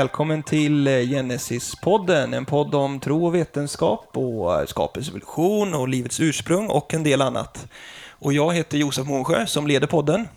Välkommen 0.00 0.42
till 0.42 0.88
Genesis-podden, 0.88 2.34
en 2.34 2.46
podd 2.46 2.74
om 2.74 3.00
tro 3.00 3.26
och 3.26 3.34
vetenskap 3.34 4.16
och 4.16 4.68
skapelsevolution 4.68 5.74
och 5.74 5.88
livets 5.88 6.20
ursprung 6.20 6.68
och 6.68 6.94
en 6.94 7.02
del 7.02 7.22
annat. 7.22 7.66
Och 8.08 8.32
jag 8.32 8.54
heter 8.54 8.78
Josef 8.78 9.06
Månsjö 9.06 9.46
som 9.46 9.66
leder 9.66 9.86
podden. 9.86 10.28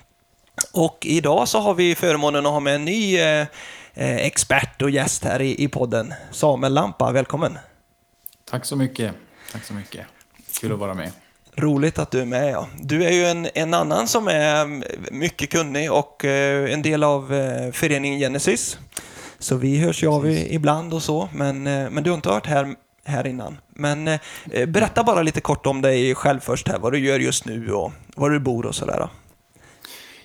Och 0.74 0.98
idag 1.02 1.48
så 1.48 1.60
har 1.60 1.74
vi 1.74 1.96
förmånen 1.96 2.46
att 2.46 2.52
ha 2.52 2.60
med 2.60 2.76
en 2.76 2.86
ny 2.86 3.18
eh, 3.20 3.48
expert 3.96 4.82
och 4.82 4.90
gäst 4.90 5.24
här 5.24 5.42
i, 5.42 5.64
i 5.64 5.68
podden. 5.68 6.14
Samuel 6.32 6.74
Lampa, 6.74 7.12
välkommen! 7.12 7.58
Tack 8.50 8.66
så 8.66 8.76
mycket. 8.76 9.14
Tack 9.52 9.64
så 9.64 9.74
mycket. 9.74 10.06
Kul 10.62 10.72
att 10.72 10.80
vara 10.80 10.94
med. 10.94 11.12
Roligt 11.56 12.00
att 12.00 12.12
du 12.12 12.22
är 12.22 12.26
med. 12.26 12.52
Ja. 12.52 12.68
Du 12.82 13.04
är 13.04 13.12
ju 13.12 13.26
en, 13.26 13.48
en 13.54 13.74
annan 13.74 14.08
som 14.08 14.28
är 14.28 14.84
mycket 15.12 15.50
kunnig 15.50 15.92
och 15.92 16.26
eh, 16.26 16.74
en 16.74 16.82
del 16.82 17.04
av 17.04 17.34
eh, 17.34 17.72
föreningen 17.72 18.20
Genesis. 18.20 18.78
Så 19.44 19.56
vi 19.56 19.78
hörs 19.78 20.04
ju 20.04 20.08
av 20.08 20.30
ibland 20.30 20.94
och 20.94 21.04
så, 21.04 21.30
men, 21.34 21.68
eh, 21.68 21.90
men 21.90 22.04
du 22.04 22.10
har 22.10 22.16
inte 22.16 22.30
hört 22.30 22.46
här, 22.46 22.76
här 23.04 23.28
innan. 23.28 23.58
Men 23.70 24.08
eh, 24.08 24.20
berätta 24.68 25.04
bara 25.04 25.22
lite 25.22 25.42
kort 25.42 25.66
om 25.66 25.82
dig 25.82 26.16
själv 26.16 26.40
först 26.40 26.68
här, 26.68 26.80
vad 26.80 26.92
du 26.92 27.00
gör 27.00 27.20
just 27.20 27.46
nu 27.46 27.72
och 27.72 27.92
var 28.16 28.30
du 28.30 28.40
bor 28.40 28.66
och 28.66 28.76
sådär. 28.76 29.08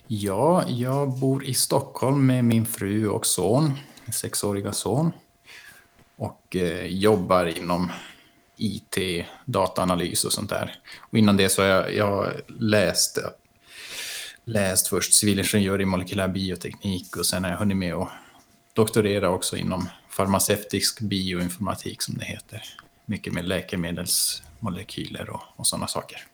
Ja, 0.07 0.65
jag 0.69 1.19
bor 1.19 1.45
i 1.45 1.55
Stockholm 1.55 2.27
med 2.27 2.45
min 2.45 2.67
fru 2.67 3.09
och 3.09 3.27
son, 3.27 3.79
en 4.05 4.13
sexåriga 4.13 4.73
son. 4.73 5.13
Och 6.16 6.57
eh, 6.57 6.87
jobbar 6.87 7.59
inom 7.59 7.93
IT, 8.57 8.99
dataanalys 9.45 10.25
och 10.25 10.32
sånt 10.32 10.51
där. 10.51 10.75
Och 11.01 11.19
innan 11.19 11.37
det 11.37 11.49
så 11.49 11.63
har 11.63 11.69
jag, 11.69 11.95
jag 11.95 12.32
läst, 12.59 13.19
läst 14.45 14.88
först 14.88 15.15
civilingenjör 15.15 15.80
i 15.80 15.85
molekylär 15.85 16.29
bioteknik 16.29 17.16
och 17.16 17.27
sen 17.27 17.45
har 17.45 17.51
jag 17.51 17.59
hunnit 17.59 17.77
med 17.77 17.95
att 17.95 18.09
doktorera 18.79 19.30
också 19.30 19.57
inom 19.57 19.88
farmaceutisk 20.09 21.01
bioinformatik 21.01 22.02
som 22.02 22.18
det 22.18 22.24
heter. 22.24 22.62
Mycket 23.07 23.32
med 23.32 23.48
läkemedelsmolekyler 23.48 25.30
och, 25.30 25.43
och 25.57 25.66
sådana 25.66 25.87
saker. 25.87 26.26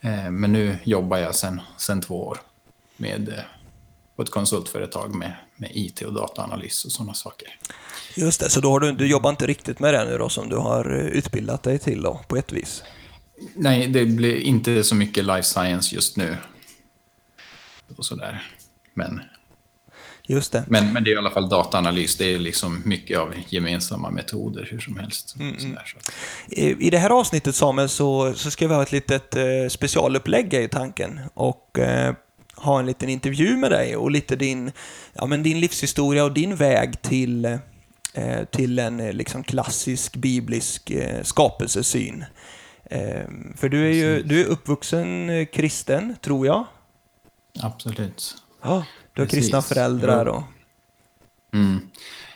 Eh, 0.00 0.30
men 0.30 0.52
nu 0.52 0.78
jobbar 0.84 1.18
jag 1.18 1.34
sen 1.76 2.00
två 2.00 2.26
år 2.26 2.38
med, 2.96 3.28
eh, 3.28 3.44
på 4.16 4.22
ett 4.22 4.30
konsultföretag 4.30 5.14
med, 5.14 5.32
med 5.56 5.70
IT 5.74 6.02
och 6.02 6.12
dataanalys 6.12 6.84
och 6.84 6.92
sådana 6.92 7.14
saker. 7.14 7.58
Just 8.16 8.40
det, 8.40 8.50
så 8.50 8.60
då 8.60 8.70
har 8.70 8.80
du, 8.80 8.92
du 8.92 9.06
jobbar 9.06 9.30
inte 9.30 9.46
riktigt 9.46 9.80
med 9.80 9.94
det 9.94 10.04
nu 10.04 10.18
då 10.18 10.28
som 10.28 10.48
du 10.48 10.56
har 10.56 10.98
eh, 10.98 11.06
utbildat 11.06 11.62
dig 11.62 11.78
till 11.78 12.02
då, 12.02 12.20
på 12.28 12.36
ett 12.36 12.52
vis? 12.52 12.82
Nej, 13.54 13.88
det 13.88 14.06
blir 14.06 14.36
inte 14.36 14.84
så 14.84 14.94
mycket 14.94 15.24
life 15.24 15.42
science 15.42 15.94
just 15.94 16.16
nu. 16.16 16.36
Och 17.96 18.04
sådär. 18.04 18.42
Men, 18.94 19.20
just 20.28 20.52
det. 20.52 20.64
Men, 20.68 20.92
men 20.92 21.04
det 21.04 21.10
är 21.10 21.14
i 21.14 21.18
alla 21.18 21.30
fall 21.30 21.48
dataanalys. 21.48 22.16
Det 22.16 22.34
är 22.34 22.38
liksom 22.38 22.82
mycket 22.84 23.18
av 23.18 23.34
gemensamma 23.48 24.10
metoder 24.10 24.68
hur 24.70 24.80
som 24.80 24.98
helst. 24.98 25.36
Mm. 25.36 25.48
mm. 25.48 25.60
Sådär, 25.60 25.84
så. 25.86 26.60
I 26.60 26.90
det 26.90 26.98
här 26.98 27.10
avsnittet 27.10 27.54
Samuel 27.54 27.88
så, 27.88 28.34
så 28.34 28.50
ska 28.50 28.68
vi 28.68 28.74
ha 28.74 28.82
ett 28.82 28.92
litet 28.92 29.36
eh, 29.36 29.44
specialupplägg 29.68 30.54
i 30.54 30.68
tanken. 30.68 31.20
Och 31.34 31.78
eh, 31.78 32.14
ha 32.54 32.78
en 32.78 32.86
liten 32.86 33.08
intervju 33.08 33.56
med 33.56 33.70
dig 33.70 33.96
och 33.96 34.10
lite 34.10 34.36
din, 34.36 34.72
ja, 35.12 35.26
men 35.26 35.42
din 35.42 35.60
livshistoria 35.60 36.24
och 36.24 36.32
din 36.32 36.56
väg 36.56 37.02
till 37.02 37.58
Eh, 38.18 38.44
till 38.44 38.78
en 38.78 39.00
eh, 39.00 39.12
liksom 39.12 39.44
klassisk 39.44 40.16
biblisk 40.16 40.90
eh, 40.90 41.22
skapelsesyn. 41.22 42.24
För 43.56 43.68
du 43.68 43.86
är 43.86 43.92
ju 43.92 44.22
du 44.22 44.40
är 44.40 44.44
uppvuxen 44.44 45.46
kristen, 45.46 46.16
tror 46.20 46.46
jag. 46.46 46.64
Absolut. 47.60 48.36
Ja, 48.62 48.84
du 49.18 49.22
har 49.22 49.26
Precis. 49.26 49.40
kristna 49.40 49.62
föräldrar 49.62 50.26
och... 50.26 50.42
Mm. 51.52 51.80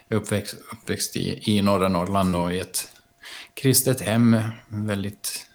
Jag 0.08 0.16
är 0.16 0.22
uppväxt, 0.22 0.54
uppväxt 0.72 1.16
i, 1.16 1.56
i 1.56 1.62
norra 1.62 1.88
Norrland 1.88 2.36
och 2.36 2.52
i 2.52 2.58
ett 2.58 2.88
kristet 3.54 4.00
hem. 4.00 4.36
Väldigt 4.68 5.46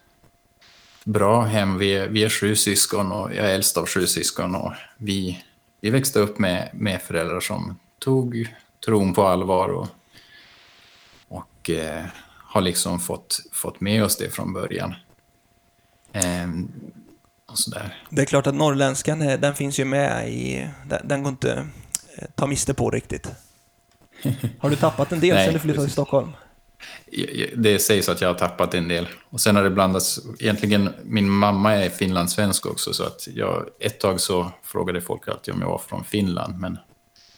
bra 1.03 1.41
hem. 1.41 1.77
Vi 1.77 1.93
är, 1.93 2.07
vi 2.07 2.23
är 2.23 2.29
sju 2.29 2.55
syskon 2.55 3.11
och 3.11 3.35
jag 3.35 3.45
är 3.45 3.55
äldst 3.55 3.77
av 3.77 3.87
sju 3.87 4.07
syskon. 4.07 4.55
Och 4.55 4.73
vi, 4.97 5.43
vi 5.81 5.89
växte 5.89 6.19
upp 6.19 6.39
med, 6.39 6.69
med 6.73 7.01
föräldrar 7.01 7.39
som 7.39 7.79
tog 7.99 8.55
tron 8.85 9.13
på 9.13 9.27
allvar 9.27 9.87
och 11.27 11.69
eh, 11.69 12.05
har 12.27 12.61
liksom 12.61 12.99
fått, 12.99 13.39
fått 13.51 13.81
med 13.81 14.03
oss 14.03 14.17
det 14.17 14.29
från 14.29 14.53
början. 14.53 14.95
Eh, 16.11 16.47
och 17.57 17.63
sådär. 17.63 18.03
Det 18.09 18.21
är 18.21 18.25
klart 18.25 18.47
att 18.47 18.55
norrländskan, 18.55 19.19
den 19.19 19.55
finns 19.55 19.79
ju 19.79 19.85
med 19.85 20.29
i... 20.29 20.69
Den, 20.85 21.07
den 21.07 21.23
går 21.23 21.29
inte 21.29 21.67
eh, 22.17 22.27
ta 22.35 22.47
miste 22.47 22.73
på 22.73 22.89
riktigt. 22.89 23.27
Har 24.59 24.69
du 24.69 24.75
tappat 24.75 25.11
en 25.11 25.19
del 25.19 25.35
Nej, 25.35 25.45
sen 25.45 25.53
du 25.53 25.59
flyttade 25.59 25.85
till 25.85 25.93
Stockholm? 25.93 26.31
Det 27.55 27.79
sägs 27.79 28.09
att 28.09 28.21
jag 28.21 28.29
har 28.29 28.35
tappat 28.35 28.73
en 28.73 28.87
del. 28.87 29.07
Och 29.29 29.41
sen 29.41 29.55
har 29.55 29.63
det 29.63 29.69
blandats, 29.69 30.19
egentligen 30.39 30.93
min 31.03 31.29
mamma 31.29 31.73
är 31.73 31.89
finlandssvensk 31.89 32.65
också 32.65 32.93
så 32.93 33.03
att 33.03 33.27
jag, 33.27 33.65
ett 33.79 33.99
tag 33.99 34.21
så 34.21 34.51
frågade 34.63 35.01
folk 35.01 35.27
alltid 35.27 35.53
om 35.53 35.61
jag 35.61 35.67
var 35.67 35.77
från 35.77 36.03
Finland 36.03 36.59
men 36.59 36.77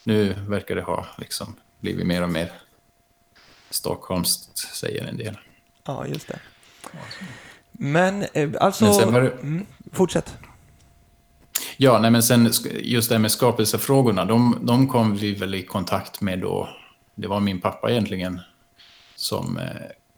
nu 0.04 0.34
verkar 0.48 0.74
det 0.74 0.82
ha 0.82 1.06
liksom 1.18 1.56
blivit 1.80 2.06
mer 2.06 2.22
och 2.22 2.30
mer 2.30 2.52
stockholmskt 3.70 4.58
säger 4.58 5.04
en 5.04 5.16
del. 5.16 5.38
Ja, 5.84 6.06
just 6.06 6.28
det. 6.28 6.38
Men 7.72 8.24
eh, 8.32 8.50
alltså... 8.60 8.84
Men 8.84 8.94
sen 8.94 9.12
var 9.12 9.20
det... 9.20 9.30
mm, 9.30 9.66
fortsätt. 9.92 10.34
Ja, 11.76 11.98
nej, 11.98 12.10
men 12.10 12.22
sen 12.22 12.52
just 12.82 13.08
det 13.08 13.14
här 13.14 13.20
med 13.20 13.30
skapelsefrågorna, 13.30 14.24
de, 14.24 14.58
de 14.62 14.88
kom 14.88 15.16
vi 15.16 15.34
väl 15.34 15.54
i 15.54 15.62
kontakt 15.62 16.20
med 16.20 16.38
då. 16.38 16.68
Det 17.14 17.28
var 17.28 17.40
min 17.40 17.60
pappa 17.60 17.90
egentligen 17.90 18.40
som 19.16 19.56
eh, 19.56 19.64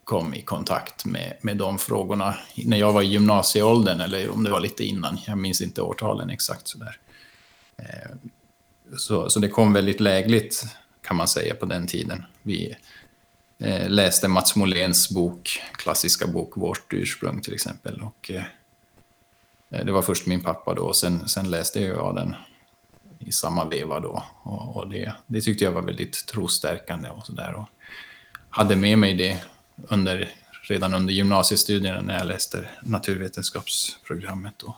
kom 0.05 0.34
i 0.34 0.43
kontakt 0.43 1.05
med, 1.05 1.37
med 1.41 1.56
de 1.56 1.78
frågorna 1.78 2.34
när 2.55 2.77
jag 2.77 2.93
var 2.93 3.03
i 3.03 3.06
gymnasieåldern, 3.06 4.00
eller 4.00 4.31
om 4.31 4.44
det 4.44 4.50
var 4.50 4.60
lite 4.60 4.84
innan. 4.84 5.19
Jag 5.27 5.38
minns 5.38 5.60
inte 5.60 5.83
årtalen 5.83 6.31
exakt 6.31 6.69
sådär. 6.69 6.97
Eh, 7.77 8.10
så, 8.97 9.31
så 9.31 9.41
det 9.41 9.49
kom 9.49 9.72
väldigt 9.72 10.00
lägligt 10.00 10.65
kan 11.03 11.16
man 11.16 11.28
säga 11.28 11.54
på 11.54 11.66
den 11.66 11.87
tiden. 11.87 12.25
Vi, 12.43 12.77
eh, 13.59 13.89
läste 13.89 14.28
Mats 14.28 14.56
Moléns 14.56 15.10
bok, 15.10 15.62
klassiska 15.72 16.27
bok 16.27 16.56
Vårt 16.56 16.93
ursprung 16.93 17.41
till 17.41 17.54
exempel. 17.54 18.03
Och, 18.03 18.31
det 19.72 19.93
var 19.93 20.03
först 20.03 20.27
min 20.27 20.41
pappa 20.41 20.75
då 20.75 20.83
och 20.83 20.97
sen, 20.97 21.28
sen 21.28 21.50
läste 21.50 21.81
jag 21.81 22.15
den 22.15 22.34
i 23.19 23.33
samma 23.33 23.65
veva 23.65 24.00
då. 24.00 24.25
Och, 24.43 24.77
och 24.77 24.88
det, 24.88 25.12
det, 25.27 25.41
tyckte 25.41 25.65
jag 25.65 25.72
var 25.72 25.83
väldigt 25.83 26.27
trostärkande 26.27 27.09
och 27.09 27.27
sådär. 27.27 27.55
Och 27.55 27.69
hade 28.50 28.77
med 28.77 28.99
mig 28.99 29.15
det 29.15 29.44
under, 29.88 30.31
redan 30.62 30.94
under 30.94 31.12
gymnasiestudierna 31.12 32.00
när 32.00 32.19
jag 32.19 32.27
läste 32.27 32.65
naturvetenskapsprogrammet. 32.83 34.55
Då. 34.56 34.77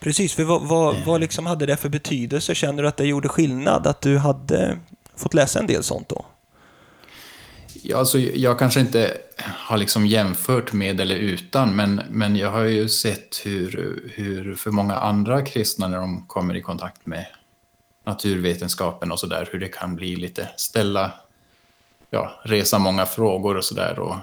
Precis, 0.00 0.34
för 0.34 0.44
vad, 0.44 0.68
vad, 0.68 0.96
vad 1.06 1.20
liksom 1.20 1.46
hade 1.46 1.66
det 1.66 1.76
för 1.76 1.88
betydelse? 1.88 2.54
Känner 2.54 2.82
du 2.82 2.88
att 2.88 2.96
det 2.96 3.06
gjorde 3.06 3.28
skillnad 3.28 3.86
att 3.86 4.00
du 4.00 4.18
hade 4.18 4.78
fått 5.16 5.34
läsa 5.34 5.58
en 5.58 5.66
del 5.66 5.82
sånt 5.82 6.08
då? 6.08 6.26
Ja, 7.84 7.98
alltså, 7.98 8.18
jag 8.18 8.58
kanske 8.58 8.80
inte 8.80 9.18
har 9.38 9.76
liksom 9.76 10.06
jämfört 10.06 10.72
med 10.72 11.00
eller 11.00 11.16
utan, 11.16 11.76
men, 11.76 12.02
men 12.10 12.36
jag 12.36 12.50
har 12.50 12.62
ju 12.64 12.88
sett 12.88 13.40
hur, 13.44 14.02
hur 14.14 14.54
för 14.54 14.70
många 14.70 14.94
andra 14.96 15.42
kristna 15.44 15.88
när 15.88 15.98
de 15.98 16.26
kommer 16.26 16.56
i 16.56 16.62
kontakt 16.62 17.06
med 17.06 17.26
naturvetenskapen 18.04 19.12
och 19.12 19.20
sådär, 19.20 19.48
hur 19.52 19.58
det 19.58 19.68
kan 19.68 19.96
bli 19.96 20.16
lite 20.16 20.48
ställa, 20.56 21.12
ja, 22.10 22.40
resa 22.44 22.78
många 22.78 23.06
frågor 23.06 23.56
och 23.56 23.64
sådär 23.64 23.98
och 23.98 24.16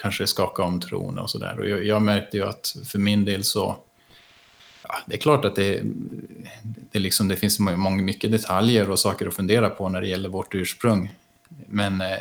kanske 0.00 0.26
skaka 0.26 0.62
om 0.62 0.80
tron 0.80 1.18
och 1.18 1.30
sådär. 1.30 1.60
Och 1.60 1.68
jag, 1.68 1.84
jag 1.84 2.02
märkte 2.02 2.36
ju 2.36 2.44
att 2.48 2.76
för 2.86 2.98
min 2.98 3.24
del 3.24 3.44
så, 3.44 3.76
ja, 4.82 4.94
det 5.06 5.14
är 5.14 5.20
klart 5.20 5.44
att 5.44 5.56
det, 5.56 5.80
det, 6.62 6.98
liksom, 6.98 7.28
det 7.28 7.36
finns 7.36 7.58
många, 7.58 8.02
mycket 8.02 8.32
detaljer 8.32 8.90
och 8.90 8.98
saker 8.98 9.26
att 9.26 9.34
fundera 9.34 9.70
på 9.70 9.88
när 9.88 10.00
det 10.00 10.08
gäller 10.08 10.28
vårt 10.28 10.54
ursprung. 10.54 11.14
Men 11.66 12.00
eh, 12.00 12.18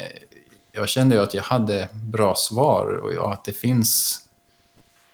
jag 0.78 0.90
kände 0.90 1.16
ju 1.16 1.22
att 1.22 1.34
jag 1.34 1.44
hade 1.44 1.90
bra 1.92 2.36
svar 2.36 2.86
och 3.18 3.34
att 3.34 3.44
det 3.44 3.54
finns, 3.54 4.22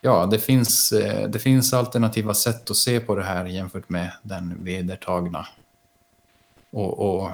ja, 0.01 0.25
det 0.25 0.39
finns, 0.39 0.91
eh, 0.91 1.29
det 1.29 1.39
finns 1.39 1.73
alternativa 1.73 2.33
sätt 2.33 2.71
att 2.71 2.77
se 2.77 2.99
på 2.99 3.15
det 3.15 3.23
här 3.23 3.45
jämfört 3.45 3.89
med 3.89 4.11
den 4.21 4.63
vedertagna. 4.63 5.47
Och, 6.71 6.99
och, 6.99 7.31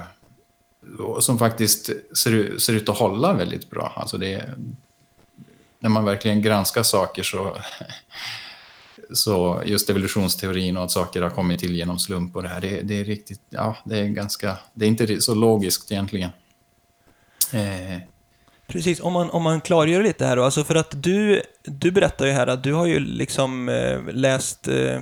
och 0.98 1.24
som 1.24 1.38
faktiskt 1.38 1.90
ser, 2.16 2.58
ser 2.58 2.72
ut 2.72 2.88
att 2.88 2.98
hålla 2.98 3.32
väldigt 3.32 3.70
bra. 3.70 3.92
Alltså 3.96 4.18
det, 4.18 4.54
när 5.78 5.90
man 5.90 6.04
verkligen 6.04 6.42
granskar 6.42 6.82
saker 6.82 7.22
så, 7.22 7.56
så 9.12 9.62
just 9.66 9.90
evolutionsteorin 9.90 10.76
och 10.76 10.84
att 10.84 10.90
saker 10.90 11.22
har 11.22 11.30
kommit 11.30 11.60
till 11.60 11.76
genom 11.76 11.98
slump 11.98 12.36
och 12.36 12.42
det 12.42 12.48
här, 12.48 12.60
det, 12.60 12.80
det 12.80 13.00
är 13.00 13.04
riktigt, 13.04 13.40
ja, 13.48 13.76
det 13.84 13.98
är 13.98 14.08
ganska, 14.08 14.58
det 14.74 14.84
är 14.84 14.88
inte 14.88 15.20
så 15.20 15.34
logiskt 15.34 15.92
egentligen. 15.92 16.30
Eh, 17.52 17.98
Precis, 18.70 19.00
om 19.00 19.12
man, 19.12 19.30
om 19.30 19.42
man 19.42 19.60
klargör 19.60 20.02
lite 20.02 20.26
här 20.26 20.36
då, 20.36 20.44
alltså 20.44 20.64
för 20.64 20.74
att 20.74 21.02
du, 21.02 21.42
du 21.64 21.90
berättar 21.90 22.26
ju 22.26 22.32
här 22.32 22.46
att 22.46 22.62
du 22.62 22.72
har 22.72 22.86
ju 22.86 22.98
liksom 23.00 23.68
eh, 23.68 23.98
läst 24.12 24.68
eh, 24.68 25.00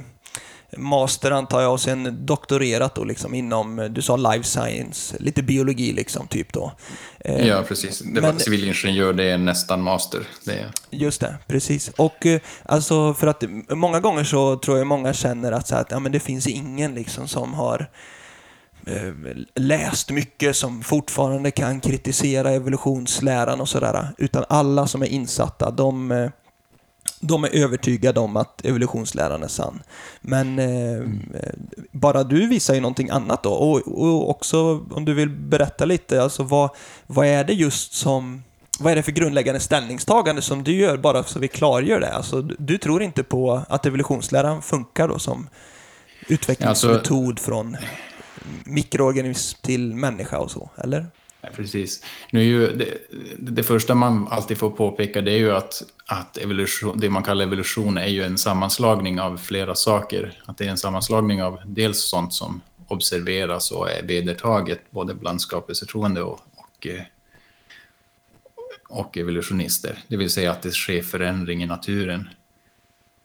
master 0.77 1.31
antar 1.31 1.61
jag 1.61 1.73
och 1.73 1.81
sen 1.81 2.27
doktorerat 2.27 2.95
då 2.95 3.05
liksom 3.05 3.35
inom, 3.35 3.89
du 3.91 4.03
sa 4.03 4.17
life 4.17 4.45
science, 4.45 5.17
lite 5.21 5.43
biologi 5.43 5.93
liksom 5.93 6.27
typ 6.27 6.53
då. 6.53 6.73
Eh, 7.21 7.47
ja, 7.47 7.65
precis. 7.69 7.99
Det 7.99 8.21
var 8.21 8.33
men, 8.33 8.41
civilingenjör, 8.41 9.13
det 9.13 9.25
är 9.25 9.39
nästan 9.39 9.83
master. 9.83 10.21
Det 10.45 10.53
är... 10.53 10.71
Just 10.91 11.21
det, 11.21 11.37
precis. 11.47 11.89
Och 11.89 12.27
eh, 12.27 12.41
alltså 12.63 13.15
för 13.15 13.27
att 13.27 13.45
många 13.69 14.01
gånger 14.01 14.25
så 14.25 14.57
tror 14.57 14.79
jag 14.79 14.87
många 14.87 15.13
känner 15.13 15.53
att, 15.53 15.69
så 15.69 15.75
här, 15.75 15.83
att 15.83 15.91
ja, 15.91 15.99
men 15.99 16.13
det 16.13 16.21
finns 16.21 16.47
ingen 16.47 16.95
liksom 16.95 17.29
som 17.29 17.55
har 17.55 17.79
Eh, 17.81 17.89
läst 19.55 20.11
mycket 20.11 20.57
som 20.57 20.83
fortfarande 20.83 21.51
kan 21.51 21.81
kritisera 21.81 22.51
evolutionsläran 22.51 23.61
och 23.61 23.69
sådär. 23.69 24.09
Utan 24.19 24.45
alla 24.49 24.87
som 24.87 25.03
är 25.03 25.07
insatta, 25.07 25.71
de, 25.71 26.13
eh, 26.13 26.31
de 27.21 27.45
är 27.45 27.57
övertygade 27.57 28.21
om 28.21 28.37
att 28.37 28.65
evolutionsläran 28.65 29.43
är 29.43 29.49
sann. 29.49 29.83
Men 30.21 30.59
eh, 30.59 30.97
mm. 30.97 31.29
bara 31.93 32.25
du 32.25 32.47
visar 32.47 32.75
ju 32.75 32.81
någonting 32.81 33.11
annat 33.11 33.43
då. 33.43 33.53
Och, 33.53 34.03
och, 34.03 34.31
också 34.31 34.87
om 34.91 35.05
du 35.05 35.15
vill 35.15 35.29
berätta 35.29 35.85
lite, 35.85 36.23
alltså 36.23 36.43
vad, 36.43 36.71
vad 37.07 37.27
är 37.27 37.45
det 37.45 37.53
just 37.53 37.93
som 37.93 38.43
vad 38.81 38.93
är 38.93 38.97
det 38.97 39.03
för 39.03 39.13
grundläggande 39.13 39.61
ställningstagande 39.61 40.43
som 40.43 40.65
du 40.65 40.73
gör, 40.73 40.97
bara 40.97 41.25
så 41.25 41.39
vi 41.39 41.49
klargör 41.49 42.01
det? 42.01 42.13
Alltså, 42.13 42.43
du 42.43 42.79
tror 42.79 43.03
inte 43.03 43.23
på 43.23 43.63
att 43.69 43.87
evolutionsläran 43.87 44.63
funkar 44.63 45.09
då 45.09 45.19
som 45.19 45.49
utvecklingsmetod 46.29 47.29
alltså, 47.29 47.45
från 47.45 47.77
mikroorganism 48.65 49.63
till 49.63 49.95
människa 49.95 50.39
och 50.39 50.51
så, 50.51 50.71
eller? 50.77 51.07
Ja, 51.41 51.49
precis. 51.57 52.05
Nu 52.31 52.41
är 52.41 52.45
ju 52.45 52.77
det, 52.77 52.99
det, 53.39 53.63
första 53.63 53.95
man 53.95 54.29
alltid 54.29 54.59
får 54.59 54.71
påpeka 54.71 55.21
det 55.21 55.33
är 55.33 55.39
ju 55.39 55.53
att, 55.53 55.83
att 56.07 56.37
evolution, 56.37 57.01
det 57.01 57.11
man 57.11 57.23
kallar 57.23 57.45
evolution 57.45 57.99
är 57.99 58.07
ju 58.07 58.25
en 58.25 58.39
sammanslagning 58.39 59.21
av 59.21 59.37
flera 59.37 59.75
saker. 59.75 60.43
Att 60.45 60.59
det 60.59 60.65
är 60.65 60.71
en 60.71 60.79
sammanslagning 60.79 61.43
av 61.43 61.61
dels 61.67 61.99
sånt 61.99 62.35
som 62.35 62.61
observeras 62.89 63.71
och 63.71 63.91
är 63.91 64.03
vedertaget 64.03 64.91
både 64.91 65.15
bland 65.15 65.41
skapelsetroende 65.41 66.23
och, 66.23 66.41
och, 66.55 66.87
eh, 66.87 67.03
och 68.89 69.19
evolutionister. 69.19 69.99
Det 70.09 70.17
vill 70.17 70.31
säga 70.31 70.51
att 70.51 70.63
det 70.63 70.71
sker 70.71 71.03
förändring 71.03 71.63
i 71.63 71.67
naturen. 71.67 72.29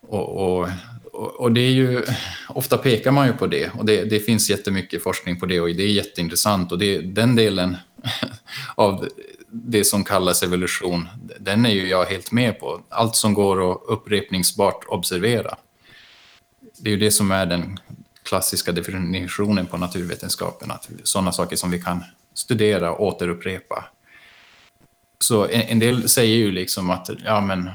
Och, 0.07 0.60
och 0.60 0.69
och, 1.13 1.51
det 1.51 1.62
är 1.62 1.71
ju, 1.71 2.04
ofta 2.50 2.77
pekar 2.77 3.12
man 3.12 3.27
ju 3.27 3.33
på 3.33 3.48
det 3.48 3.69
och 3.69 3.86
det, 3.86 4.04
det 4.04 4.19
finns 4.19 4.50
jättemycket 4.50 5.04
forskning 5.04 5.39
på 5.39 5.45
det 5.45 5.62
och 5.62 5.68
det 5.68 5.83
är 5.83 5.88
jätteintressant 5.88 6.71
och 6.71 6.77
det, 6.80 7.01
den 7.01 7.36
delen 7.36 7.77
av 8.75 9.07
det 9.48 9.83
som 9.83 10.04
kallas 10.04 10.44
evolution, 10.44 11.07
den 11.39 11.65
är 11.65 11.69
ju 11.69 11.89
jag 11.89 12.06
helt 12.06 12.31
med 12.31 12.60
på. 12.60 12.81
Allt 12.89 13.15
som 13.15 13.33
går 13.33 13.71
att 13.71 13.81
upprepningsbart 13.88 14.86
observera. 14.88 15.56
Det 16.77 16.89
är 16.89 16.92
ju 16.92 17.00
det 17.00 17.12
som 17.12 17.31
är 17.31 17.45
den 17.45 17.80
klassiska 18.24 18.71
definitionen 18.71 19.65
på 19.65 19.77
naturvetenskapen, 19.77 20.71
att 20.71 20.89
sådana 21.04 21.31
saker 21.31 21.56
som 21.56 21.71
vi 21.71 21.81
kan 21.81 22.04
studera 22.33 22.92
och 22.92 23.07
återupprepa. 23.07 23.86
Så 25.19 25.45
en, 25.48 25.62
en 25.62 25.80
del 25.80 26.10
säger 26.10 26.36
ju 26.36 26.51
liksom 26.51 26.89
att 26.89 27.10
ja, 27.25 27.42
men 27.42 27.69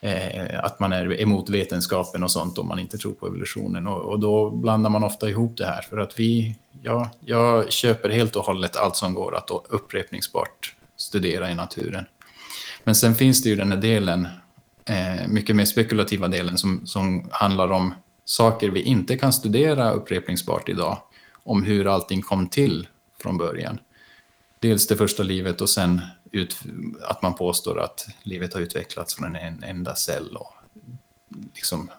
eh, 0.00 0.64
att 0.64 0.80
man 0.80 0.92
är 0.92 1.20
emot 1.20 1.48
vetenskapen 1.48 2.22
och 2.22 2.30
sånt 2.30 2.58
om 2.58 2.68
man 2.68 2.78
inte 2.78 2.98
tror 2.98 3.12
på 3.12 3.26
evolutionen. 3.26 3.86
Och, 3.86 4.12
och, 4.12 4.20
då 4.20 4.50
blandar 4.50 4.90
man 4.90 5.04
ofta 5.04 5.28
ihop 5.28 5.56
det 5.56 5.66
här. 5.66 5.82
För 5.82 5.98
att 5.98 6.20
vi, 6.20 6.56
ja, 6.82 7.10
jag 7.20 7.72
köper 7.72 8.08
helt 8.08 8.36
och 8.36 8.44
hållet 8.44 8.76
allt 8.76 8.96
som 8.96 9.14
går 9.14 9.36
att 9.36 9.50
upprepningsbart 9.68 10.74
studera 10.96 11.50
i 11.50 11.54
naturen. 11.54 12.04
Men 12.84 12.94
sen 12.94 13.14
finns 13.14 13.42
det 13.42 13.48
ju 13.48 13.56
den 13.56 13.72
här 13.72 13.78
delen, 13.78 14.28
eh, 14.84 15.28
mycket 15.28 15.56
mer 15.56 15.64
spekulativa 15.64 16.28
delen, 16.28 16.58
som, 16.58 16.86
som 16.86 17.28
handlar 17.30 17.70
om 17.70 17.94
saker 18.24 18.70
vi 18.70 18.82
inte 18.82 19.16
kan 19.16 19.32
studera 19.32 19.92
upprepningsbart 19.92 20.68
idag. 20.68 20.98
Om 21.44 21.62
hur 21.62 21.86
allting 21.86 22.22
kom 22.22 22.48
till 22.48 22.88
från 23.22 23.38
början. 23.38 23.78
Dels 24.60 24.86
det 24.86 24.96
första 24.96 25.22
livet 25.22 25.60
och 25.60 25.68
sen 25.68 26.00
ut, 26.32 26.60
att 27.02 27.22
man 27.22 27.34
påstår 27.34 27.80
att 27.80 28.06
livet 28.22 28.54
har 28.54 28.60
utvecklats 28.60 29.14
från 29.14 29.36
en 29.36 29.64
enda 29.64 29.94
cell 29.94 30.36
och 30.36 30.54
liksom 31.54 31.90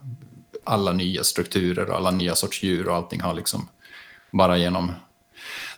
alla 0.64 0.92
nya 0.92 1.24
strukturer 1.24 1.90
och 1.90 1.96
alla 1.96 2.12
nya 2.12 2.36
sorts 2.36 2.64
djur 2.64 2.88
och 2.88 2.96
allting 2.96 3.22
har 3.22 3.34
liksom 3.34 3.68
bara 4.32 4.58
genom 4.58 4.92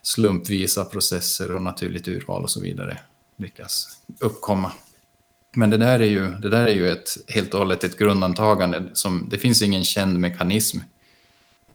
slumpvisa 0.02 0.86
processer 0.86 1.56
och 1.56 1.62
naturligt 1.62 2.08
urval 2.08 2.44
och 2.44 2.52
så 2.52 2.62
vidare 2.62 2.98
lyckas 3.38 3.98
uppkomma. 4.20 4.72
Men 5.56 5.70
det 5.70 5.78
där 5.78 6.00
är 6.00 6.06
ju, 6.06 6.28
det 6.28 6.50
där 6.50 6.68
är 6.68 6.74
ju 6.74 6.90
ett, 6.90 7.10
helt 7.28 7.54
och 7.54 7.60
hållet 7.60 7.84
ett 7.84 7.98
grundantagande. 7.98 8.90
Som, 8.94 9.28
det 9.30 9.38
finns 9.38 9.62
ingen 9.62 9.84
känd 9.84 10.20
mekanism 10.20 10.80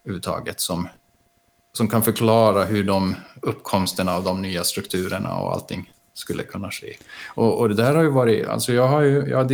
överhuvudtaget 0.05 0.61
som, 0.61 0.89
som 1.73 1.89
kan 1.89 2.03
förklara 2.03 2.65
hur 2.65 2.85
de 2.85 3.15
uppkomsten 3.43 4.09
av 4.09 4.25
de 4.25 4.43
nya 4.43 4.65
strukturerna 4.65 5.37
och 5.37 5.53
allting 5.53 5.93
skulle 6.19 6.43
kunna 6.43 6.71
ske. 6.71 6.97
Och, 7.27 7.61
och 7.61 7.69
det 7.69 7.75
där 7.75 7.95
har 7.95 8.03
ju 8.03 8.11
varit, 8.11 8.47
alltså 8.47 8.73
jag 8.73 8.89
har 8.89 9.03
ju, 9.03 9.27
jag 9.29 9.37
har, 9.37 9.53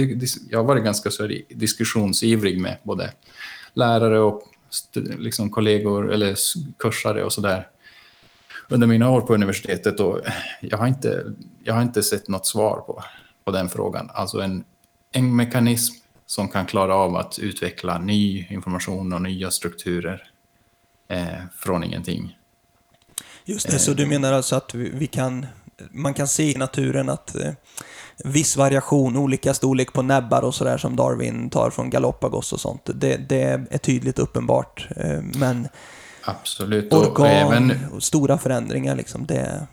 jag 0.51 0.59
har 0.59 0.65
varit 0.65 0.85
ganska 0.85 1.11
så 1.11 1.27
diskussionsivrig 1.49 2.61
med 2.61 2.77
både 2.83 3.13
lärare 3.75 4.21
och 4.21 4.43
liksom 5.19 5.51
kollegor 5.51 6.13
eller 6.13 6.37
kursare 6.79 7.25
och 7.25 7.33
sådär 7.33 7.69
under 8.69 8.87
mina 8.87 9.11
år 9.11 9.21
på 9.21 9.35
universitetet 9.35 10.01
och 10.01 10.21
jag 10.61 10.79
har 10.79 10.87
inte, 10.87 11.25
jag 11.65 11.75
har 11.75 11.83
inte 11.83 12.03
sett 12.03 12.29
något 12.29 12.47
svar 12.47 12.77
på, 12.87 13.05
på 13.45 13.51
den 13.51 13.69
frågan. 13.69 14.11
Alltså 14.15 14.41
en, 14.41 14.65
en 15.13 15.37
mekanism 15.37 15.95
som 16.27 16.49
kan 16.49 16.67
klara 16.67 16.95
av 16.95 17.17
att 17.17 17.39
utveckla 17.39 17.99
ny 17.99 18.47
information 18.51 19.13
och 19.13 19.23
nya 19.23 19.51
strukturer 19.51 20.31
eh, 21.09 21.27
från 21.59 21.85
ingenting. 21.85 22.39
Just 23.45 23.67
det, 23.67 23.73
eh, 23.73 23.79
så 23.79 23.93
du 23.93 24.07
menar 24.07 24.33
alltså 24.33 24.57
att 24.57 24.75
vi, 24.75 24.91
vi 24.95 25.07
kan 25.07 25.47
man 25.91 26.15
kan 26.15 26.29
se 26.29 26.51
i 26.51 26.59
naturen 26.59 27.09
att 27.09 27.37
eh, 27.37 27.53
viss 28.25 28.57
variation, 28.57 29.17
olika 29.17 29.55
storlek 29.55 29.93
på 29.93 30.03
näbbar 30.03 30.43
och 30.43 30.55
sådär 30.55 30.79
som 30.79 30.97
Darwin 30.97 31.51
tar 31.51 31.71
från 31.71 31.91
Galapagos 31.91 32.53
och 32.53 32.61
sånt. 32.61 32.91
Det, 32.95 33.17
det 33.29 33.43
är 33.71 33.79
tydligt 33.79 34.19
uppenbart. 34.19 34.89
Eh, 34.97 35.21
men 35.23 35.69
Absolut. 36.25 36.93
organ 36.93 37.13
och, 37.13 37.27
även... 37.27 37.73
och 37.93 38.03
stora 38.03 38.39
förändringar, 38.39 38.97
liksom, 38.97 39.27
det... 39.27 39.67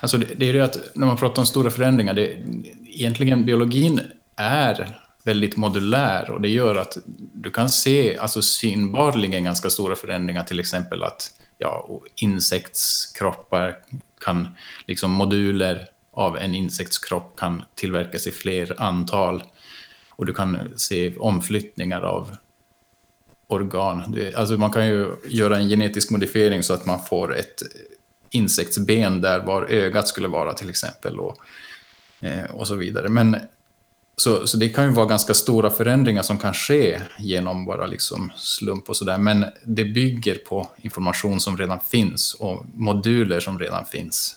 Alltså 0.00 0.18
det, 0.18 0.34
det 0.36 0.48
är 0.48 0.52
det 0.52 0.64
att 0.64 0.78
när 0.94 1.06
man 1.06 1.16
pratar 1.16 1.42
om 1.42 1.46
stora 1.46 1.70
förändringar, 1.70 2.14
det, 2.14 2.36
egentligen 2.86 3.44
biologin 3.44 4.00
är 4.36 5.00
väldigt 5.24 5.56
modulär 5.56 6.30
och 6.30 6.40
det 6.40 6.48
gör 6.48 6.76
att 6.76 6.98
du 7.34 7.50
kan 7.50 7.70
se 7.70 8.18
alltså 8.18 8.42
synbarligen 8.42 9.44
ganska 9.44 9.70
stora 9.70 9.96
förändringar, 9.96 10.44
till 10.44 10.60
exempel 10.60 11.02
att 11.02 11.30
ja, 11.58 12.00
insektskroppar 12.16 13.76
kan, 14.20 14.48
liksom 14.86 15.10
moduler 15.10 15.88
av 16.12 16.38
en 16.38 16.54
insektskropp 16.54 17.38
kan 17.38 17.62
tillverkas 17.74 18.26
i 18.26 18.30
fler 18.30 18.74
antal. 18.78 19.42
Och 20.10 20.26
du 20.26 20.34
kan 20.34 20.72
se 20.76 21.16
omflyttningar 21.16 22.00
av 22.00 22.36
organ. 23.46 24.18
Alltså 24.34 24.56
man 24.56 24.70
kan 24.70 24.86
ju 24.86 25.16
göra 25.24 25.56
en 25.56 25.68
genetisk 25.68 26.10
modifiering 26.10 26.62
så 26.62 26.74
att 26.74 26.86
man 26.86 27.04
får 27.04 27.36
ett 27.36 27.62
insektsben 28.30 29.20
där 29.20 29.40
var 29.40 29.62
ögat 29.62 30.08
skulle 30.08 30.28
vara 30.28 30.52
till 30.52 30.70
exempel. 30.70 31.18
Och, 31.18 31.36
eh, 32.20 32.50
och 32.50 32.66
så 32.66 32.74
vidare. 32.74 33.08
Men 33.08 33.36
så, 34.20 34.46
så 34.46 34.56
det 34.56 34.68
kan 34.68 34.84
ju 34.84 34.90
vara 34.90 35.06
ganska 35.06 35.34
stora 35.34 35.70
förändringar 35.70 36.22
som 36.22 36.38
kan 36.38 36.54
ske 36.54 37.00
genom 37.18 37.64
bara 37.64 37.86
liksom 37.86 38.32
slump 38.36 38.88
och 38.88 38.96
sådär. 38.96 39.18
Men 39.18 39.44
det 39.64 39.84
bygger 39.84 40.34
på 40.34 40.68
information 40.76 41.40
som 41.40 41.56
redan 41.56 41.80
finns 41.80 42.34
och 42.34 42.64
moduler 42.74 43.40
som 43.40 43.58
redan 43.58 43.84
finns 43.86 44.36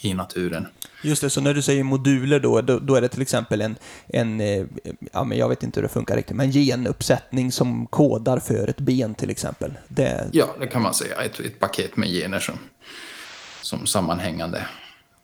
i 0.00 0.14
naturen. 0.14 0.66
Just 1.02 1.22
det, 1.22 1.30
så 1.30 1.40
när 1.40 1.54
du 1.54 1.62
säger 1.62 1.84
moduler 1.84 2.40
då, 2.40 2.60
då, 2.60 2.78
då 2.78 2.94
är 2.94 3.00
det 3.00 3.08
till 3.08 3.22
exempel 3.22 3.60
en, 3.60 3.76
en 4.06 4.40
eh, 4.40 4.66
ja 5.12 5.24
men 5.24 5.38
jag 5.38 5.48
vet 5.48 5.62
inte 5.62 5.80
hur 5.80 5.82
det 5.82 5.92
funkar 5.92 6.16
riktigt, 6.16 6.36
men 6.36 6.52
genuppsättning 6.52 7.52
som 7.52 7.86
kodar 7.86 8.38
för 8.38 8.68
ett 8.68 8.80
ben 8.80 9.14
till 9.14 9.30
exempel. 9.30 9.72
Det... 9.88 10.28
Ja, 10.32 10.56
det 10.60 10.66
kan 10.66 10.82
man 10.82 10.94
säga. 10.94 11.14
Ett, 11.22 11.40
ett 11.40 11.58
paket 11.58 11.96
med 11.96 12.08
gener 12.08 12.40
som, 12.40 12.58
som 13.62 13.86
sammanhängande 13.86 14.66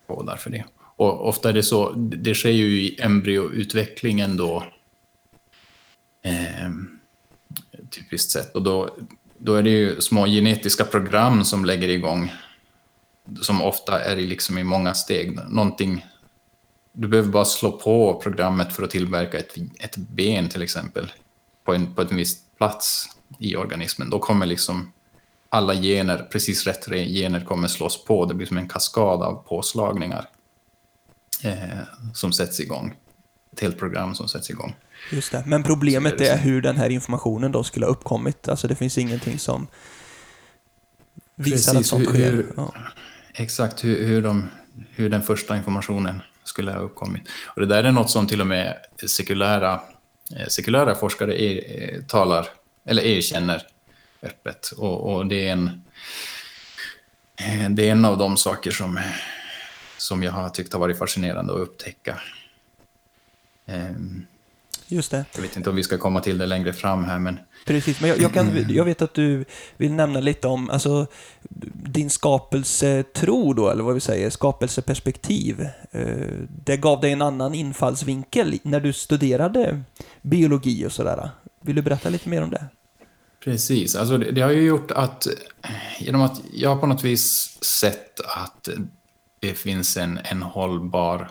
kodar 0.07 0.37
för 0.37 0.51
det. 0.51 0.65
Och 0.97 1.29
ofta 1.29 1.49
är 1.49 1.53
det 1.53 1.63
så, 1.63 1.91
det 1.97 2.35
sker 2.35 2.51
ju 2.51 2.83
i 2.83 3.01
embryoutvecklingen 3.01 4.37
då, 4.37 4.65
eh, 6.23 6.71
typiskt 7.91 8.31
sett. 8.31 8.55
Och 8.55 8.63
då, 8.63 8.97
då 9.39 9.55
är 9.55 9.63
det 9.63 9.71
ju 9.71 10.01
små 10.01 10.27
genetiska 10.27 10.85
program 10.85 11.45
som 11.45 11.65
lägger 11.65 11.89
igång, 11.89 12.33
som 13.41 13.63
ofta 13.63 14.01
är 14.01 14.17
i, 14.17 14.27
liksom 14.27 14.59
i 14.59 14.65
många 14.65 14.95
steg. 14.95 15.39
Någonting, 15.49 16.07
du 16.93 17.09
behöver 17.09 17.29
bara 17.31 17.45
slå 17.45 17.73
på 17.73 18.21
programmet 18.23 18.73
för 18.73 18.83
att 18.83 18.91
tillverka 18.91 19.39
ett, 19.39 19.55
ett 19.79 19.97
ben 19.97 20.49
till 20.49 20.63
exempel, 20.63 21.13
på 21.65 21.75
en, 21.75 21.95
på 21.95 22.03
en 22.03 22.17
viss 22.17 22.39
plats 22.59 23.09
i 23.39 23.57
organismen. 23.57 24.11
Då 24.11 24.19
kommer 24.19 24.47
liksom 24.47 24.93
alla 25.49 25.75
gener, 25.75 26.29
precis 26.33 26.67
rätt 26.67 26.87
gener 26.89 27.45
kommer 27.45 27.69
slås 27.69 28.05
på. 28.05 28.27
Det 28.27 28.35
blir 28.35 28.47
som 28.47 28.59
en 28.59 28.69
kaskad 28.69 29.23
av 29.23 29.45
påslagningar 29.49 30.29
eh, 31.45 31.79
som 32.15 32.33
sätts 32.33 32.61
igång. 32.61 32.95
ett 33.53 33.61
helt 33.61 33.79
program 33.79 34.15
som 34.15 34.29
sätts 34.29 34.51
igång. 34.51 34.77
Just 35.13 35.33
det. 35.33 35.43
Men 35.47 35.63
problemet 35.63 36.21
är, 36.21 36.37
så. 36.37 36.43
hur 36.43 36.63
den 36.63 36.77
här 36.77 36.91
informationen 36.91 37.53
då 37.53 37.65
skulle 37.65 37.87
ha 37.87 37.91
uppkommit. 37.93 38.49
Alltså 38.49 38.69
det 38.69 38.75
finns 38.75 38.99
ingenting 38.99 39.39
som 39.39 39.67
visar 41.37 41.71
att 41.73 41.77
Precis, 41.77 41.89
sånt 41.91 42.03
hur- 42.03 42.07
sker. 42.13 42.33
hur- 42.33 42.53
Ja. 42.57 42.75
Exakt 43.35 43.85
hur, 43.85 44.07
hur, 44.07 44.23
de, 44.23 44.51
hur 44.91 45.11
den 45.11 45.23
första 45.23 45.57
informationen 45.57 46.23
skulle 46.45 46.73
ha 46.73 46.79
uppkommit. 46.79 47.23
Och 47.47 47.61
det 47.61 47.67
där 47.67 47.85
är 47.85 47.93
något 47.93 48.11
som 48.11 48.27
till 48.27 48.41
och 48.41 48.47
med 48.47 48.77
sekulära, 49.07 49.81
eh, 50.37 50.47
sekulära 50.49 50.95
forskare 50.95 51.43
er, 51.43 51.63
eh, 51.95 52.03
talar, 52.03 52.47
eller 52.87 53.03
erkänner 53.03 53.63
öppet. 54.23 54.71
Och, 54.77 55.15
och 55.15 55.27
det, 55.27 55.49
är 55.49 55.53
en, 55.53 55.83
eh, 57.37 57.71
det 57.71 57.89
är 57.89 57.93
en 57.93 58.05
av 58.05 58.19
de 58.19 58.37
saker 58.37 58.71
som, 58.71 59.01
som 59.99 60.23
jag 60.23 60.33
har 60.33 60.49
tyckt 60.49 60.73
har 60.73 60.81
varit 60.81 60.99
fascinerande 60.99 61.53
att 61.53 61.61
upptäcka. 61.61 62.21
Ehm, 63.67 64.27
Just 64.87 65.11
det. 65.11 65.25
Jag 65.35 65.43
vet 65.43 65.57
inte 65.57 65.71
om 65.71 65.77
vi 65.77 65.83
ska 65.83 65.99
komma 65.99 66.21
till 66.21 66.39
det 66.39 66.47
längre 66.47 66.73
fram 66.73 67.05
här, 67.05 67.19
men 67.19 67.39
Precis, 67.67 68.01
men 68.01 68.11
jag, 68.11 68.19
jag, 68.19 68.33
kan, 68.33 68.65
jag 68.69 68.85
vet 68.85 69.03
att 69.03 69.15
du 69.15 69.45
vill 69.77 69.93
nämna 69.93 70.21
lite 70.21 70.49
om 70.49 70.71
alltså, 70.71 71.07
din 71.75 72.11
skapelsetro 72.11 73.53
då, 73.53 73.71
eller 73.71 73.83
vad 73.83 73.95
vi 73.95 74.01
säger, 74.01 74.31
skapelseperspektiv. 74.31 75.69
Eh, 75.91 76.29
Det 76.65 76.77
gav 76.77 77.01
dig 77.01 77.13
en 77.13 77.23
annan 77.23 77.55
infallsvinkel 77.55 78.59
när 78.63 78.81
du 78.81 78.93
studerade 78.93 79.83
biologi 80.23 80.87
och 80.87 80.93
sådär. 80.93 81.31
Vill 81.61 81.77
du 81.77 81.83
berätta 81.83 82.09
lite 82.09 82.29
mer 82.29 82.43
om 82.43 82.51
det? 82.51 82.65
Precis, 83.45 83.97
alltså 83.97 84.19
det, 84.19 84.31
det 84.31 84.41
har 84.41 84.51
ju 84.51 84.63
gjort 84.63 84.91
att 84.91 85.27
genom 85.99 86.23
att 86.23 86.41
jag 86.53 86.81
på 86.81 86.87
något 86.87 87.05
vis 87.05 87.59
sett 87.65 88.21
att 88.21 88.69
det 89.45 89.55
finns 89.55 89.97
en, 89.97 90.19
en 90.25 90.43
hållbar 90.43 91.31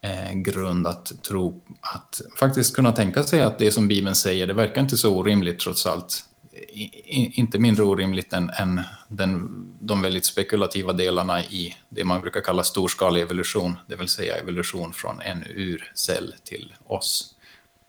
eh, 0.00 0.32
grund 0.32 0.86
att 0.86 1.22
tro 1.22 1.62
att 1.80 2.20
faktiskt 2.36 2.74
kunna 2.74 2.92
tänka 2.92 3.22
sig 3.22 3.40
att 3.40 3.58
det 3.58 3.72
som 3.72 3.88
Bibeln 3.88 4.14
säger, 4.14 4.46
det 4.46 4.54
verkar 4.54 4.80
inte 4.80 4.96
så 4.96 5.16
orimligt 5.16 5.58
trots 5.58 5.86
allt. 5.86 6.24
I, 6.52 6.82
i, 6.82 7.32
inte 7.34 7.58
mindre 7.58 7.84
orimligt 7.84 8.32
än, 8.32 8.50
än 8.50 8.80
den, 9.08 9.48
de 9.80 10.02
väldigt 10.02 10.24
spekulativa 10.24 10.92
delarna 10.92 11.44
i 11.44 11.76
det 11.88 12.04
man 12.04 12.20
brukar 12.20 12.40
kalla 12.40 12.64
storskalig 12.64 13.22
evolution, 13.22 13.78
det 13.86 13.96
vill 13.96 14.08
säga 14.08 14.36
evolution 14.36 14.92
från 14.92 15.20
en 15.20 15.44
urcell 15.56 16.34
till 16.44 16.74
oss. 16.84 17.34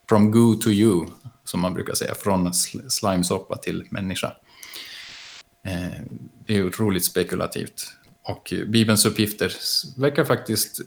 From 0.09 0.31
goo 0.31 0.55
to 0.55 0.69
you, 0.69 1.07
som 1.43 1.59
man 1.59 1.73
brukar 1.73 1.93
säga, 1.93 2.15
från 2.15 2.47
sl- 2.47 2.89
slimesoppa 2.89 3.57
till 3.57 3.87
människa. 3.89 4.33
Eh, 5.65 6.01
det 6.45 6.57
är 6.57 6.67
otroligt 6.67 7.05
spekulativt. 7.05 7.87
Och 8.23 8.53
Bibelns 8.67 9.05
uppgifter 9.05 9.51
verkar 9.97 10.23
faktiskt, 10.25 10.81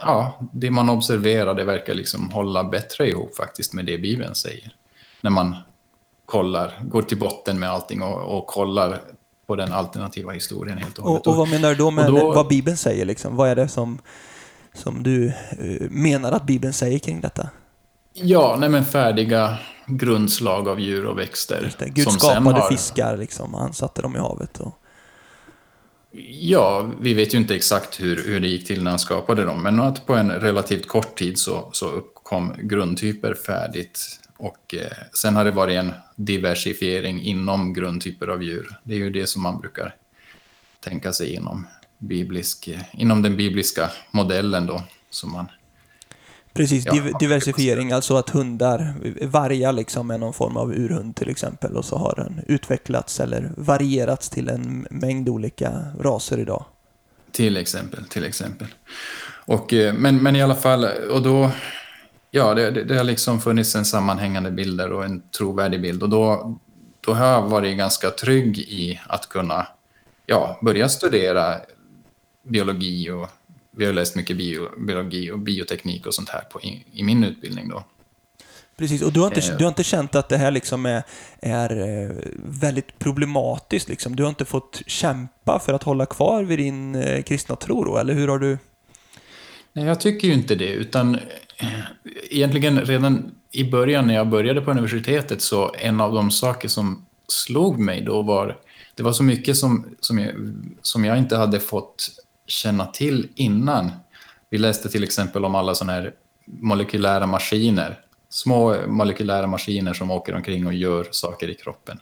ja, 0.00 0.38
det 0.52 0.70
man 0.70 0.90
observerar, 0.90 1.54
det 1.54 1.64
verkar 1.64 1.94
liksom 1.94 2.30
hålla 2.30 2.64
bättre 2.64 3.08
ihop 3.08 3.36
faktiskt 3.36 3.72
med 3.72 3.84
det 3.86 3.98
Bibeln 3.98 4.34
säger. 4.34 4.74
När 5.20 5.30
man 5.30 5.56
kollar, 6.26 6.80
går 6.82 7.02
till 7.02 7.18
botten 7.18 7.58
med 7.58 7.70
allting 7.70 8.02
och, 8.02 8.38
och 8.38 8.46
kollar 8.46 9.00
på 9.46 9.56
den 9.56 9.72
alternativa 9.72 10.32
historien 10.32 10.78
helt 10.78 10.98
och 10.98 11.04
hållet. 11.04 11.26
Och, 11.26 11.32
och 11.32 11.36
vad 11.38 11.48
menar 11.48 11.68
du 11.68 11.74
då 11.74 11.90
med 11.90 12.06
då- 12.06 12.32
vad 12.32 12.48
Bibeln 12.48 12.76
säger? 12.76 13.04
Liksom? 13.04 13.36
Vad 13.36 13.48
är 13.48 13.56
det 13.56 13.68
som, 13.68 13.98
som 14.74 15.02
du 15.02 15.26
eh, 15.28 15.90
menar 15.90 16.32
att 16.32 16.46
Bibeln 16.46 16.72
säger 16.72 16.98
kring 16.98 17.20
detta? 17.20 17.48
Ja, 18.14 18.56
nej 18.60 18.68
men 18.68 18.84
färdiga 18.84 19.58
grundslag 19.86 20.68
av 20.68 20.80
djur 20.80 21.06
och 21.06 21.18
växter. 21.18 21.72
Gud 21.86 22.12
skapade 22.12 22.60
har- 22.60 22.68
fiskar 22.70 23.16
liksom, 23.16 23.54
han 23.54 23.72
satte 23.72 24.02
dem 24.02 24.16
i 24.16 24.18
havet. 24.18 24.60
Och... 24.60 24.74
Ja, 26.40 26.90
vi 27.00 27.14
vet 27.14 27.34
ju 27.34 27.38
inte 27.38 27.54
exakt 27.54 28.00
hur, 28.00 28.24
hur 28.26 28.40
det 28.40 28.48
gick 28.48 28.66
till 28.66 28.82
när 28.82 28.90
han 28.90 28.98
skapade 28.98 29.44
dem, 29.44 29.62
men 29.62 29.80
att 29.80 30.06
på 30.06 30.14
en 30.14 30.30
relativt 30.30 30.88
kort 30.88 31.18
tid 31.18 31.38
så, 31.38 31.70
så 31.72 31.90
uppkom 31.90 32.54
grundtyper 32.58 33.34
färdigt. 33.34 34.20
Och 34.36 34.74
eh, 34.74 34.92
sen 35.12 35.36
har 35.36 35.44
det 35.44 35.50
varit 35.50 35.78
en 35.78 35.92
diversifiering 36.16 37.22
inom 37.22 37.72
grundtyper 37.72 38.28
av 38.28 38.42
djur. 38.42 38.78
Det 38.84 38.94
är 38.94 38.98
ju 38.98 39.10
det 39.10 39.26
som 39.26 39.42
man 39.42 39.60
brukar 39.60 39.94
tänka 40.80 41.12
sig 41.12 41.34
inom, 41.34 41.66
biblisk, 41.98 42.68
inom 42.92 43.22
den 43.22 43.36
bibliska 43.36 43.90
modellen 44.10 44.66
då. 44.66 44.82
Som 45.10 45.32
man, 45.32 45.46
Precis, 46.54 46.86
Ja, 46.86 46.92
div- 46.92 47.18
diversifiering, 47.20 47.92
alltså 47.92 48.16
att 48.16 48.30
hundar, 48.30 48.94
vargar 49.26 49.72
liksom 49.72 50.10
är 50.10 50.18
någon 50.18 50.32
form 50.32 50.56
av 50.56 50.72
urhund 50.72 51.16
till 51.16 51.28
exempel 51.28 51.76
och 51.76 51.84
så 51.84 51.96
har 51.96 52.14
den 52.16 52.40
utvecklats 52.46 53.20
eller 53.20 53.52
varierats 53.56 54.30
till 54.30 54.48
en 54.48 54.86
mängd 54.90 55.28
olika 55.28 55.72
raser 56.00 56.38
idag. 56.38 56.64
Till 57.32 57.56
exempel, 57.56 58.04
till 58.04 58.24
exempel. 58.24 58.66
Och, 59.44 59.72
eh, 59.72 59.94
men, 59.94 60.16
men 60.16 60.36
i 60.36 60.42
alla 60.42 60.54
fall, 60.54 60.84
och 61.10 61.22
då, 61.22 61.50
ja, 62.30 62.54
det, 62.54 62.70
det, 62.70 62.84
det 62.84 62.96
har 62.96 63.04
liksom 63.04 63.40
funnits 63.40 63.74
en 63.74 63.84
sammanhängande 63.84 64.50
bilder 64.50 64.92
och 64.92 65.04
en 65.04 65.22
trovärdig 65.38 65.82
bild. 65.82 66.02
Och 66.02 66.08
då, 66.08 66.58
då 67.00 67.14
har 67.14 67.26
jag 67.26 67.42
varit 67.42 67.78
ganska 67.78 68.10
trygg 68.10 68.58
i 68.58 69.00
att 69.06 69.28
kunna, 69.28 69.66
ja, 70.26 70.58
börja 70.62 70.88
studera 70.88 71.54
biologi 72.42 73.10
och 73.10 73.28
vi 73.76 73.86
har 73.86 73.92
läst 73.92 74.16
mycket 74.16 74.36
bio, 74.36 74.68
biologi 74.86 75.30
och 75.30 75.38
bioteknik 75.38 76.06
och 76.06 76.14
sånt 76.14 76.28
här 76.28 76.40
på, 76.40 76.60
i, 76.60 76.84
i 76.92 77.02
min 77.02 77.24
utbildning 77.24 77.68
då. 77.68 77.84
Precis, 78.76 79.02
och 79.02 79.12
du 79.12 79.20
har 79.20 79.26
inte, 79.26 79.52
Eh. 79.52 79.56
du 79.58 79.64
har 79.64 79.68
inte 79.68 79.84
känt 79.84 80.14
att 80.14 80.28
det 80.28 80.36
här 80.36 80.50
liksom 80.50 80.86
är, 80.86 81.02
är 81.40 81.70
eh, 81.70 82.16
väldigt 82.44 82.98
problematiskt 82.98 83.88
liksom? 83.88 84.16
Du 84.16 84.22
har 84.22 84.30
inte 84.30 84.44
fått 84.44 84.82
kämpa 84.86 85.58
för 85.58 85.72
att 85.72 85.82
hålla 85.82 86.06
kvar 86.06 86.42
vid 86.42 86.58
din 86.58 86.94
eh, 86.94 87.22
kristna 87.22 87.56
tro 87.56 87.84
då, 87.84 87.98
eller 87.98 88.14
hur 88.14 88.28
har 88.28 88.38
du? 88.38 88.58
Nej, 89.72 89.84
jag 89.84 90.00
tycker 90.00 90.28
ju 90.28 90.34
inte 90.34 90.54
det, 90.54 90.68
utan 90.72 91.18
egentligen 92.30 92.80
redan 92.80 93.34
i 93.50 93.64
början 93.64 94.06
när 94.06 94.14
jag 94.14 94.28
började 94.28 94.60
på 94.60 94.70
universitetet 94.70 95.42
så 95.42 95.74
en 95.78 96.00
av 96.00 96.12
de 96.14 96.30
saker 96.30 96.68
som 96.68 97.06
slog 97.28 97.78
mig 97.78 98.00
då 98.00 98.22
var, 98.22 98.56
det 98.94 99.02
var 99.02 99.12
så 99.12 99.22
mycket 99.22 99.56
som, 99.56 99.86
som, 100.00 100.18
jag, 100.18 100.34
som 100.82 101.04
jag 101.04 101.18
inte 101.18 101.36
hade 101.36 101.60
fått 101.60 102.08
känna 102.46 102.86
till 102.86 103.28
innan. 103.34 103.90
Vi 104.50 104.58
läste 104.58 104.88
till 104.88 105.04
exempel 105.04 105.44
om 105.44 105.54
alla 105.54 105.74
sådana 105.74 105.92
här 105.92 106.14
molekylära 106.44 107.26
maskiner, 107.26 108.00
små 108.28 108.86
molekylära 108.86 109.46
maskiner 109.46 109.94
som 109.94 110.10
åker 110.10 110.34
omkring 110.34 110.66
och 110.66 110.74
gör 110.74 111.06
saker 111.10 111.50
i 111.50 111.54
kroppen. 111.54 112.00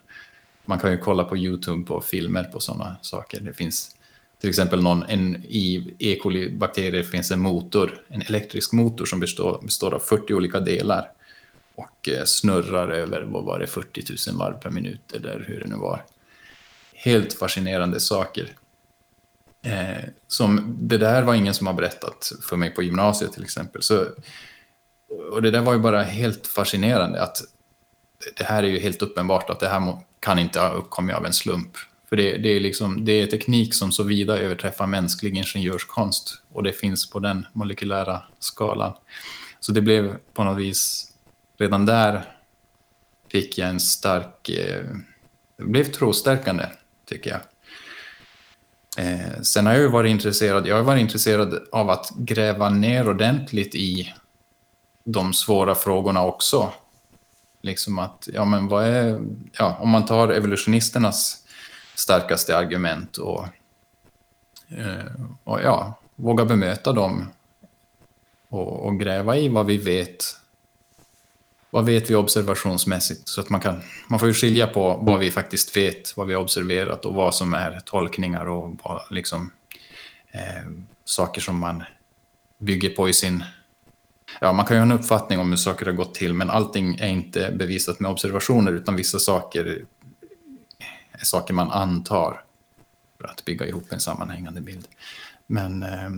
Man 0.64 0.78
kan 0.78 0.90
ju 0.90 0.98
kolla 0.98 1.24
på 1.24 1.36
YouTube 1.36 1.86
på 1.86 2.00
filmer 2.00 2.44
på 2.44 2.60
sådana 2.60 2.96
saker. 3.02 3.40
Det 3.40 3.52
finns 3.52 3.96
till 4.40 4.50
exempel 4.50 4.82
någon, 4.82 5.02
en, 5.02 5.36
i 5.36 5.94
E. 5.98 6.18
coli-bakterier 6.22 7.02
finns 7.02 7.30
en 7.30 7.40
motor, 7.40 8.02
en 8.08 8.22
elektrisk 8.22 8.72
motor 8.72 9.04
som 9.04 9.20
består, 9.20 9.60
består 9.62 9.94
av 9.94 9.98
40 9.98 10.34
olika 10.34 10.60
delar 10.60 11.10
och 11.74 12.08
eh, 12.08 12.24
snurrar 12.24 12.88
över, 12.88 13.22
vad 13.22 13.44
var 13.44 13.58
det, 13.58 13.66
40 13.66 14.30
000 14.30 14.38
varv 14.38 14.54
per 14.54 14.70
minut 14.70 15.12
eller 15.12 15.44
hur 15.48 15.60
det 15.60 15.66
nu 15.66 15.76
var. 15.76 16.04
Helt 16.94 17.32
fascinerande 17.32 18.00
saker. 18.00 18.52
Eh, 19.62 20.04
som, 20.28 20.76
det 20.80 20.98
där 20.98 21.22
var 21.22 21.34
ingen 21.34 21.54
som 21.54 21.66
har 21.66 21.74
berättat 21.74 22.32
för 22.42 22.56
mig 22.56 22.70
på 22.70 22.82
gymnasiet 22.82 23.32
till 23.32 23.44
exempel. 23.44 23.82
Så, 23.82 24.06
och 25.32 25.42
det 25.42 25.50
där 25.50 25.60
var 25.60 25.72
ju 25.72 25.78
bara 25.78 26.02
helt 26.02 26.46
fascinerande 26.46 27.22
att 27.22 27.42
det 28.36 28.44
här 28.44 28.62
är 28.62 28.68
ju 28.68 28.78
helt 28.78 29.02
uppenbart 29.02 29.50
att 29.50 29.60
det 29.60 29.68
här 29.68 29.98
kan 30.20 30.38
inte 30.38 30.60
ha 30.60 30.68
uppkommit 30.68 31.16
av 31.16 31.26
en 31.26 31.32
slump. 31.32 31.76
För 32.08 32.16
det, 32.16 32.38
det, 32.38 32.48
är 32.48 32.60
liksom, 32.60 33.04
det 33.04 33.12
är 33.12 33.26
teknik 33.26 33.74
som 33.74 33.92
så 33.92 34.02
vida 34.02 34.38
överträffar 34.38 34.86
mänsklig 34.86 35.36
ingenjörskonst 35.36 36.42
och 36.52 36.62
det 36.62 36.72
finns 36.72 37.10
på 37.10 37.18
den 37.18 37.46
molekylära 37.52 38.22
skalan. 38.38 38.92
Så 39.60 39.72
det 39.72 39.80
blev 39.80 40.16
på 40.34 40.44
något 40.44 40.58
vis, 40.58 41.12
redan 41.58 41.86
där 41.86 42.22
fick 43.32 43.58
jag 43.58 43.68
en 43.68 43.80
stark, 43.80 44.48
eh, 44.48 44.84
det 45.56 45.64
blev 45.64 45.84
trostärkande 45.84 46.66
tycker 47.06 47.30
jag. 47.30 47.40
Eh, 48.96 49.40
sen 49.42 49.66
har 49.66 49.72
jag 49.72 49.82
ju 49.82 49.88
varit 49.88 50.10
intresserad, 50.10 50.66
jag 50.66 50.76
har 50.76 50.82
varit 50.82 51.00
intresserad 51.00 51.60
av 51.72 51.90
att 51.90 52.10
gräva 52.16 52.68
ner 52.68 53.08
ordentligt 53.08 53.74
i 53.74 54.14
de 55.04 55.32
svåra 55.32 55.74
frågorna 55.74 56.24
också. 56.24 56.72
Liksom 57.62 57.98
att, 57.98 58.28
ja 58.32 58.44
men 58.44 58.68
vad 58.68 58.86
är, 58.86 59.20
ja 59.52 59.76
om 59.80 59.88
man 59.88 60.06
tar 60.06 60.28
evolutionisternas 60.28 61.44
starkaste 61.94 62.56
argument 62.56 63.16
och, 63.16 63.44
eh, 64.68 65.22
och 65.44 65.60
ja, 65.62 65.98
våga 66.16 66.44
bemöta 66.44 66.92
dem 66.92 67.30
och, 68.48 68.86
och 68.86 69.00
gräva 69.00 69.36
i 69.36 69.48
vad 69.48 69.66
vi 69.66 69.76
vet. 69.76 70.39
Vad 71.70 71.86
vet 71.86 72.10
vi 72.10 72.14
observationsmässigt? 72.14 73.28
Så 73.28 73.40
att 73.40 73.50
man 73.50 73.60
kan, 73.60 73.82
man 74.08 74.18
får 74.18 74.28
ju 74.28 74.34
skilja 74.34 74.66
på 74.66 75.00
vad 75.02 75.18
vi 75.18 75.30
faktiskt 75.30 75.76
vet, 75.76 76.16
vad 76.16 76.26
vi 76.26 76.34
har 76.34 76.42
observerat 76.42 77.04
och 77.04 77.14
vad 77.14 77.34
som 77.34 77.54
är 77.54 77.80
tolkningar 77.80 78.48
och 78.48 78.78
vad, 78.82 79.02
liksom 79.10 79.50
eh, 80.30 80.70
saker 81.04 81.40
som 81.40 81.58
man 81.58 81.82
bygger 82.58 82.90
på 82.90 83.08
i 83.08 83.12
sin 83.12 83.44
Ja, 84.40 84.52
man 84.52 84.66
kan 84.66 84.76
ju 84.76 84.80
ha 84.80 84.86
en 84.86 84.98
uppfattning 84.98 85.38
om 85.38 85.50
hur 85.50 85.56
saker 85.56 85.86
har 85.86 85.92
gått 85.92 86.14
till, 86.14 86.34
men 86.34 86.50
allting 86.50 86.94
är 86.94 87.08
inte 87.08 87.52
bevisat 87.56 88.00
med 88.00 88.10
observationer, 88.10 88.72
utan 88.72 88.96
vissa 88.96 89.18
saker 89.18 89.84
är 91.12 91.24
saker 91.24 91.54
man 91.54 91.70
antar 91.70 92.44
för 93.18 93.28
att 93.28 93.44
bygga 93.44 93.66
ihop 93.66 93.92
en 93.92 94.00
sammanhängande 94.00 94.60
bild. 94.60 94.88
Men 95.46 95.82
eh, 95.82 96.10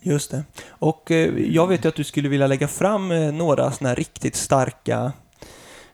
Just 0.00 0.30
det. 0.30 0.44
Och 0.82 1.10
eh, 1.10 1.38
jag 1.38 1.66
vet 1.68 1.84
ju 1.84 1.88
att 1.88 1.94
du 1.94 2.04
skulle 2.04 2.28
vilja 2.28 2.46
lägga 2.46 2.68
fram 2.68 3.10
eh, 3.12 3.32
några 3.32 3.72
sådana 3.72 3.88
här 3.88 3.96
riktigt 3.96 4.36
starka 4.36 5.12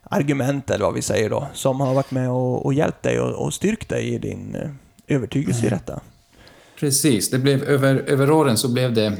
argument, 0.02 0.70
eller 0.70 0.84
vad 0.84 0.94
vi 0.94 1.02
säger 1.02 1.30
då, 1.30 1.46
som 1.54 1.80
har 1.80 1.94
varit 1.94 2.10
med 2.10 2.30
och, 2.30 2.66
och 2.66 2.74
hjälpt 2.74 3.02
dig 3.02 3.20
och, 3.20 3.46
och 3.46 3.54
styrkt 3.54 3.88
dig 3.88 4.14
i 4.14 4.18
din 4.18 4.54
eh, 4.54 4.70
övertygelse 5.16 5.66
i 5.66 5.68
detta. 5.70 6.00
Precis, 6.80 7.30
det 7.30 7.38
blev 7.38 7.62
över, 7.62 7.94
över 7.94 8.30
åren 8.30 8.56
så 8.56 8.68
blev 8.72 8.94
det 8.94 9.16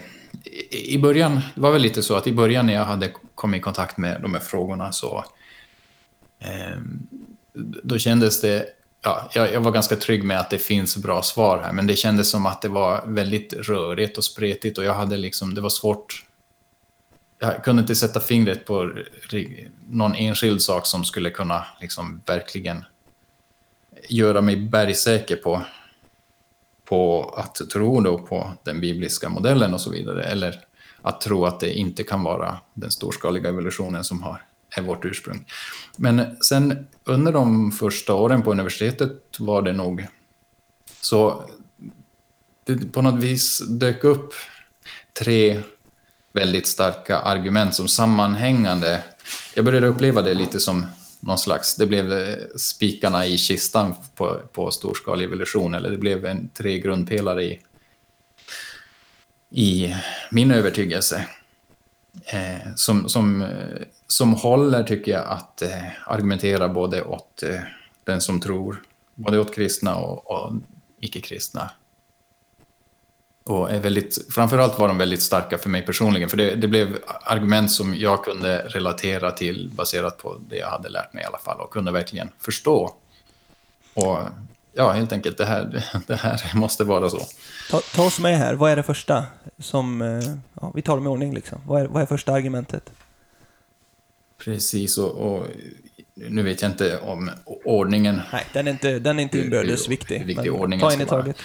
i- 0.70 0.94
i 0.94 0.98
början, 0.98 1.40
det 1.54 1.60
var 1.60 1.72
väl 1.72 1.82
lite 1.82 2.02
så 2.02 2.14
att 2.16 2.26
i 2.26 2.32
början 2.32 2.66
när 2.66 2.74
jag 2.74 2.84
hade 2.84 3.12
kommit 3.34 3.58
i 3.58 3.62
kontakt 3.62 3.96
med 3.98 4.22
de 4.22 4.34
här 4.34 4.40
frågorna 4.40 4.92
så 4.92 5.24
eh, 6.40 6.78
då 7.82 7.98
kändes 7.98 8.40
det, 8.40 8.66
ja, 9.08 9.28
jag, 9.32 9.52
jag 9.52 9.60
var 9.60 9.70
ganska 9.70 9.96
trygg 9.96 10.24
med 10.24 10.40
att 10.40 10.50
det 10.50 10.58
finns 10.58 10.96
bra 10.96 11.22
svar 11.22 11.62
här, 11.64 11.72
men 11.72 11.86
det 11.86 11.96
kändes 11.96 12.30
som 12.30 12.46
att 12.46 12.62
det 12.62 12.68
var 12.68 13.02
väldigt 13.06 13.52
rörigt 13.52 14.18
och 14.18 14.24
spretigt 14.24 14.78
och 14.78 14.84
jag 14.84 14.94
hade 14.94 15.16
liksom, 15.16 15.54
det 15.54 15.60
var 15.60 15.70
svårt, 15.70 16.24
jag 17.38 17.64
kunde 17.64 17.80
inte 17.80 17.94
sätta 17.94 18.20
fingret 18.20 18.64
på 18.66 18.92
någon 19.88 20.14
enskild 20.14 20.62
sak 20.62 20.86
som 20.86 21.04
skulle 21.04 21.30
kunna 21.30 21.64
liksom 21.80 22.22
verkligen 22.26 22.84
göra 24.08 24.40
mig 24.40 24.56
bergsäker 24.56 25.36
på 25.36 25.62
på 26.88 27.34
att 27.36 27.70
tro 27.70 28.00
då 28.00 28.18
på 28.18 28.52
den 28.64 28.80
bibliska 28.80 29.28
modellen 29.28 29.74
och 29.74 29.80
så 29.80 29.90
vidare. 29.90 30.24
Eller 30.24 30.64
att 31.02 31.20
tro 31.20 31.46
att 31.46 31.60
det 31.60 31.72
inte 31.72 32.02
kan 32.02 32.22
vara 32.22 32.58
den 32.74 32.90
storskaliga 32.90 33.48
evolutionen 33.48 34.04
som 34.04 34.22
har, 34.22 34.42
är 34.76 34.82
vårt 34.82 35.04
ursprung. 35.04 35.44
Men 35.96 36.36
sen 36.40 36.86
under 37.08 37.32
de 37.32 37.72
första 37.72 38.14
åren 38.14 38.42
på 38.42 38.50
universitetet 38.50 39.12
var 39.38 39.62
det 39.62 39.72
nog 39.72 40.06
så 41.00 41.44
det 42.64 42.92
på 42.92 43.02
något 43.02 43.22
vis 43.22 43.62
dök 43.68 44.04
upp 44.04 44.34
tre 45.18 45.62
väldigt 46.32 46.66
starka 46.66 47.18
argument 47.18 47.74
som 47.74 47.88
sammanhängande. 47.88 49.02
Jag 49.54 49.64
började 49.64 49.86
uppleva 49.86 50.22
det 50.22 50.34
lite 50.34 50.60
som 50.60 50.86
någon 51.20 51.38
slags, 51.38 51.76
det 51.76 51.86
blev 51.86 52.12
eh, 52.12 52.36
spikarna 52.56 53.26
i 53.26 53.38
kistan 53.38 53.94
på, 54.14 54.40
på 54.52 54.70
storskalig 54.70 55.24
evolution, 55.24 55.74
eller 55.74 55.90
det 55.90 55.98
blev 55.98 56.26
en, 56.26 56.48
tre 56.48 56.78
grundpelare 56.78 57.44
i, 57.44 57.60
i 59.50 59.94
min 60.30 60.50
övertygelse. 60.50 61.26
Eh, 62.32 62.74
som, 62.76 63.08
som, 63.08 63.42
eh, 63.42 63.82
som 64.06 64.34
håller, 64.34 64.82
tycker 64.82 65.12
jag, 65.12 65.24
att 65.26 65.62
eh, 65.62 65.84
argumentera 66.06 66.68
både 66.68 67.02
åt 67.02 67.42
eh, 67.42 67.60
den 68.04 68.20
som 68.20 68.40
tror, 68.40 68.82
både 69.14 69.38
åt 69.38 69.54
kristna 69.54 69.96
och, 69.96 70.30
och 70.30 70.52
icke-kristna. 71.00 71.70
Och 73.44 73.70
är 73.70 73.80
väldigt, 73.80 74.32
framförallt 74.34 74.78
var 74.78 74.88
de 74.88 74.98
väldigt 74.98 75.22
starka 75.22 75.58
för 75.58 75.70
mig 75.70 75.82
personligen, 75.86 76.28
för 76.28 76.36
det, 76.36 76.54
det 76.54 76.68
blev 76.68 76.98
argument 77.22 77.72
som 77.72 77.94
jag 77.94 78.24
kunde 78.24 78.58
relatera 78.58 79.30
till 79.30 79.70
baserat 79.74 80.18
på 80.18 80.36
det 80.48 80.56
jag 80.56 80.70
hade 80.70 80.88
lärt 80.88 81.12
mig 81.12 81.22
i 81.22 81.26
alla 81.26 81.38
fall 81.38 81.60
och 81.60 81.70
kunde 81.70 81.92
verkligen 81.92 82.28
förstå. 82.38 82.94
Och 83.94 84.18
ja, 84.78 84.92
helt 84.92 85.12
enkelt, 85.12 85.38
det 85.38 85.44
här, 85.46 85.82
det 86.06 86.16
här 86.16 86.56
måste 86.56 86.84
vara 86.84 87.10
så. 87.10 87.20
Ta, 87.70 87.80
ta 87.94 88.04
oss 88.06 88.20
med 88.20 88.38
här, 88.38 88.54
vad 88.54 88.70
är 88.70 88.76
det 88.76 88.82
första 88.82 89.26
som... 89.58 90.02
eh, 90.02 90.22
Ja, 90.60 90.72
vi 90.74 90.82
tar 90.82 90.96
dem 90.96 91.06
i 91.06 91.08
ordning 91.08 91.34
liksom. 91.34 91.58
Vad 91.66 91.82
är, 91.82 91.86
vad 91.86 92.02
är 92.02 92.06
första 92.06 92.32
argumentet? 92.32 92.90
Precis, 94.44 94.98
och, 94.98 95.10
och 95.10 95.46
nu 96.14 96.42
vet 96.42 96.62
jag 96.62 96.70
inte 96.70 96.98
om 96.98 97.30
ordningen. 97.44 98.20
Nej, 98.32 98.46
den 98.52 98.66
är 98.66 98.70
inte, 98.70 98.98
den 98.98 99.18
är 99.18 99.22
inte 99.22 99.38
inbördes 99.38 99.88
viktig. 99.88 100.26
viktig 100.26 100.52
ordningen 100.52 100.88
ta 100.88 100.92
en 100.92 101.00
i 101.00 101.06
taget. 101.06 101.36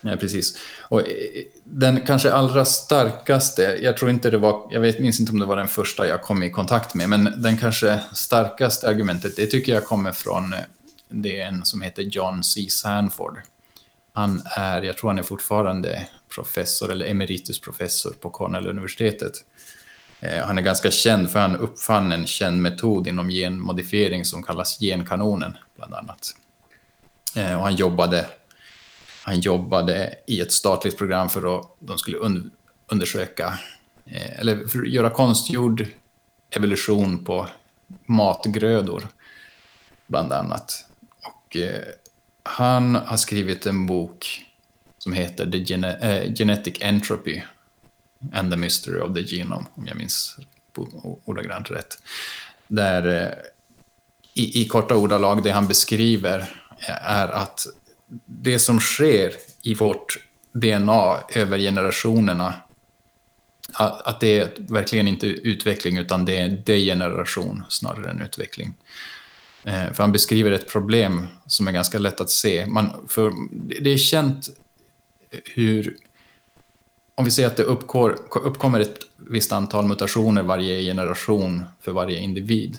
Ja, 0.00 0.16
precis. 0.16 0.58
Och 0.80 1.00
eh, 1.00 1.06
den 1.64 2.00
kanske 2.06 2.32
allra 2.32 2.64
starkaste, 2.64 3.78
jag 3.82 3.96
tror 3.96 4.10
inte 4.10 4.30
det 4.30 4.38
var, 4.38 4.68
jag 4.70 4.80
vet, 4.80 4.98
minns 4.98 5.20
inte 5.20 5.32
om 5.32 5.38
det 5.38 5.46
var 5.46 5.56
den 5.56 5.68
första 5.68 6.06
jag 6.06 6.22
kom 6.22 6.42
i 6.42 6.50
kontakt 6.50 6.94
med, 6.94 7.08
men 7.08 7.42
den 7.42 7.56
kanske 7.56 8.00
starkaste 8.12 8.88
argumentet, 8.88 9.36
det 9.36 9.46
tycker 9.46 9.74
jag 9.74 9.84
kommer 9.84 10.12
från, 10.12 10.52
eh, 10.52 10.58
det 11.08 11.40
är 11.40 11.46
en 11.46 11.64
som 11.64 11.82
heter 11.82 12.02
John 12.02 12.44
C. 12.44 12.66
Sanford. 12.70 13.38
Han 14.12 14.42
är, 14.44 14.82
jag 14.82 14.96
tror 14.96 15.10
han 15.10 15.18
är 15.18 15.22
fortfarande 15.22 16.08
professor 16.34 16.92
eller 16.92 17.06
emeritusprofessor 17.06 18.10
på 18.10 18.30
Cornell-universitetet. 18.30 19.32
Eh, 20.20 20.46
han 20.46 20.58
är 20.58 20.62
ganska 20.62 20.90
känd 20.90 21.30
för 21.30 21.38
han 21.38 21.56
uppfann 21.56 22.12
en 22.12 22.26
känd 22.26 22.62
metod 22.62 23.06
inom 23.06 23.28
genmodifiering 23.28 24.24
som 24.24 24.42
kallas 24.42 24.78
genkanonen, 24.78 25.56
bland 25.76 25.94
annat. 25.94 26.36
Eh, 27.36 27.54
och 27.54 27.62
han 27.62 27.74
jobbade 27.74 28.26
han 29.24 29.40
jobbade 29.40 30.14
i 30.26 30.40
ett 30.40 30.52
statligt 30.52 30.98
program 30.98 31.28
för 31.28 31.58
att 31.58 31.76
de 31.78 31.98
skulle 31.98 32.16
un 32.16 32.50
undersöka, 32.86 33.58
eh, 34.04 34.40
eller 34.40 34.66
för 34.66 34.82
att 34.82 34.88
göra 34.88 35.10
konstgjord 35.10 35.86
evolution 36.50 37.24
på 37.24 37.48
matgrödor, 38.06 39.08
bland 40.06 40.32
annat. 40.32 40.86
Och 41.54 41.60
eh, 41.60 41.82
han 42.42 42.94
har 42.94 43.16
skrivit 43.16 43.66
en 43.66 43.86
bok 43.86 44.44
som 44.98 45.12
heter 45.12 45.50
The 45.50 45.58
Gene 45.58 45.96
äh, 45.96 46.34
Genetic 46.34 46.74
Entropy 46.80 47.42
and 48.32 48.50
the 48.50 48.56
Mystery 48.56 49.00
of 49.00 49.14
the 49.14 49.22
Genome, 49.22 49.66
om 49.74 49.86
jag 49.86 49.96
minns 49.96 50.36
ordagrant 51.24 51.70
rätt. 51.70 51.98
Där 52.68 53.22
eh, 53.22 53.32
i, 54.34 54.62
i 54.62 54.68
korta 54.68 54.96
ordalag, 54.96 55.42
det 55.42 55.50
han 55.50 55.68
beskriver 55.68 56.38
eh, 56.88 57.10
är 57.10 57.28
att 57.28 57.66
det 58.26 58.58
som 58.58 58.80
sker 58.80 59.32
i 59.62 59.74
vårt 59.74 60.18
DNA 60.52 61.18
över 61.34 61.58
generationerna, 61.58 62.54
att, 63.72 64.02
att 64.02 64.20
det 64.20 64.38
är 64.38 64.52
verkligen 64.58 65.08
inte 65.08 65.26
utveckling 65.26 65.98
utan 65.98 66.24
det 66.24 66.38
är 66.38 66.48
degeneration 66.48 67.64
snarare 67.68 68.10
än 68.10 68.22
utveckling. 68.22 68.74
Eh, 69.64 69.92
för 69.92 70.02
han 70.02 70.12
beskriver 70.12 70.52
ett 70.52 70.68
problem 70.68 71.26
som 71.46 71.68
är 71.68 71.72
ganska 71.72 71.98
lätt 71.98 72.20
att 72.20 72.30
se. 72.30 72.66
Man, 72.66 73.06
för 73.08 73.32
det 73.80 73.90
är 73.90 73.98
känt 73.98 74.48
hur, 75.54 75.96
om 77.14 77.24
vi 77.24 77.30
säger 77.30 77.48
att 77.48 77.56
det 77.56 77.62
uppgår, 77.62 78.18
uppkommer 78.30 78.80
ett 78.80 78.98
visst 79.16 79.52
antal 79.52 79.86
mutationer 79.86 80.42
varje 80.42 80.82
generation 80.82 81.64
för 81.80 81.92
varje 81.92 82.18
individ, 82.18 82.78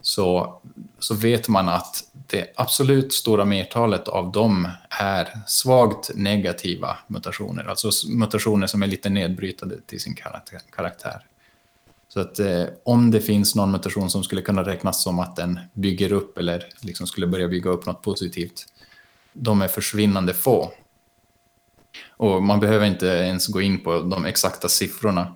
så, 0.00 0.60
så 0.98 1.14
vet 1.14 1.48
man 1.48 1.68
att 1.68 2.04
det 2.12 2.52
absolut 2.56 3.12
stora 3.12 3.44
mertalet 3.44 4.08
av 4.08 4.32
dem 4.32 4.68
är 4.90 5.28
svagt 5.46 6.10
negativa 6.14 6.98
mutationer, 7.06 7.64
alltså 7.64 7.90
mutationer 8.08 8.66
som 8.66 8.82
är 8.82 8.86
lite 8.86 9.10
nedbrytande 9.10 9.80
till 9.86 10.00
sin 10.00 10.14
karaktär. 10.70 11.26
Så 12.12 12.20
att 12.20 12.38
eh, 12.38 12.64
om 12.84 13.10
det 13.10 13.20
finns 13.20 13.54
någon 13.54 13.70
mutation 13.70 14.10
som 14.10 14.24
skulle 14.24 14.42
kunna 14.42 14.62
räknas 14.62 15.02
som 15.02 15.18
att 15.18 15.36
den 15.36 15.60
bygger 15.72 16.12
upp 16.12 16.38
eller 16.38 16.64
liksom 16.80 17.06
skulle 17.06 17.26
börja 17.26 17.48
bygga 17.48 17.70
upp 17.70 17.86
något 17.86 18.02
positivt, 18.02 18.66
de 19.32 19.62
är 19.62 19.68
försvinnande 19.68 20.34
få. 20.34 20.72
Och 22.08 22.42
man 22.42 22.60
behöver 22.60 22.86
inte 22.86 23.06
ens 23.06 23.46
gå 23.46 23.60
in 23.60 23.80
på 23.80 24.00
de 24.00 24.24
exakta 24.24 24.68
siffrorna. 24.68 25.34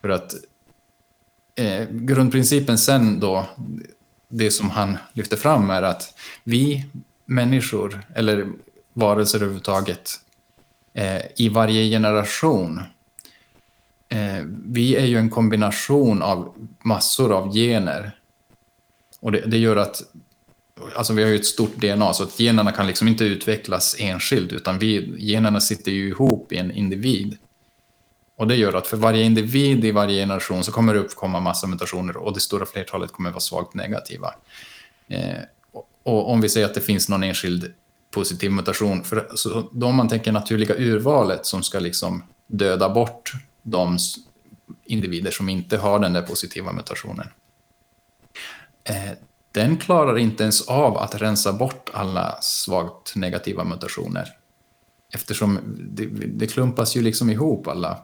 För 0.00 0.08
att 0.08 0.34
eh, 1.54 1.88
grundprincipen 1.90 2.78
sen 2.78 3.20
då, 3.20 3.46
det 4.28 4.50
som 4.50 4.70
han 4.70 4.98
lyfter 5.12 5.36
fram 5.36 5.70
är 5.70 5.82
att 5.82 6.14
vi 6.44 6.84
människor, 7.24 8.06
eller 8.14 8.52
varelser 8.92 9.38
överhuvudtaget, 9.38 10.10
eh, 10.94 11.22
i 11.36 11.48
varje 11.48 11.90
generation, 11.90 12.82
eh, 14.08 14.44
vi 14.66 14.96
är 14.96 15.06
ju 15.06 15.18
en 15.18 15.30
kombination 15.30 16.22
av 16.22 16.68
massor 16.84 17.32
av 17.32 17.54
gener. 17.54 18.12
Och 19.20 19.32
det, 19.32 19.40
det 19.40 19.58
gör 19.58 19.76
att, 19.76 20.02
alltså 20.96 21.12
vi 21.12 21.22
har 21.22 21.30
ju 21.30 21.36
ett 21.36 21.46
stort 21.46 21.76
DNA, 21.76 22.12
så 22.12 22.22
att 22.22 22.40
generna 22.40 22.72
kan 22.72 22.86
liksom 22.86 23.08
inte 23.08 23.24
utvecklas 23.24 23.96
enskilt, 23.98 24.52
utan 24.52 24.78
vi, 24.78 25.14
generna 25.18 25.60
sitter 25.60 25.92
ju 25.92 26.08
ihop 26.08 26.52
i 26.52 26.56
en 26.56 26.70
individ. 26.70 27.38
Och 28.36 28.46
det 28.46 28.56
gör 28.56 28.72
att 28.72 28.86
för 28.86 28.96
varje 28.96 29.24
individ 29.24 29.84
i 29.84 29.90
varje 29.90 30.22
generation 30.22 30.64
så 30.64 30.72
kommer 30.72 30.94
det 30.94 31.00
uppkomma 31.00 31.40
massa 31.40 31.66
mutationer 31.66 32.16
och 32.16 32.34
det 32.34 32.40
stora 32.40 32.66
flertalet 32.66 33.12
kommer 33.12 33.30
vara 33.30 33.40
svagt 33.40 33.74
negativa. 33.74 34.34
Eh, 35.08 35.40
och, 35.72 35.88
och 36.02 36.30
om 36.30 36.40
vi 36.40 36.48
säger 36.48 36.66
att 36.66 36.74
det 36.74 36.80
finns 36.80 37.08
någon 37.08 37.22
enskild 37.22 37.72
positiv 38.10 38.50
mutation, 38.50 39.04
för, 39.04 39.28
så 39.34 39.68
då 39.72 39.86
om 39.86 39.96
man 39.96 40.08
tänker 40.08 40.32
naturliga 40.32 40.74
urvalet 40.74 41.46
som 41.46 41.62
ska 41.62 41.78
liksom 41.78 42.22
döda 42.46 42.88
bort 42.88 43.32
de 43.66 43.98
individer 44.84 45.30
som 45.30 45.48
inte 45.48 45.76
har 45.76 45.98
den 45.98 46.12
där 46.12 46.22
positiva 46.22 46.72
mutationen. 46.72 47.28
Eh, 48.84 49.12
den 49.52 49.76
klarar 49.76 50.18
inte 50.18 50.42
ens 50.42 50.68
av 50.68 50.98
att 50.98 51.14
rensa 51.14 51.52
bort 51.52 51.90
alla 51.92 52.38
svagt 52.40 53.16
negativa 53.16 53.64
mutationer. 53.64 54.28
Eftersom 55.14 55.58
det, 55.90 56.06
det 56.26 56.46
klumpas 56.46 56.96
ju 56.96 57.02
liksom 57.02 57.30
ihop 57.30 57.66
alla 57.66 57.98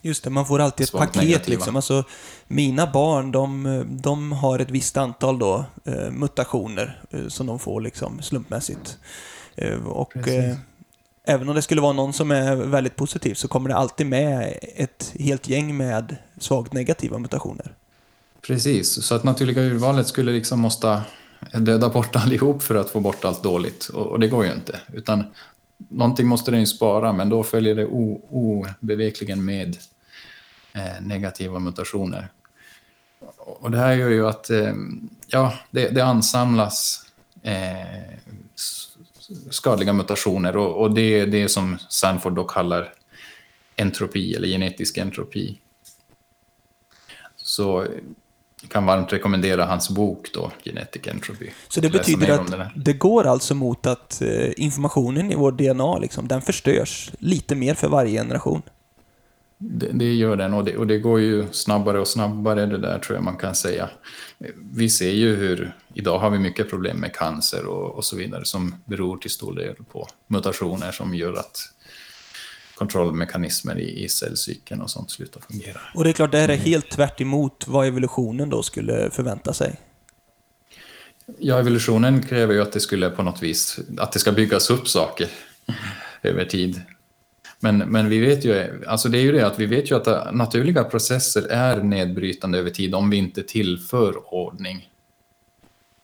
Just 0.00 0.24
det, 0.24 0.30
man 0.30 0.46
får 0.46 0.58
alltid 0.58 0.84
ett 0.84 0.92
paket 0.92 1.14
negativa. 1.14 1.54
liksom. 1.56 1.76
Alltså, 1.76 2.04
mina 2.46 2.86
barn, 2.92 3.32
de, 3.32 3.84
de 4.02 4.32
har 4.32 4.58
ett 4.58 4.70
visst 4.70 4.96
antal 4.96 5.38
då, 5.38 5.64
eh, 5.84 6.10
mutationer 6.10 7.02
eh, 7.10 7.28
som 7.28 7.46
de 7.46 7.58
får 7.58 7.80
liksom 7.80 8.22
slumpmässigt. 8.22 8.98
Eh, 9.54 9.86
och 9.86 10.12
även 11.26 11.48
om 11.48 11.54
det 11.54 11.62
skulle 11.62 11.80
vara 11.80 11.92
någon 11.92 12.12
som 12.12 12.30
är 12.30 12.56
väldigt 12.56 12.96
positiv 12.96 13.34
så 13.34 13.48
kommer 13.48 13.68
det 13.68 13.76
alltid 13.76 14.06
med 14.06 14.58
ett 14.76 15.12
helt 15.18 15.48
gäng 15.48 15.76
med 15.76 16.16
svagt 16.38 16.72
negativa 16.72 17.18
mutationer. 17.18 17.74
Precis, 18.46 19.04
så 19.04 19.14
att 19.14 19.24
naturliga 19.24 19.62
urvalet 19.62 20.06
skulle 20.06 20.32
liksom 20.32 20.60
måste 20.60 21.02
döda 21.52 21.88
bort 21.88 22.16
allihop 22.16 22.62
för 22.62 22.74
att 22.74 22.90
få 22.90 23.00
bort 23.00 23.24
allt 23.24 23.42
dåligt. 23.42 23.88
Och, 23.88 24.20
det 24.20 24.28
går 24.28 24.44
ju 24.44 24.52
inte. 24.52 24.80
Utan 24.92 25.24
någonting 25.88 26.26
måste 26.26 26.50
den 26.50 26.60
ju 26.60 26.66
spara, 26.66 27.12
men 27.12 27.28
då 27.28 27.42
följer 27.42 27.74
det 27.74 27.86
obevekligen 27.86 29.44
med 29.44 29.76
eh, 30.72 31.00
negativa 31.00 31.58
mutationer. 31.58 32.28
Och 33.36 33.70
det 33.70 33.78
här 33.78 33.92
gör 33.92 34.10
ju 34.10 34.28
att 34.28 34.50
eh, 34.50 34.74
ja, 35.26 35.52
det, 35.70 35.88
det 35.88 36.04
ansamlas 36.04 37.06
eh, 37.42 38.16
skadliga 39.50 39.92
mutationer 39.92 40.56
och, 40.56 40.82
och, 40.82 40.94
det 40.94 41.20
är 41.20 41.26
det 41.26 41.48
som 41.48 41.78
Sanford 41.88 42.32
då 42.32 42.44
kallar 42.44 42.92
entropi 43.76 44.34
eller 44.34 44.48
genetisk 44.48 44.98
entropi. 44.98 45.58
Så 47.36 47.86
jag 48.62 48.70
kan 48.70 48.86
varmt 48.86 49.12
rekommendera 49.12 49.64
hans 49.64 49.90
bok 49.90 50.28
då, 50.34 50.52
Genetic 50.64 51.06
Entropy. 51.08 51.50
Så 51.68 51.80
det 51.80 51.90
betyder 51.90 52.28
att 52.28 52.70
det 52.76 52.92
går 52.92 53.26
alltså 53.26 53.54
mot 53.54 53.86
att 53.86 54.22
eh, 54.22 54.50
informationen 54.56 55.32
i 55.32 55.34
vår 55.34 55.52
DNA, 55.52 55.98
liksom, 55.98 56.28
den 56.28 56.42
förstörs 56.42 57.10
lite 57.18 57.54
mer 57.54 57.74
för 57.74 57.88
varje 57.88 58.20
generation? 58.20 58.62
Det, 59.58 59.88
det, 59.92 60.14
gör 60.14 60.36
den 60.36 60.54
och 60.54 60.64
det, 60.64 60.76
och 60.76 60.86
det 60.86 60.98
går 60.98 61.20
ju 61.20 61.46
snabbare 61.52 62.00
och 62.00 62.08
snabbare 62.08 62.66
det 62.66 62.78
där 62.78 62.98
tror 62.98 63.16
jag 63.16 63.24
man 63.24 63.36
kan 63.36 63.54
säga. 63.54 63.90
Vi 64.72 64.90
ser 64.90 65.10
ju 65.10 65.36
hur, 65.36 65.76
idag 65.94 66.18
har 66.18 66.30
vi 66.30 66.38
mycket 66.38 66.70
problem 66.70 66.96
med 66.96 67.14
cancer 67.14 67.66
och, 67.66 67.94
och 67.94 68.04
så 68.04 68.16
vidare 68.16 68.44
som 68.44 68.74
beror 68.84 69.16
till 69.16 69.30
stor 69.30 69.54
del 69.54 69.74
på 69.74 70.08
mutationer 70.26 70.92
som 70.92 71.14
gör 71.14 71.32
att 71.32 71.58
kontrollmekanismer 72.74 73.78
i, 73.78 74.04
i 74.04 74.08
cellcykeln 74.08 74.80
och 74.80 74.90
sånt 74.90 75.10
slutar 75.10 75.40
fungera. 75.40 75.80
Och 75.94 76.04
det 76.04 76.10
är 76.10 76.12
klart, 76.12 76.32
det 76.32 76.38
här 76.38 76.48
är 76.48 76.56
helt 76.56 76.90
tvärt 76.90 77.20
vad 77.66 77.86
evolutionen 77.86 78.50
då 78.50 78.62
skulle 78.62 79.10
förvänta 79.10 79.52
sig. 79.52 79.80
Ja, 81.38 81.58
evolutionen 81.58 82.22
kräver 82.22 82.54
ju 82.54 82.62
att 82.62 82.72
det 82.72 82.80
skulle 82.80 83.10
på 83.10 83.22
något 83.22 83.42
vis, 83.42 83.80
att 83.98 84.12
det 84.12 84.18
ska 84.18 84.32
byggas 84.32 84.70
upp 84.70 84.88
saker 84.88 85.28
över 86.22 86.44
tid. 86.44 86.82
Men, 87.66 87.78
men 87.78 88.08
vi 88.08 88.20
vet 88.20 88.44
ju, 88.44 88.84
alltså 88.86 89.08
det 89.08 89.18
är 89.18 89.22
ju 89.22 89.32
det 89.32 89.46
att 89.46 89.58
vi 89.58 89.66
vet 89.66 89.90
ju 89.90 89.96
att 89.96 90.34
naturliga 90.34 90.84
processer 90.84 91.46
är 91.50 91.82
nedbrytande 91.82 92.58
över 92.58 92.70
tid 92.70 92.94
om 92.94 93.10
vi 93.10 93.16
inte 93.16 93.42
tillför 93.42 94.34
ordning 94.34 94.90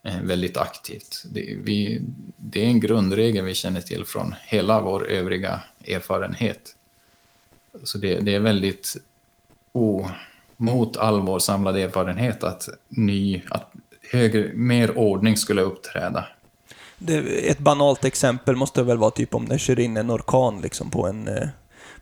eh, 0.05 0.21
väldigt 0.23 0.57
aktivt. 0.57 1.23
Det, 1.33 1.57
vi, 1.63 2.03
det 2.37 2.65
är 2.65 2.67
en 2.67 2.81
grundregel 2.81 3.45
vi 3.45 3.55
känner 3.55 3.81
till 3.81 4.05
från 4.05 4.35
hela 4.47 4.81
vår 4.81 5.09
övriga 5.09 5.61
erfarenhet. 5.89 6.77
Så 7.83 7.99
det, 7.99 8.21
det 8.21 8.35
är 8.35 8.41
väldigt 8.41 8.97
o, 9.73 10.09
mot 10.57 10.97
all 10.97 11.21
vår 11.21 11.39
samlade 11.39 11.83
erfarenhet 11.83 12.45
att, 12.45 12.69
ny, 12.89 13.43
att 13.51 13.73
högre, 14.13 14.51
mer 14.55 14.99
ordning 14.99 15.37
skulle 15.37 15.63
uppträda. 15.63 16.27
Det, 17.05 17.49
ett 17.51 17.59
banalt 17.59 18.05
exempel 18.05 18.57
måste 18.57 18.83
väl 18.83 18.99
vara 18.99 19.11
typ 19.11 19.35
om 19.35 19.49
det 19.49 19.59
kör 19.59 19.81
in 19.81 19.97
en 19.97 20.11
orkan 20.11 20.61
liksom 20.61 20.91
på 20.91 21.07
en 21.07 21.29
eh, 21.29 21.49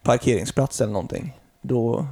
parkeringsplats 0.03 0.81
eller 0.81 0.93
någonting. 0.93 1.37
Då, 1.63 2.07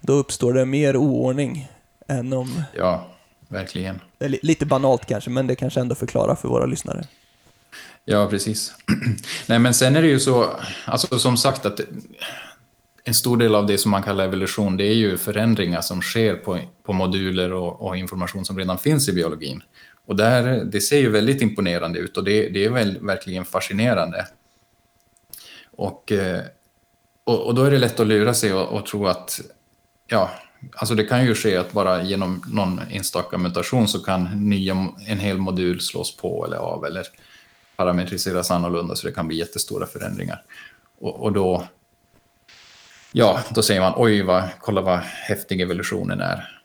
då 0.00 0.12
uppstår 0.12 0.52
det 0.52 0.64
mer 0.64 0.96
oordning 0.96 1.68
än 2.08 2.32
om... 2.32 2.62
Ja, 2.76 3.06
verkligen. 3.48 4.00
Lite 4.18 4.66
banalt 4.66 5.06
kanske, 5.06 5.30
men 5.30 5.46
det 5.46 5.56
kanske 5.56 5.80
ändå 5.80 5.94
förklarar 5.94 6.34
för 6.34 6.48
våra 6.48 6.66
lyssnare. 6.66 7.04
Ja, 8.04 8.26
precis. 8.26 8.74
Nej, 9.46 9.58
men 9.58 9.74
sen 9.74 9.96
är 9.96 10.02
det 10.02 10.08
ju 10.08 10.20
så, 10.20 10.50
alltså 10.84 11.18
som 11.18 11.36
sagt 11.36 11.66
att 11.66 11.80
en 13.04 13.14
stor 13.14 13.36
del 13.36 13.54
av 13.54 13.66
det 13.66 13.78
som 13.78 13.90
man 13.90 14.02
kallar 14.02 14.24
evolution, 14.24 14.76
det 14.76 14.84
är 14.84 14.94
ju 14.94 15.16
förändringar 15.16 15.80
som 15.80 16.02
sker 16.02 16.34
på, 16.34 16.58
på 16.82 16.92
moduler 16.92 17.52
och, 17.52 17.82
och 17.82 17.96
information 17.96 18.44
som 18.44 18.58
redan 18.58 18.78
finns 18.78 19.08
i 19.08 19.12
biologin. 19.12 19.62
Och 20.10 20.16
där, 20.16 20.64
det 20.64 20.80
ser 20.80 20.98
ju 20.98 21.10
väldigt 21.10 21.42
imponerande 21.42 21.98
ut 21.98 22.16
och 22.16 22.24
det, 22.24 22.48
det 22.48 22.64
är 22.64 22.70
väl, 22.70 22.98
verkligen 23.00 23.44
fascinerande. 23.44 24.26
Och, 25.70 26.12
eh, 26.12 26.42
och, 27.24 27.46
och, 27.46 27.54
då 27.54 27.62
är 27.62 27.70
det 27.70 27.78
lätt 27.78 28.00
att 28.00 28.06
lura 28.06 28.34
sig 28.34 28.52
och, 28.52 28.68
och, 28.68 28.86
tro 28.86 29.06
att, 29.06 29.40
ja, 30.06 30.30
alltså 30.74 30.94
det 30.94 31.04
kan 31.04 31.24
ju 31.24 31.34
ske 31.34 31.56
att 31.56 31.72
bara 31.72 32.02
genom 32.02 32.42
någon 32.52 32.80
enstaka 32.90 33.38
mutation 33.38 33.88
så 33.88 33.98
kan 33.98 34.48
nya, 34.48 34.88
en 35.06 35.18
hel 35.18 35.38
modul 35.38 35.80
slås 35.80 36.16
på 36.16 36.46
eller 36.46 36.56
av 36.56 36.84
eller 36.84 37.06
parametriseras 37.76 38.50
annorlunda 38.50 38.94
så 38.94 39.06
det 39.06 39.12
kan 39.12 39.28
bli 39.28 39.36
jättestora 39.36 39.86
förändringar. 39.86 40.42
Och, 41.00 41.22
och 41.22 41.32
då, 41.32 41.64
ja, 43.12 43.40
då 43.50 43.62
säger 43.62 43.80
man 43.80 43.92
oj, 43.96 44.22
vad, 44.22 44.42
kolla 44.60 44.80
vad 44.80 44.98
häftig 44.98 45.60
evolutionen 45.60 46.20
är. 46.20 46.60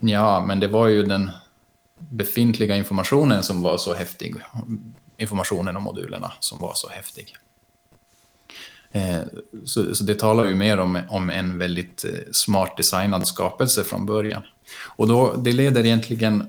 Ja, 0.00 0.44
men 0.46 0.60
det 0.60 0.68
var 0.68 0.88
ju 0.88 1.02
den 1.02 1.30
befintliga 2.08 2.76
informationen 2.76 3.42
som 3.42 3.62
var 3.62 3.78
så 3.78 3.94
häftig. 3.94 4.34
Informationen 5.16 5.76
om 5.76 5.82
modulerna 5.82 6.32
som 6.40 6.58
var 6.58 6.72
så 6.74 6.88
häftig. 6.88 7.36
Eh, 8.92 9.20
så, 9.64 9.94
så, 9.94 10.04
det 10.04 10.14
talar 10.14 10.44
ju 10.44 10.54
mer 10.54 10.78
om, 10.78 11.00
om 11.08 11.30
en 11.30 11.58
väldigt 11.58 12.04
eh, 12.04 12.10
smart 12.32 12.76
designad 12.76 13.26
skapelse 13.26 13.84
från 13.84 14.06
början. 14.06 14.42
Och 14.86 15.08
då, 15.08 15.36
det 15.36 15.52
leder 15.52 15.86
egentligen, 15.86 16.40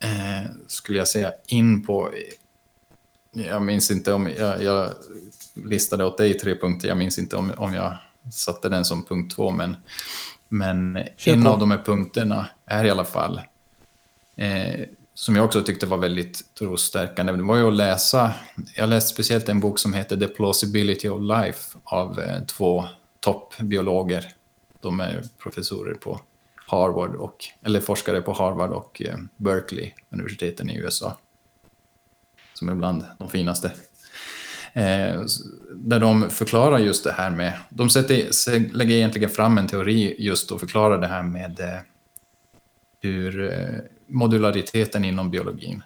eh, 0.00 0.50
skulle 0.66 0.98
jag 0.98 1.08
säga, 1.08 1.32
in 1.46 1.86
på 1.86 2.10
jag 3.32 3.62
minns 3.62 3.90
inte 3.90 4.12
om 4.12 4.30
jag, 4.38 4.62
jag 4.62 4.90
listade 5.54 6.04
åt 6.04 6.18
dig 6.18 6.38
tre 6.38 6.56
punkter. 6.56 6.88
Jag 6.88 6.96
minns 6.96 7.18
inte 7.18 7.36
om, 7.36 7.52
om 7.56 7.74
jag 7.74 7.96
satte 8.32 8.68
den 8.68 8.84
som 8.84 9.04
punkt 9.04 9.34
två, 9.36 9.50
men, 9.50 9.76
men 10.48 10.98
en 11.24 11.46
av 11.46 11.58
de 11.58 11.70
här 11.70 11.82
punkterna 11.84 12.46
är 12.66 12.84
i 12.84 12.90
alla 12.90 13.04
fall 13.04 13.40
eh, 14.36 14.80
som 15.20 15.36
jag 15.36 15.44
också 15.44 15.62
tyckte 15.62 15.86
var 15.86 15.98
väldigt 15.98 16.54
trosstärkande. 16.54 17.32
Det 17.32 17.42
var 17.42 17.56
ju 17.56 17.68
att 17.68 17.74
läsa. 17.74 18.34
Jag 18.76 18.88
läste 18.88 19.10
speciellt 19.10 19.48
en 19.48 19.60
bok 19.60 19.78
som 19.78 19.94
heter 19.94 20.16
The 20.16 20.26
Plausibility 20.26 21.08
of 21.08 21.20
Life 21.22 21.78
av 21.84 22.20
eh, 22.20 22.44
två 22.44 22.84
toppbiologer. 23.20 24.24
De 24.80 25.00
är 25.00 25.22
professorer 25.42 25.94
på 25.94 26.20
Harvard 26.66 27.14
och 27.14 27.44
eller 27.62 27.80
forskare 27.80 28.22
på 28.22 28.32
Harvard 28.32 28.70
och 28.70 29.02
eh, 29.02 29.16
Berkeley 29.36 29.92
universiteten 30.10 30.70
i 30.70 30.76
USA 30.76 31.18
som 32.54 32.68
är 32.68 32.74
bland 32.74 33.04
de 33.18 33.28
finaste. 33.30 33.72
Eh, 34.72 35.22
där 35.74 36.00
de 36.00 36.30
förklarar 36.30 36.78
just 36.78 37.04
det 37.04 37.12
här 37.12 37.30
med, 37.30 37.52
de 37.68 37.90
sätter, 37.90 38.74
lägger 38.74 38.96
egentligen 38.96 39.30
fram 39.30 39.58
en 39.58 39.66
teori 39.66 40.16
just 40.18 40.50
och 40.50 40.60
förklarar 40.60 40.98
det 40.98 41.06
här 41.06 41.22
med 41.22 41.60
eh, 41.60 41.80
hur 43.00 43.52
eh, 43.52 43.99
modulariteten 44.10 45.04
inom 45.04 45.30
biologin. 45.30 45.82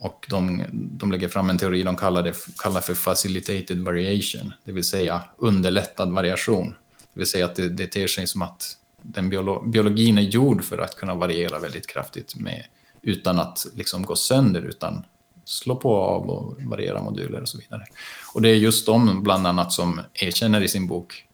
Och 0.00 0.26
de, 0.30 0.64
de 0.72 1.12
lägger 1.12 1.28
fram 1.28 1.50
en 1.50 1.58
teori 1.58 1.82
de 1.82 1.96
kallar, 1.96 2.22
det, 2.22 2.34
kallar 2.58 2.80
för 2.80 2.94
facilitated 2.94 3.78
variation, 3.78 4.52
det 4.64 4.72
vill 4.72 4.84
säga 4.84 5.22
underlättad 5.36 6.12
variation. 6.12 6.74
Det 7.12 7.20
vill 7.20 7.26
säga 7.26 7.44
att 7.44 7.54
det, 7.54 7.68
det 7.68 7.86
ter 7.86 8.06
sig 8.06 8.26
som 8.26 8.42
att 8.42 8.76
den 9.02 9.28
biolo, 9.28 9.62
biologin 9.68 10.18
är 10.18 10.22
gjord 10.22 10.64
för 10.64 10.78
att 10.78 10.96
kunna 10.96 11.14
variera 11.14 11.58
väldigt 11.58 11.86
kraftigt 11.86 12.36
med 12.36 12.64
utan 13.02 13.38
att 13.38 13.66
liksom 13.74 14.02
gå 14.02 14.16
sönder, 14.16 14.62
utan 14.62 15.04
slå 15.44 15.76
på 15.76 15.92
och 15.92 16.08
av 16.08 16.30
och 16.30 16.62
variera 16.62 17.02
moduler 17.02 17.40
och 17.40 17.48
så 17.48 17.58
vidare. 17.58 17.84
Och 18.34 18.42
det 18.42 18.48
är 18.48 18.54
just 18.54 18.86
de 18.86 19.22
bland 19.22 19.46
annat 19.46 19.72
som 19.72 20.00
erkänner 20.14 20.60
i 20.60 20.68
sin 20.68 20.86
bok 20.86 21.24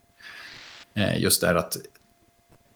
eh, 0.93 1.21
just 1.21 1.41
det 1.41 1.47
här 1.47 1.55
att, 1.55 1.77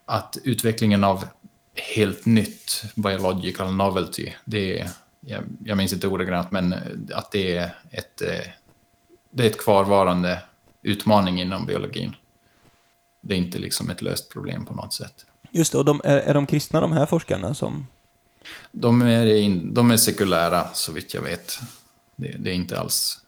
att 0.06 0.38
utvecklingen 0.44 1.04
av 1.04 1.24
helt 1.74 2.26
nytt 2.26 2.84
biological 2.94 3.74
novelty, 3.74 4.32
det 4.44 4.80
är, 4.80 4.90
jag, 5.20 5.44
jag 5.64 5.76
minns 5.76 5.92
inte 5.92 6.08
ordagrant, 6.08 6.50
men 6.50 6.74
att 7.14 7.32
det 7.32 7.56
är 7.56 7.74
ett, 7.90 8.22
eh, 8.22 8.46
det 9.30 9.42
är 9.42 9.46
ett 9.46 9.60
kvarvarande 9.60 10.42
utmaning 10.82 11.40
inom 11.40 11.66
biologin. 11.66 12.16
Det 13.20 13.34
är 13.34 13.38
inte 13.38 13.58
liksom 13.58 13.90
ett 13.90 14.02
löst 14.02 14.32
problem 14.32 14.66
på 14.66 14.74
något 14.74 14.94
sätt. 14.94 15.26
Just 15.50 15.72
det, 15.72 15.78
och 15.78 15.84
de, 15.84 16.00
är, 16.04 16.16
är 16.16 16.34
de 16.34 16.46
kristna 16.46 16.80
de 16.80 16.92
här 16.92 17.06
forskarna 17.06 17.54
som 17.54 17.86
de 18.72 19.02
är, 19.02 19.26
in, 19.26 19.74
de 19.74 19.90
är 19.90 19.96
sekulära 19.96 20.68
så 20.74 20.92
vitt 20.92 21.14
jag 21.14 21.22
vet. 21.22 21.58
Det, 22.16 22.36
det, 22.38 22.50
är 22.50 22.54
inte 22.54 22.80
alls 22.80 23.20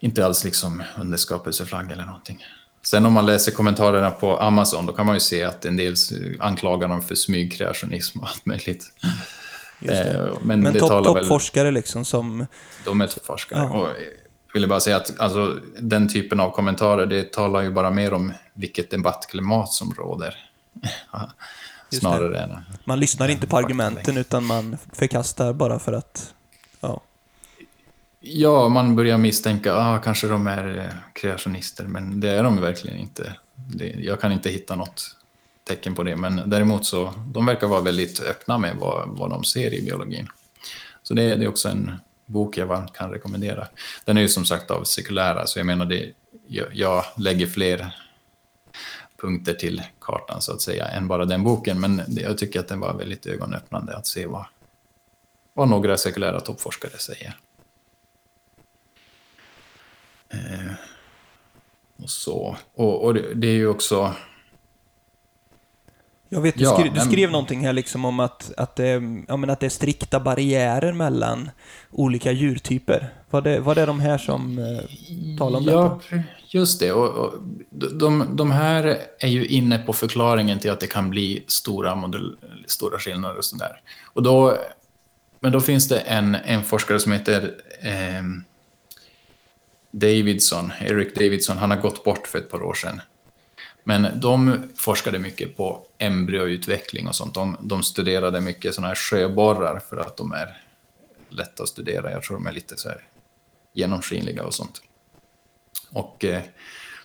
inte 0.00 0.26
alls 0.26 0.44
liksom 0.44 0.82
under 0.98 1.18
skapelseflagg 1.18 1.92
eller 1.92 2.04
någonting. 2.04 2.44
Sen 2.82 3.06
om 3.06 3.12
man 3.12 3.26
läser 3.26 3.52
kommentarerna 3.52 4.10
på 4.10 4.36
Amazon 4.36 4.86
då 4.86 4.92
kan 4.92 5.06
man 5.06 5.16
ju 5.16 5.20
se 5.20 5.44
att 5.44 5.64
en 5.64 5.76
del 5.76 5.94
anklagar 6.38 6.88
dem 6.88 7.02
för 7.02 7.14
smygkreationism 7.14 8.20
och 8.20 8.28
allt 8.28 8.46
möjligt. 8.46 8.84
Eh, 9.80 10.26
men 10.42 10.60
men 10.60 10.78
toppforskare 10.78 11.68
top 11.68 11.74
liksom 11.74 12.04
som... 12.04 12.46
De 12.84 13.00
är 13.00 13.06
toppforskare. 13.06 13.60
Ja. 13.60 13.78
Och 13.78 13.88
jag 13.88 14.54
ville 14.54 14.66
bara 14.66 14.80
säga 14.80 14.96
att 14.96 15.20
alltså, 15.20 15.58
den 15.80 16.08
typen 16.08 16.40
av 16.40 16.50
kommentarer 16.50 17.06
det 17.06 17.32
talar 17.32 17.62
ju 17.62 17.70
bara 17.70 17.90
mer 17.90 18.12
om 18.12 18.32
vilket 18.54 18.90
debattklimat 18.90 19.72
som 19.72 19.94
råder. 19.94 20.34
Snarare 21.90 22.38
än... 22.38 22.50
Man 22.84 23.00
lyssnar 23.00 23.28
inte 23.28 23.46
på 23.46 23.56
argumenten 23.56 24.16
utan 24.16 24.44
man 24.44 24.76
förkastar 24.92 25.52
bara 25.52 25.78
för 25.78 25.92
att... 25.92 26.34
Ja. 28.20 28.68
Man 28.68 28.96
börjar 28.96 29.18
misstänka, 29.18 29.74
ah, 29.74 29.98
kanske 29.98 30.28
de 30.28 30.46
är 30.46 30.78
eh, 30.78 31.12
kreationister, 31.12 31.84
men 31.84 32.20
det 32.20 32.30
är 32.30 32.42
de 32.42 32.60
verkligen 32.60 32.98
inte. 32.98 33.34
Det, 33.54 33.86
jag 33.86 34.20
kan 34.20 34.32
inte 34.32 34.50
hitta 34.50 34.76
något 34.76 35.16
tecken 35.64 35.94
på 35.94 36.02
det, 36.02 36.16
men 36.16 36.42
däremot 36.50 36.86
så, 36.86 37.14
de 37.32 37.46
verkar 37.46 37.66
vara 37.66 37.80
väldigt 37.80 38.20
öppna 38.20 38.58
med 38.58 38.76
vad, 38.76 39.08
vad 39.08 39.30
de 39.30 39.44
ser 39.44 39.74
i 39.74 39.82
biologin. 39.82 40.28
Så 41.02 41.14
det, 41.14 41.36
det 41.36 41.44
är 41.44 41.48
också 41.48 41.68
en 41.68 41.92
bok 42.26 42.56
jag 42.56 42.66
varmt 42.66 42.92
kan 42.92 43.10
rekommendera. 43.10 43.66
Den 44.04 44.16
är 44.16 44.20
ju 44.20 44.28
som 44.28 44.44
sagt 44.44 44.70
av 44.70 44.84
sekulära, 44.84 45.46
så 45.46 45.58
jag 45.58 45.66
menar, 45.66 45.84
det, 45.84 46.12
jag, 46.46 46.66
jag 46.72 47.04
lägger 47.16 47.46
fler 47.46 47.94
punkter 49.20 49.54
till 49.54 49.82
kartan 50.00 50.42
så 50.42 50.52
att 50.52 50.62
säga 50.62 50.88
än 50.88 51.08
bara 51.08 51.24
den 51.24 51.44
boken, 51.44 51.80
men 51.80 52.02
jag 52.08 52.38
tycker 52.38 52.60
att 52.60 52.68
den 52.68 52.80
var 52.80 52.94
väldigt 52.94 53.26
ögonöppnande 53.26 53.96
att 53.96 54.06
se 54.06 54.26
vad, 54.26 54.44
vad 55.54 55.68
några 55.68 55.96
sekulära 55.96 56.40
toppforskare 56.40 56.98
säger. 56.98 57.36
Eh, 60.30 60.72
och 62.02 62.10
så. 62.10 62.56
Och, 62.74 63.04
och 63.04 63.14
det, 63.14 63.34
det, 63.34 63.46
är 63.46 63.54
ju 63.54 63.68
också... 63.68 64.14
Jag 66.28 66.40
vet, 66.40 66.54
du, 66.58 66.64
ja, 66.64 66.78
skrev, 66.78 66.94
du 66.94 67.00
skrev 67.00 67.30
någonting 67.30 67.66
här 67.66 67.72
liksom 67.72 68.04
om 68.04 68.20
att, 68.20 68.52
att, 68.56 68.76
det, 68.76 69.02
ja, 69.28 69.36
men 69.36 69.50
att 69.50 69.60
det 69.60 69.66
är 69.66 69.70
strikta 69.70 70.20
barriärer 70.20 70.92
mellan 70.92 71.50
olika 71.90 72.32
djurtyper. 72.32 73.12
Var 73.30 73.40
det, 73.40 73.60
var 73.60 73.74
det 73.74 73.86
de 73.86 74.00
här 74.00 74.18
som 74.18 74.58
eh, 74.58 75.38
talade 75.38 75.56
om 75.56 75.72
ja, 75.72 76.00
detta? 76.10 76.22
just 76.46 76.80
det. 76.80 76.92
Och, 76.92 77.08
och, 77.08 77.34
de, 77.70 78.36
de 78.36 78.50
här 78.50 79.00
är 79.18 79.28
ju 79.28 79.46
inne 79.46 79.78
på 79.78 79.92
förklaringen 79.92 80.58
till 80.58 80.70
att 80.70 80.80
det 80.80 80.86
kan 80.86 81.10
bli 81.10 81.44
stora, 81.46 81.94
modell, 81.94 82.36
stora 82.66 82.98
skillnader 82.98 83.38
och 83.38 83.44
sådär. 83.44 83.80
Och 84.12 84.22
då, 84.22 84.56
men 85.40 85.52
då 85.52 85.60
finns 85.60 85.88
det 85.88 85.98
en, 85.98 86.34
en 86.34 86.64
forskare 86.64 87.00
som 87.00 87.12
heter 87.12 87.54
eh, 87.80 88.22
Davidson, 89.90 90.72
Eric 90.80 91.14
Davidson, 91.14 91.58
han 91.58 91.70
har 91.70 91.78
gått 91.78 92.04
bort 92.04 92.26
för 92.26 92.38
ett 92.38 92.50
par 92.50 92.62
år 92.62 92.74
sedan. 92.74 93.00
Men 93.84 94.20
de 94.20 94.68
forskade 94.76 95.18
mycket 95.18 95.56
på 95.56 95.86
embryoutveckling 95.98 97.08
och 97.08 97.14
sånt. 97.14 97.34
De, 97.34 97.56
de 97.60 97.82
studerade 97.82 98.40
mycket 98.40 98.74
sådana 98.74 98.88
här 98.88 98.94
sjöborrar 98.94 99.80
för 99.88 99.96
att 99.96 100.16
de 100.16 100.32
är 100.32 100.56
lätta 101.28 101.62
att 101.62 101.68
studera. 101.68 102.10
Jag 102.10 102.22
tror 102.22 102.36
de 102.36 102.46
är 102.46 102.52
lite 102.52 102.76
så 102.76 102.88
här 102.88 103.04
genomskinliga 103.72 104.44
och 104.44 104.54
sånt. 104.54 104.82
Och 105.90 106.24
eh, 106.24 106.42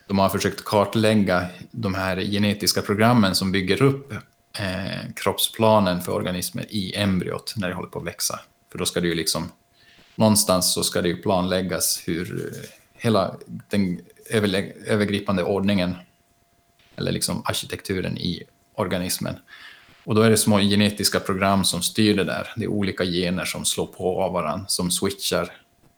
de 0.07 0.19
har 0.19 0.29
försökt 0.29 0.65
kartlägga 0.65 1.45
de 1.71 1.93
här 1.93 2.17
genetiska 2.17 2.81
programmen 2.81 3.35
som 3.35 3.51
bygger 3.51 3.81
upp 3.81 4.13
eh, 4.59 5.11
kroppsplanen 5.15 6.01
för 6.01 6.11
organismer 6.11 6.65
i 6.69 6.95
embryot 6.95 7.53
när 7.57 7.69
det 7.69 7.75
håller 7.75 7.89
på 7.89 7.99
att 7.99 8.05
växa. 8.05 8.39
För 8.71 8.77
då 8.77 8.85
ska 8.85 9.01
det 9.01 9.07
ju 9.07 9.15
liksom 9.15 9.51
någonstans 10.15 10.73
så 10.73 10.83
ska 10.83 11.01
det 11.01 11.09
ju 11.09 11.21
planläggas 11.21 12.03
hur 12.05 12.51
eh, 12.53 12.69
hela 12.93 13.35
den 13.69 14.01
övergripande 14.87 15.43
ordningen 15.43 15.95
eller 16.95 17.11
liksom 17.11 17.41
arkitekturen 17.45 18.17
i 18.17 18.43
organismen. 18.75 19.35
Och 20.03 20.15
då 20.15 20.21
är 20.21 20.29
det 20.29 20.37
små 20.37 20.59
genetiska 20.59 21.19
program 21.19 21.63
som 21.63 21.81
styr 21.81 22.15
det 22.17 22.23
där. 22.23 22.53
Det 22.55 22.63
är 22.63 22.67
olika 22.67 23.03
gener 23.03 23.45
som 23.45 23.65
slår 23.65 23.85
på 23.85 24.23
av 24.23 24.33
varandra, 24.33 24.65
som 24.67 24.91
switchar 24.91 25.51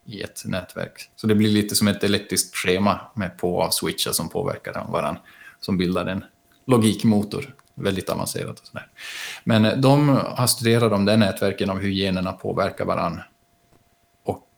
i 0.06 0.22
ett 0.22 0.44
nätverk. 0.46 1.10
Så 1.16 1.28
det 1.28 1.36
blir 1.36 1.50
lite 1.50 1.76
som 1.76 1.88
ett 1.88 2.04
elektriskt 2.04 2.56
schema 2.56 3.00
med 3.14 3.38
på 3.38 3.56
och 3.56 3.64
av 3.64 3.70
switchar 3.70 4.12
som 4.12 4.30
påverkar 4.30 4.88
varandra, 4.92 5.22
som 5.60 5.78
bildar 5.78 6.06
en 6.06 6.24
logikmotor. 6.66 7.54
Väldigt 7.76 8.10
avancerat. 8.10 8.60
Och 8.60 8.68
sådär. 8.68 8.88
Men 9.44 9.66
eh, 9.66 9.78
de 9.78 10.10
har 10.10 10.48
studerat 10.48 10.92
de 10.92 11.06
där 11.06 11.18
nätverken 11.18 11.70
av 11.70 11.80
hur 11.80 11.90
generna 11.90 12.34
påverkar 12.34 12.86
varandra 12.86 13.24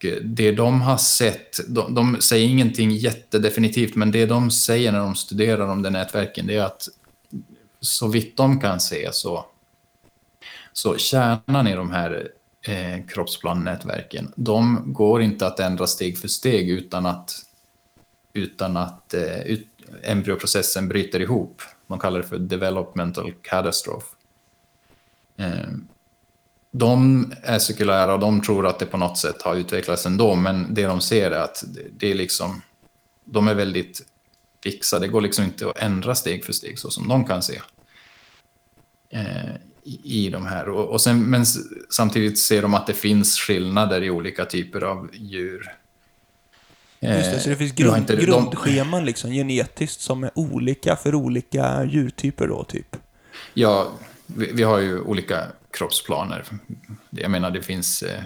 Eh, 0.06 0.16
det 0.22 0.52
de 0.52 0.82
har 0.82 0.98
sett, 0.98 1.60
de, 1.68 1.96
de, 1.96 2.22
säger 2.22 2.48
ingenting 2.48 2.92
jättedefinitivt, 2.92 3.96
men 3.96 4.12
det 4.12 4.26
de 4.26 4.52
säger 4.52 4.92
när 4.92 5.00
de 5.00 5.16
studerar 5.16 5.68
om 5.68 5.82
de 5.82 5.90
nätverken, 5.90 6.48
det 6.48 6.56
är 6.56 6.64
att 6.64 6.88
så 7.80 8.08
vitt 8.08 8.38
de 8.38 8.60
kan 8.60 8.80
se 8.80 9.10
så, 9.12 9.46
så 10.74 10.98
kärnan 10.98 11.68
i 11.68 11.76
de 11.76 11.92
här 11.92 12.32
eh, 12.62 13.06
kroppsplannätverken, 13.08 14.34
de 14.36 14.94
går 14.94 15.22
inte 15.22 15.48
att 15.48 15.60
ändra 15.60 15.88
steg 15.88 16.18
för 16.18 16.28
steg 16.28 16.70
utan 16.70 17.06
att, 17.06 17.32
utan 18.34 18.78
att 18.78 19.14
eh, 19.14 19.42
ut, 19.42 19.68
embryoprocessen 20.04 20.88
bryter 20.88 21.20
ihop. 21.20 21.62
Man 21.88 22.00
kallar 22.00 22.20
det 22.20 22.28
för 22.28 22.40
developmental 22.40 23.34
catastrophe. 23.42 24.08
Eh, 25.38 25.70
de 26.72 27.26
är 27.44 27.60
sekulära 27.60 28.14
och 28.14 28.20
de 28.20 28.42
tror 28.42 28.68
att 28.68 28.80
det 28.80 28.86
på 28.86 28.98
något 28.98 29.18
sätt 29.18 29.42
har 29.42 29.56
utvecklats 29.56 30.06
ändå, 30.06 30.36
men 30.36 30.74
det 30.74 30.84
de 30.84 31.02
ser 31.02 31.32
är 31.32 31.40
att 31.40 31.64
det 31.92 32.12
är 32.12 32.16
liksom, 32.16 32.62
de 33.26 33.48
är 33.48 33.54
väldigt 33.54 34.02
fixa. 34.64 35.00
Det 35.00 35.08
går 35.08 35.22
liksom 35.22 35.46
inte 35.46 35.70
att 35.70 35.78
ändra 35.78 36.16
steg 36.16 36.46
för 36.46 36.54
steg 36.54 36.80
så 36.80 36.92
som 36.92 37.08
de 37.08 37.26
kan 37.26 37.44
se 37.44 37.62
eh, 39.10 39.56
i, 39.84 40.26
i 40.26 40.30
de 40.30 40.46
här. 40.46 40.70
Och, 40.70 40.90
och 40.90 41.02
sen, 41.02 41.24
men 41.24 41.46
samtidigt 41.90 42.40
ser 42.40 42.62
de 42.62 42.74
att 42.74 42.88
det 42.88 42.94
finns 42.94 43.40
skillnader 43.40 44.04
i 44.04 44.10
olika 44.10 44.46
typer 44.46 44.82
av 44.82 45.10
djur. 45.14 45.76
Just 47.02 47.32
det, 47.32 47.40
så 47.40 47.50
det 47.50 47.56
finns 47.56 47.72
grund, 47.72 47.98
inte, 47.98 48.16
grundscheman 48.16 49.06
liksom, 49.06 49.32
genetiskt 49.32 50.02
som 50.02 50.24
är 50.24 50.32
olika 50.36 50.96
för 50.96 51.16
olika 51.16 51.84
djurtyper 51.84 52.48
då, 52.48 52.64
typ? 52.64 52.96
Ja, 53.54 53.92
vi, 54.26 54.52
vi 54.54 54.64
har 54.64 54.80
ju 54.80 55.02
olika 55.02 55.48
kroppsplaner. 55.72 56.46
Jag 57.10 57.32
menar, 57.32 57.52
det 57.52 57.62
finns, 57.62 58.04
eh, 58.04 58.24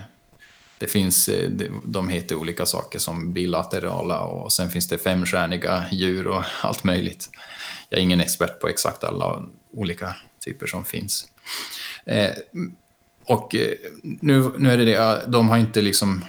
det 0.78 0.88
finns, 0.88 1.30
eh, 1.30 1.50
de 1.84 2.10
heter 2.10 2.36
olika 2.36 2.66
saker 2.66 3.00
som 3.00 3.34
bilaterala 3.34 4.22
och 4.22 4.52
sen 4.52 4.70
finns 4.70 4.88
det 4.88 4.98
femstjärniga 4.98 5.86
djur 5.92 6.28
och 6.28 6.44
allt 6.62 6.84
möjligt. 6.84 7.30
Jag 7.90 8.00
är 8.00 8.04
ingen 8.04 8.22
expert 8.22 8.60
på 8.60 8.68
exakt 8.68 9.04
alla 9.04 9.44
olika 9.74 10.16
typer 10.46 10.68
som 10.68 10.86
finns. 10.86 11.28
Eh, 12.06 12.32
och 13.26 13.56
nu, 14.04 14.52
nu 14.58 14.72
är 14.72 14.78
det 14.78 14.86
det, 14.86 15.24
de 15.28 15.50
har 15.50 15.58
inte 15.58 15.82
liksom 15.82 16.26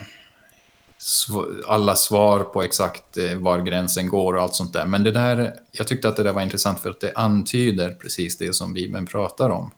alla 1.66 1.96
svar 1.96 2.40
på 2.40 2.62
exakt 2.62 3.18
var 3.36 3.62
gränsen 3.62 4.08
går 4.08 4.34
och 4.34 4.42
allt 4.42 4.54
sånt 4.54 4.72
där. 4.72 4.86
Men 4.86 5.04
det 5.04 5.10
där, 5.10 5.54
jag 5.72 5.86
tyckte 5.86 6.08
att 6.08 6.16
det 6.16 6.22
där 6.22 6.32
var 6.32 6.42
intressant 6.42 6.80
för 6.80 6.90
att 6.90 7.00
det 7.00 7.12
antyder 7.14 7.90
precis 7.90 8.38
det 8.38 8.54
som 8.54 8.74
Bibeln 8.74 9.06
pratar 9.06 9.50
om. 9.50 9.70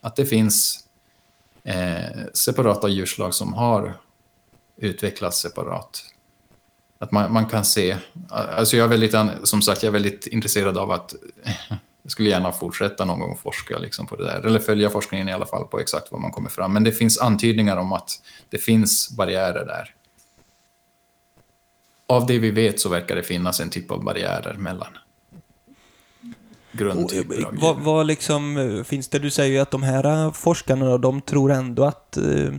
Att 0.00 0.16
det 0.16 0.26
finns 0.26 0.81
eh, 1.64 2.24
separata 2.34 2.88
djurslag 2.88 3.34
som 3.34 3.54
har 3.54 3.94
utvecklats 4.76 5.40
separat. 5.40 6.04
Att 6.98 7.12
man, 7.12 7.32
man 7.32 7.46
kan 7.46 7.64
se, 7.64 7.96
alltså 8.28 8.76
jag 8.76 8.84
är 8.84 8.88
väldigt, 8.88 9.48
som 9.48 9.62
sagt, 9.62 9.82
jag 9.82 9.88
är 9.88 9.92
väldigt 9.92 10.26
intresserad 10.26 10.78
av 10.78 10.90
att 10.90 11.14
jag 12.02 12.12
skulle 12.12 12.28
gärna 12.28 12.52
fortsätta 12.52 13.04
någon 13.04 13.20
gång 13.20 13.36
forska 13.36 13.78
liksom 13.78 14.06
på 14.06 14.16
det 14.16 14.24
där, 14.24 14.46
eller 14.46 14.58
följa 14.58 14.90
forskningen 14.90 15.28
i 15.28 15.32
alla 15.32 15.46
fall 15.46 15.64
på 15.64 15.80
exakt 15.80 16.12
vad 16.12 16.20
man 16.20 16.30
kommer 16.30 16.50
fram. 16.50 16.72
Men 16.72 16.84
det 16.84 16.92
finns 16.92 17.18
antydningar 17.18 17.76
om 17.76 17.92
att 17.92 18.10
det 18.48 18.58
finns 18.58 19.10
barriärer 19.10 19.66
där. 19.66 19.94
Av 22.06 22.26
det 22.26 22.38
vi 22.38 22.50
vet 22.50 22.80
så 22.80 22.88
verkar 22.88 23.16
det 23.16 23.22
finnas 23.22 23.60
en 23.60 23.70
typ 23.70 23.90
av 23.90 24.04
barriärer 24.04 24.54
mellan 24.54 24.98
grundtyper 26.72 27.44
av 27.44 27.56
vad, 27.56 27.76
vad 27.76 28.06
liksom, 28.06 28.56
eh, 28.56 28.84
finns 28.84 29.08
det, 29.08 29.18
du 29.18 29.30
säger 29.30 29.52
ju 29.52 29.58
att 29.58 29.70
de 29.70 29.82
här 29.82 30.24
eh, 30.26 30.32
forskarna 30.32 30.98
de 30.98 31.20
tror 31.20 31.52
ändå 31.52 31.84
att 31.84 32.16
eh, 32.16 32.52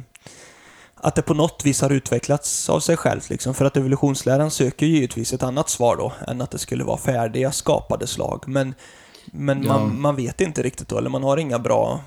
att 1.03 1.15
det 1.15 1.21
på 1.21 1.33
något 1.33 1.65
vis 1.65 1.81
har 1.81 1.89
utvecklats 1.89 2.69
av 2.69 2.79
sig 2.79 2.97
självt 2.97 3.29
liksom. 3.29 3.53
För 3.53 3.65
att 3.65 3.77
evolutionsläran 3.77 4.51
söker 4.51 4.85
givetvis 4.85 5.33
ett 5.33 5.43
annat 5.43 5.69
svar 5.69 5.97
då, 5.97 6.13
än 6.27 6.41
att 6.41 6.51
det 6.51 6.57
skulle 6.57 6.83
vara 6.83 6.97
färdiga 6.97 7.51
skapade 7.51 8.07
slag. 8.07 8.43
Men, 8.47 8.75
men 9.25 9.63
ja. 9.63 9.73
man, 9.73 10.01
man 10.01 10.15
vet 10.15 10.41
inte 10.41 10.63
riktigt 10.63 10.87
då, 10.87 10.97
eller 10.97 11.09
man 11.09 11.23
har 11.23 11.37
inga 11.37 11.59
bra 11.59 12.03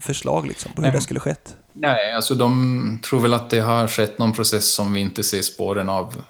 förslag 0.00 0.46
liksom 0.46 0.72
på 0.72 0.82
hur 0.82 0.88
Nej. 0.88 0.96
det 0.96 1.02
skulle 1.02 1.20
skett. 1.20 1.56
Nej, 1.72 2.12
alltså 2.12 2.34
de 2.34 3.00
tror 3.04 3.20
väl 3.20 3.34
att 3.34 3.50
det 3.50 3.60
har 3.60 3.88
skett 3.88 4.18
någon 4.18 4.32
process 4.32 4.68
som 4.68 4.92
vi 4.92 5.00
inte 5.00 5.22
ser 5.22 5.42
spåren 5.42 5.88
av 5.88 6.22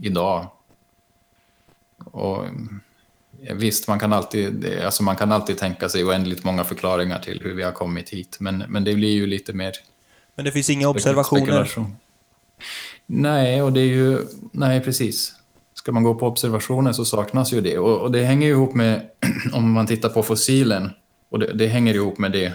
idag. 0.00 0.46
Och 2.04 2.44
Visst, 3.52 3.88
man 3.88 3.98
kan, 3.98 4.12
alltid, 4.12 4.78
alltså 4.84 5.02
man 5.02 5.16
kan 5.16 5.32
alltid 5.32 5.58
tänka 5.58 5.88
sig 5.88 6.04
oändligt 6.04 6.44
många 6.44 6.64
förklaringar 6.64 7.18
till 7.18 7.40
hur 7.42 7.54
vi 7.54 7.62
har 7.62 7.72
kommit 7.72 8.10
hit, 8.10 8.36
men, 8.40 8.64
men 8.68 8.84
det 8.84 8.94
blir 8.94 9.12
ju 9.12 9.26
lite 9.26 9.52
mer... 9.52 9.72
Men 10.34 10.44
det 10.44 10.52
finns 10.52 10.70
inga 10.70 10.88
observationer? 10.88 11.70
Nej, 13.06 13.62
och 13.62 13.72
det 13.72 13.80
är 13.80 13.84
ju... 13.84 14.18
Nej, 14.52 14.80
precis. 14.80 15.34
Ska 15.74 15.92
man 15.92 16.02
gå 16.02 16.14
på 16.14 16.26
observationer 16.26 16.92
så 16.92 17.04
saknas 17.04 17.52
ju 17.52 17.60
det. 17.60 17.78
Och, 17.78 18.00
och 18.00 18.12
det 18.12 18.24
hänger 18.24 18.48
ihop 18.48 18.74
med, 18.74 19.10
om 19.52 19.72
man 19.72 19.86
tittar 19.86 20.08
på 20.08 20.22
fossilen, 20.22 20.90
och 21.28 21.38
det, 21.38 21.52
det 21.52 21.66
hänger 21.66 21.94
ihop 21.94 22.18
med 22.18 22.32
det. 22.32 22.52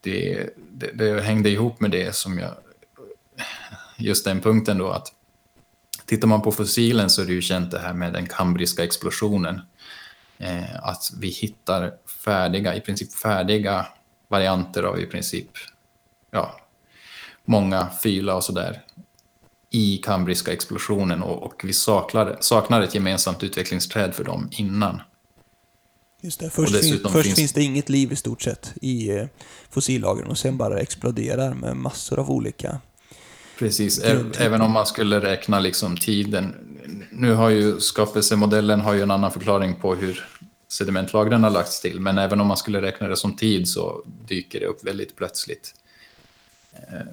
Det, 0.00 0.48
det. 0.72 0.92
det 0.92 1.20
hängde 1.20 1.50
ihop 1.50 1.80
med 1.80 1.90
det 1.90 2.14
som 2.14 2.38
jag... 2.38 2.50
Just 3.96 4.24
den 4.24 4.40
punkten 4.40 4.78
då, 4.78 4.88
att 4.88 5.12
Tittar 6.08 6.28
man 6.28 6.42
på 6.42 6.52
fossilen 6.52 7.10
så 7.10 7.22
är 7.22 7.26
det 7.26 7.32
ju 7.32 7.42
känt 7.42 7.70
det 7.70 7.78
här 7.78 7.92
med 7.92 8.12
den 8.12 8.26
kambriska 8.26 8.84
explosionen. 8.84 9.60
Eh, 10.38 10.84
att 10.84 11.12
vi 11.20 11.28
hittar 11.28 11.94
färdiga, 12.24 12.74
i 12.74 12.80
princip 12.80 13.14
färdiga 13.14 13.86
varianter 14.28 14.82
av 14.82 15.00
i 15.00 15.06
princip 15.06 15.48
ja, 16.30 16.60
många 17.44 17.88
fyla 18.02 18.34
och 18.34 18.44
sådär. 18.44 18.82
i 19.70 19.96
kambriska 19.98 20.52
explosionen 20.52 21.22
och, 21.22 21.42
och 21.42 21.60
vi 21.64 21.72
saknar, 21.72 22.36
saknar 22.40 22.82
ett 22.82 22.94
gemensamt 22.94 23.42
utvecklingsträd 23.42 24.14
för 24.14 24.24
dem 24.24 24.48
innan. 24.52 25.00
Just 26.20 26.40
det. 26.40 26.50
Först, 26.50 26.80
fin, 26.80 27.00
först 27.02 27.24
finns... 27.24 27.38
finns... 27.38 27.52
det 27.52 27.62
inget 27.62 27.88
liv 27.88 28.12
i 28.12 28.16
stort 28.16 28.42
sett 28.42 28.74
i 28.82 29.10
eh, 29.10 29.26
fossillagren 29.70 30.28
och 30.28 30.38
sen 30.38 30.56
bara 30.56 30.80
exploderar 30.80 31.54
med 31.54 31.76
massor 31.76 32.18
av 32.18 32.30
olika 32.30 32.80
Precis, 33.58 33.98
även 34.38 34.60
om 34.60 34.72
man 34.72 34.86
skulle 34.86 35.20
räkna 35.20 35.60
liksom 35.60 35.96
tiden. 35.96 36.54
Nu 37.10 37.34
har 37.34 37.50
ju 37.50 37.80
skapelsemodellen 37.80 38.80
har 38.80 38.92
ju 38.92 39.02
en 39.02 39.10
annan 39.10 39.32
förklaring 39.32 39.74
på 39.74 39.94
hur 39.94 40.24
sedimentlagren 40.68 41.44
har 41.44 41.50
lagts 41.50 41.80
till, 41.80 42.00
men 42.00 42.18
även 42.18 42.40
om 42.40 42.46
man 42.46 42.56
skulle 42.56 42.82
räkna 42.82 43.08
det 43.08 43.16
som 43.16 43.36
tid 43.36 43.68
så 43.68 44.02
dyker 44.28 44.60
det 44.60 44.66
upp 44.66 44.86
väldigt 44.86 45.16
plötsligt 45.16 45.74
eh, 46.72 47.06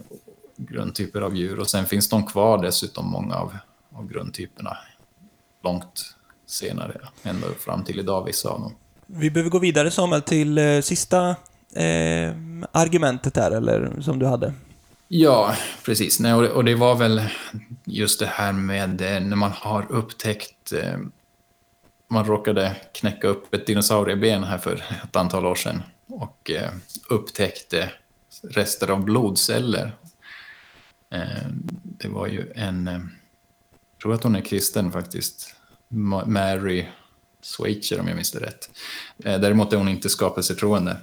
grundtyper 0.57 1.21
av 1.21 1.35
djur. 1.35 1.59
Och 1.59 1.69
sen 1.69 1.85
finns 1.85 2.09
de 2.09 2.25
kvar 2.25 2.63
dessutom, 2.63 3.11
många 3.11 3.35
av, 3.35 3.57
av 3.93 4.07
grundtyperna, 4.07 4.77
långt 5.63 6.15
senare, 6.45 7.01
ända 7.23 7.47
fram 7.59 7.83
till 7.83 7.99
idag, 7.99 8.25
vissa 8.25 8.49
av 8.49 8.59
dem. 8.59 8.75
Vi 9.05 9.31
behöver 9.31 9.49
gå 9.49 9.59
vidare 9.59 9.91
Samuel 9.91 10.21
till 10.21 10.57
eh, 10.57 10.81
sista 10.81 11.29
eh, 11.75 12.33
argumentet 12.71 13.33
där, 13.33 13.51
eller 13.51 14.01
som 14.01 14.19
du 14.19 14.25
hade. 14.25 14.53
Ja, 15.07 15.55
precis. 15.85 16.19
Nej, 16.19 16.33
och, 16.33 16.63
det, 16.63 16.75
var 16.75 16.95
väl 16.95 17.21
just 17.85 18.19
det 18.19 18.25
här 18.25 18.53
med 18.53 19.01
eh, 19.01 19.19
när 19.19 19.35
man 19.35 19.51
har 19.51 19.91
upptäckt... 19.91 20.71
Eh, 20.73 20.97
man 22.07 22.25
råkade 22.25 22.75
knäcka 22.93 23.27
upp 23.27 23.53
ett 23.53 23.67
dinosaurieben 23.67 24.43
här 24.43 24.57
för 24.57 24.83
ett 25.03 25.15
antal 25.15 25.45
år 25.45 25.55
sedan 25.55 25.83
och 26.07 26.51
eh, 26.51 26.71
upptäckte 27.09 27.91
rester 28.43 28.91
av 28.91 29.03
blodceller. 29.03 29.91
Eh, 31.13 31.47
det 31.83 32.07
var 32.07 32.27
ju 32.27 32.51
en... 32.55 32.87
Eh, 32.87 32.93
jag 32.93 34.01
tror 34.01 34.13
att 34.13 34.23
hon 34.23 34.35
är 34.35 34.41
kristen 34.41 34.91
faktiskt. 34.91 35.55
Mary 36.25 36.85
Swacher 37.41 37.99
om 37.99 38.07
jag 38.07 38.15
minns 38.15 38.31
det 38.31 38.39
rätt. 38.39 38.69
Eh, 39.23 39.39
däremot 39.39 39.73
är 39.73 39.77
hon 39.77 39.89
inte 39.89 40.09
skapelsetroende 40.09 40.97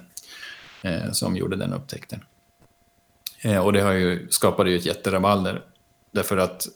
eh, 0.81 1.11
som 1.11 1.35
gjorde 1.35 1.55
den 1.55 1.73
upptäckten. 1.73 2.23
Eh, 3.43 3.65
och 3.65 3.73
det 3.73 3.81
har 3.81 3.91
ju, 3.91 4.27
skapade 4.29 4.69
ju 4.69 4.77
ett 4.77 4.85
jätterabalder. 4.85 5.61
Därför 6.11 6.37
att 6.37 6.67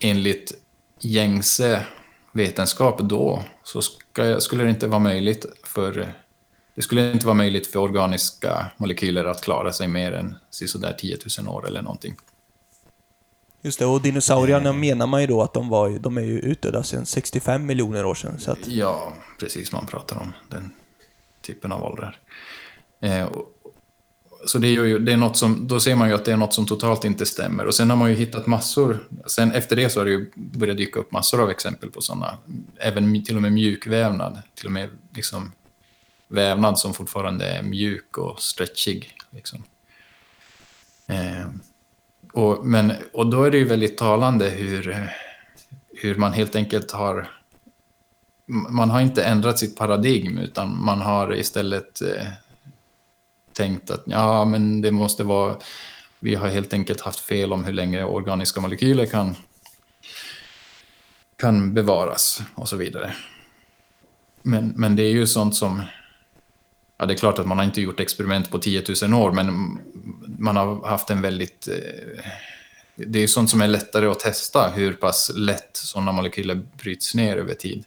enligt 0.00 0.52
gängse 1.00 1.86
vetenskap 2.32 3.00
då 3.00 3.44
så 3.62 3.82
ska, 3.82 4.40
skulle 4.40 4.64
det 4.64 4.70
inte 4.70 4.86
vara 4.86 4.98
möjligt 4.98 5.46
för 5.64 6.14
det 6.74 6.82
skulle 6.82 7.12
inte 7.12 7.26
vara 7.26 7.34
möjligt 7.34 7.66
för 7.66 7.78
organiska 7.78 8.66
molekyler 8.76 9.24
att 9.24 9.42
klara 9.42 9.72
sig 9.72 9.88
mer 9.88 10.12
än 10.12 10.36
sådär 10.50 10.96
10 10.98 11.18
000 11.38 11.48
år 11.48 11.66
eller 11.66 11.82
någonting. 11.82 12.16
Just 13.62 13.78
det, 13.78 13.86
och 13.86 14.02
dinosaurierna 14.02 14.68
eh. 14.68 14.74
menar 14.74 15.06
man 15.06 15.20
ju 15.20 15.26
då 15.26 15.42
att 15.42 15.54
de, 15.54 15.68
var, 15.68 15.90
de 15.90 16.16
är 16.16 16.22
ju 16.22 16.38
utdöda 16.38 16.82
sedan 16.82 17.06
65 17.06 17.66
miljoner 17.66 18.04
år 18.04 18.14
sedan. 18.14 18.38
Att... 18.46 18.68
Ja, 18.68 19.12
precis, 19.40 19.72
man 19.72 19.86
pratar 19.86 20.16
om 20.16 20.32
den 20.50 20.72
typen 21.42 21.72
av 21.72 21.84
åldrar. 21.84 22.18
Eh, 23.00 23.28
så 24.46 24.58
det 24.58 24.68
är 24.68 24.84
ju, 24.84 24.98
det 24.98 25.12
är 25.12 25.16
något 25.16 25.36
som, 25.36 25.66
då 25.66 25.80
ser 25.80 25.94
man 25.94 26.08
ju 26.08 26.14
att 26.14 26.24
det 26.24 26.32
är 26.32 26.36
något 26.36 26.54
som 26.54 26.66
totalt 26.66 27.04
inte 27.04 27.26
stämmer. 27.26 27.66
Och 27.66 27.74
sen 27.74 27.90
har 27.90 27.96
man 27.96 28.10
ju 28.10 28.16
hittat 28.16 28.46
massor, 28.46 29.08
sen 29.26 29.52
efter 29.52 29.76
det 29.76 29.90
så 29.90 30.00
har 30.00 30.04
det 30.04 30.10
ju 30.10 30.30
börjat 30.34 30.76
dyka 30.76 31.00
upp 31.00 31.12
massor 31.12 31.42
av 31.42 31.50
exempel 31.50 31.90
på 31.90 32.00
sådana, 32.00 32.38
även 32.76 33.24
till 33.24 33.36
och 33.36 33.42
med 33.42 33.52
mjukvävnad, 33.52 34.42
till 34.54 34.66
och 34.66 34.72
med 34.72 34.88
liksom 35.14 35.52
vävnad 36.28 36.78
som 36.78 36.94
fortfarande 36.94 37.46
är 37.46 37.62
mjuk 37.62 38.18
och 38.18 38.42
stretchig. 38.42 39.12
Liksom. 39.30 39.62
Eh, 41.06 41.46
och, 42.32 42.66
men, 42.66 42.92
och 43.12 43.26
då 43.26 43.44
är 43.44 43.50
det 43.50 43.58
ju 43.58 43.64
väldigt 43.64 43.98
talande 43.98 44.48
hur, 44.48 45.10
hur 45.88 46.14
man 46.14 46.32
helt 46.32 46.56
enkelt 46.56 46.90
har 46.90 47.30
man 48.46 48.90
har 48.90 49.00
inte 49.00 49.24
ändrat 49.24 49.58
sitt 49.58 49.76
paradigm 49.76 50.38
utan 50.38 50.84
man 50.84 51.00
har 51.00 51.34
istället 51.34 52.02
eh, 52.02 52.26
tänkt 53.54 53.90
att 53.90 54.02
ja, 54.06 54.44
men 54.44 54.80
det 54.80 54.90
måste 54.90 55.24
vara, 55.24 55.56
vi 56.20 56.34
har 56.34 56.48
helt 56.48 56.72
enkelt 56.72 57.00
haft 57.00 57.20
fel 57.20 57.52
om 57.52 57.64
hur 57.64 57.72
länge 57.72 58.04
organiska 58.04 58.60
molekyler 58.60 59.06
kan, 59.06 59.36
kan 61.36 61.74
bevaras 61.74 62.42
och 62.54 62.68
så 62.68 62.76
vidare. 62.76 63.14
Men, 64.42 64.72
men 64.76 64.96
det 64.96 65.02
är 65.02 65.12
ju 65.12 65.26
sånt 65.26 65.56
som, 65.56 65.82
ja 66.98 67.06
det 67.06 67.14
är 67.14 67.18
klart 67.18 67.38
att 67.38 67.46
man 67.46 67.58
har 67.58 67.64
inte 67.64 67.80
gjort 67.80 68.00
experiment 68.00 68.50
på 68.50 68.58
10 68.58 68.82
000 69.02 69.14
år, 69.14 69.32
men 69.32 69.78
man 70.38 70.56
har 70.56 70.88
haft 70.88 71.10
en 71.10 71.22
väldigt, 71.22 71.68
eh, 71.68 72.24
det 72.94 73.18
är 73.18 73.22
ju 73.22 73.28
sånt 73.28 73.50
som 73.50 73.60
är 73.60 73.68
lättare 73.68 74.06
att 74.06 74.20
testa, 74.20 74.70
hur 74.70 74.92
pass 74.92 75.32
lätt 75.34 75.76
sådana 75.76 76.12
molekyler 76.12 76.54
bryts 76.54 77.14
ner 77.14 77.36
över 77.36 77.54
tid. 77.54 77.84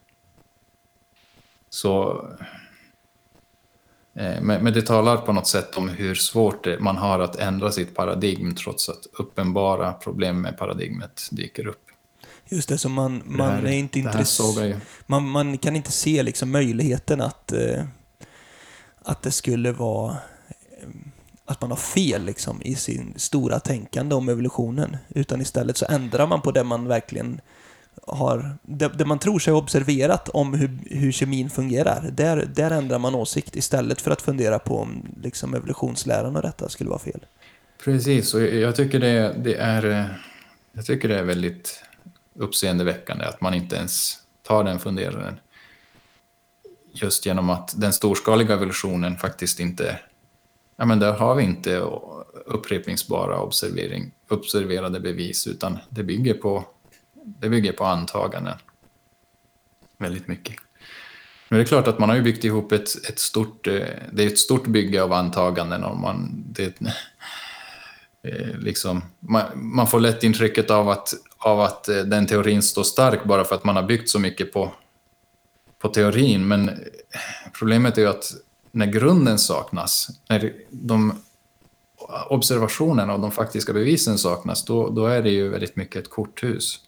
Så 1.70 2.26
men, 4.18 4.64
men 4.64 4.74
det 4.74 4.82
talar 4.82 5.18
på 5.18 5.34
något 5.34 5.48
sätt 5.48 5.78
om 5.78 5.90
hur 5.90 6.16
svårt 6.16 6.64
det, 6.64 6.80
man 6.80 6.98
har 6.98 7.20
att 7.20 7.36
ändra 7.36 7.72
sitt 7.72 7.96
paradigm 7.96 8.56
trots 8.56 8.90
att 8.90 9.06
uppenbara 9.20 9.94
problem 9.94 10.42
med 10.42 10.58
paradigmet 10.58 11.22
dyker 11.32 11.68
upp. 11.68 11.84
Just 12.50 12.70
det, 12.70 12.78
så 12.78 12.90
man, 12.90 13.24
man 13.26 13.50
här, 13.50 13.66
är 13.66 13.72
inte 13.72 14.00
intresserad. 14.00 14.82
Man, 15.06 15.30
man 15.30 15.58
kan 15.58 15.76
inte 15.76 15.92
se 15.92 16.24
liksom 16.24 16.52
möjligheten 16.52 17.22
att, 17.22 17.52
eh, 17.52 17.84
att 19.04 19.22
det 19.22 19.32
skulle 19.32 19.72
vara 19.72 20.12
eh, 20.12 20.88
att 21.46 21.62
man 21.62 21.72
har 21.72 21.78
fel 21.78 22.26
liksom, 22.26 22.62
i 22.62 22.76
sin 22.76 23.14
stora 23.18 23.60
tänkande 23.60 24.16
om 24.16 24.30
evolutionen. 24.30 24.98
Utan 25.10 25.42
istället 25.42 25.78
så 25.78 25.86
ändrar 25.90 26.28
man 26.28 26.42
på 26.42 26.52
det 26.52 26.64
man 26.64 26.88
verkligen 26.88 27.42
har, 28.08 28.58
det, 28.62 28.88
det, 28.88 29.06
man 29.06 29.20
tror 29.20 29.40
sig 29.40 29.54
ha 29.54 29.60
observerat 29.60 30.30
om 30.30 30.54
hur, 30.54 30.80
hur 30.86 31.12
kemin 31.12 31.50
fungerar, 31.50 32.10
där, 32.14 32.50
där 32.56 32.72
ändrar 32.72 33.00
man 33.00 33.16
åsikt 33.16 33.56
istället 33.56 34.02
för 34.02 34.12
att 34.12 34.22
fundera 34.22 34.60
på 34.60 34.80
om 34.80 35.06
liksom, 35.24 35.54
evolutionsläran 35.54 36.36
och 36.36 36.42
detta 36.42 36.70
skulle 36.70 36.90
vara 36.90 37.00
fel. 37.00 37.26
Precis, 37.84 38.34
och 38.34 38.42
jag 38.42 38.76
tycker 38.76 39.00
det, 39.00 39.36
det 39.38 39.56
är, 39.56 40.16
jag 40.74 40.86
tycker 40.86 41.08
det 41.08 41.20
är 41.20 41.24
väldigt 41.24 41.84
uppseendeväckande 42.36 43.26
att 43.26 43.42
man 43.42 43.54
inte 43.54 43.76
ens 43.76 44.18
tar 44.44 44.64
den 44.64 44.80
funderaren. 44.80 45.40
Just 46.94 47.26
genom 47.26 47.50
att 47.50 47.74
den 47.82 47.94
storskaliga 47.94 48.54
evolutionen 48.54 49.18
faktiskt 49.18 49.60
inte, 49.60 50.00
ja 50.76 50.86
men 50.86 51.00
där 51.00 51.14
har 51.14 51.36
vi 51.36 51.44
inte 51.44 51.78
upprepningsbara 52.46 53.40
observering, 53.40 54.12
observerade 54.30 55.00
bevis 55.00 55.48
utan 55.48 55.78
det 55.90 56.04
bygger 56.04 56.34
på 56.34 56.66
det 57.40 57.50
bygger 57.50 57.72
på 57.72 57.86
antaganden. 57.86 58.58
Väldigt 59.98 60.28
mycket. 60.28 60.56
Nu 61.50 61.58
är 61.58 61.60
det 61.60 61.68
klart 61.68 61.88
att 61.88 62.00
man 62.00 62.10
har 62.10 62.16
ju 62.16 62.22
byggt 62.22 62.44
ihop 62.44 62.72
ett, 62.72 63.10
ett 63.10 63.20
stort, 63.20 63.68
eh, 63.68 63.86
det 64.12 64.24
är 64.24 64.28
ett 64.28 64.40
stort 64.40 64.68
bygge 64.68 65.04
av 65.04 65.14
antaganden. 65.14 65.84
Och 65.84 65.98
man, 65.98 66.44
det, 66.48 66.82
eh, 68.24 68.58
liksom, 68.60 69.04
man, 69.20 69.44
man, 69.56 69.88
får 69.88 70.00
lätt 70.00 70.24
intrycket 70.24 70.72
av 70.72 70.90
att, 70.90 71.14
av 71.38 71.62
att 71.62 71.90
eh, 71.90 71.98
den 71.98 72.28
teorin 72.28 72.64
står 72.64 72.84
stark 72.84 73.24
bara 73.24 73.44
för 73.44 73.56
att 73.56 73.64
man 73.64 73.76
har 73.76 73.84
byggt 73.84 74.10
så 74.10 74.20
mycket 74.20 74.54
på, 74.54 74.72
på 75.80 75.88
teorin. 75.88 76.48
Men 76.48 76.72
problemet 77.60 77.98
är 77.98 78.02
ju 78.02 78.08
att 78.08 78.34
när 78.72 78.86
grunden 78.86 79.40
saknas, 79.40 80.10
när 80.30 80.54
de 80.70 81.22
observationerna 82.30 83.14
och 83.14 83.20
de 83.20 83.32
faktiska 83.32 83.74
bevisen 83.74 84.18
saknas, 84.18 84.66
då, 84.66 84.90
då 84.90 85.06
är 85.06 85.22
det 85.22 85.30
ju 85.30 85.50
väldigt 85.50 85.76
mycket 85.76 86.04
ett 86.04 86.10
korthus. 86.10 86.80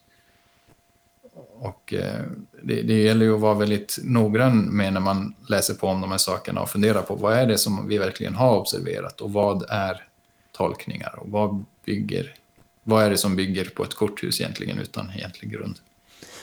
Och 1.62 1.94
eh, 1.94 2.24
det, 2.62 2.82
det 2.82 3.02
gäller 3.02 3.26
ju 3.26 3.34
att 3.34 3.40
vara 3.40 3.54
väldigt 3.54 3.98
noggrann 4.02 4.76
med 4.76 4.92
när 4.92 5.00
man 5.00 5.34
läser 5.48 5.74
på 5.74 5.86
om 5.86 6.00
de 6.00 6.10
här 6.10 6.18
sakerna 6.18 6.60
och 6.60 6.70
fundera 6.70 7.02
på 7.02 7.14
vad 7.14 7.36
är 7.36 7.46
det 7.46 7.58
som 7.58 7.88
vi 7.88 7.98
verkligen 7.98 8.34
har 8.34 8.56
observerat 8.56 9.20
och 9.20 9.32
vad 9.32 9.64
är 9.68 10.06
tolkningar 10.52 11.18
och 11.18 11.30
vad 11.30 11.64
bygger 11.84 12.34
vad 12.82 13.04
är 13.04 13.10
det 13.10 13.16
som 13.16 13.36
bygger 13.36 13.64
på 13.64 13.84
ett 13.84 13.94
korthus 13.94 14.40
egentligen 14.40 14.78
utan 14.78 15.10
egentlig 15.10 15.52
grund. 15.52 15.78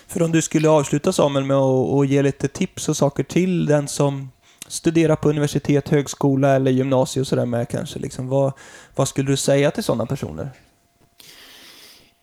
För 0.07 0.21
om 0.21 0.31
du 0.31 0.41
skulle 0.41 0.69
avsluta 0.69 1.13
Samuel 1.13 1.45
med 1.45 1.57
att 1.57 2.07
ge 2.07 2.21
lite 2.21 2.47
tips 2.47 2.89
och 2.89 2.97
saker 2.97 3.23
till 3.23 3.65
den 3.65 3.87
som 3.87 4.31
studerar 4.67 5.15
på 5.15 5.29
universitet, 5.29 5.89
högskola 5.89 6.55
eller 6.55 6.71
gymnasium 6.71 7.21
och 7.21 7.27
sådär 7.27 7.45
med 7.45 7.69
kanske, 7.69 7.99
liksom, 7.99 8.27
vad, 8.27 8.53
vad 8.95 9.07
skulle 9.07 9.31
du 9.31 9.37
säga 9.37 9.71
till 9.71 9.83
sådana 9.83 10.05
personer? 10.05 10.49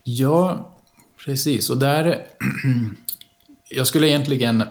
Ja, 0.02 0.73
Precis, 1.24 1.70
och 1.70 1.78
där... 1.78 2.26
jag 3.68 3.86
skulle 3.86 4.08
egentligen... 4.08 4.64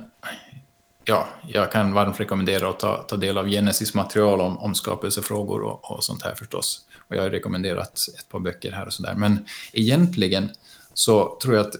Ja, 1.05 1.27
jag 1.47 1.71
kan 1.71 1.93
varmt 1.93 2.19
rekommendera 2.19 2.69
att 2.69 2.79
ta, 2.79 2.97
ta 2.97 3.17
del 3.17 3.37
av 3.37 3.47
Genesis 3.49 3.93
material 3.93 4.41
om, 4.41 4.57
om 4.57 4.75
skapelsefrågor 4.75 5.61
och, 5.61 5.91
och 5.91 6.03
sånt 6.03 6.23
här 6.23 6.35
förstås. 6.35 6.81
Och 7.07 7.15
jag 7.15 7.21
har 7.21 7.29
rekommenderat 7.29 7.99
ett 8.19 8.29
par 8.29 8.39
böcker 8.39 8.71
här 8.71 8.85
och 8.85 8.93
sådär. 8.93 9.15
Men 9.15 9.45
egentligen 9.73 10.49
så 10.93 11.37
tror 11.41 11.55
jag 11.55 11.65
att 11.65 11.75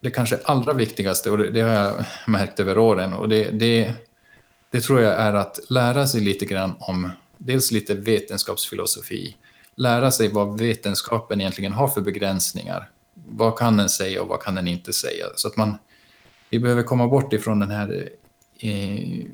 det 0.00 0.10
kanske 0.10 0.38
allra 0.44 0.72
viktigaste, 0.72 1.30
och 1.30 1.38
det, 1.38 1.50
det 1.50 1.60
har 1.60 1.74
jag 1.74 2.04
märkt 2.26 2.60
över 2.60 2.78
åren, 2.78 3.12
och 3.12 3.28
det, 3.28 3.50
det, 3.50 3.92
det 4.70 4.80
tror 4.80 5.00
jag 5.00 5.14
är 5.14 5.32
att 5.34 5.60
lära 5.68 6.06
sig 6.06 6.20
lite 6.20 6.46
grann 6.46 6.74
om 6.78 7.10
dels 7.38 7.70
lite 7.70 7.94
vetenskapsfilosofi, 7.94 9.36
lära 9.76 10.10
sig 10.10 10.28
vad 10.28 10.58
vetenskapen 10.58 11.40
egentligen 11.40 11.72
har 11.72 11.88
för 11.88 12.00
begränsningar 12.00 12.90
vad 13.28 13.58
kan 13.58 13.76
den 13.76 13.88
säga 13.88 14.22
och 14.22 14.28
vad 14.28 14.42
kan 14.42 14.54
den 14.54 14.68
inte 14.68 14.92
säga? 14.92 15.26
Så 15.36 15.48
att 15.48 15.56
man, 15.56 15.78
vi 16.50 16.58
behöver 16.58 16.82
komma 16.82 17.08
bort 17.08 17.32
ifrån 17.32 17.60
den 17.60 17.70
här... 17.70 18.08
Eh, 18.58 19.26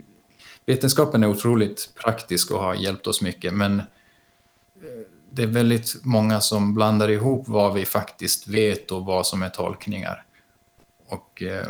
vetenskapen 0.67 1.23
är 1.23 1.29
otroligt 1.29 1.91
praktisk 2.03 2.51
och 2.51 2.63
har 2.63 2.75
hjälpt 2.75 3.07
oss 3.07 3.23
mycket, 3.23 3.55
men 3.55 3.83
det 5.31 5.43
är 5.43 5.47
väldigt 5.47 6.05
många 6.05 6.41
som 6.41 6.75
blandar 6.75 7.11
ihop 7.11 7.49
vad 7.49 7.75
vi 7.75 7.87
faktiskt 7.87 8.49
vet 8.49 8.91
och 8.91 9.05
vad 9.05 9.27
som 9.27 9.43
är 9.43 9.49
tolkningar. 9.49 10.25
Och, 11.09 11.43
eh, 11.43 11.67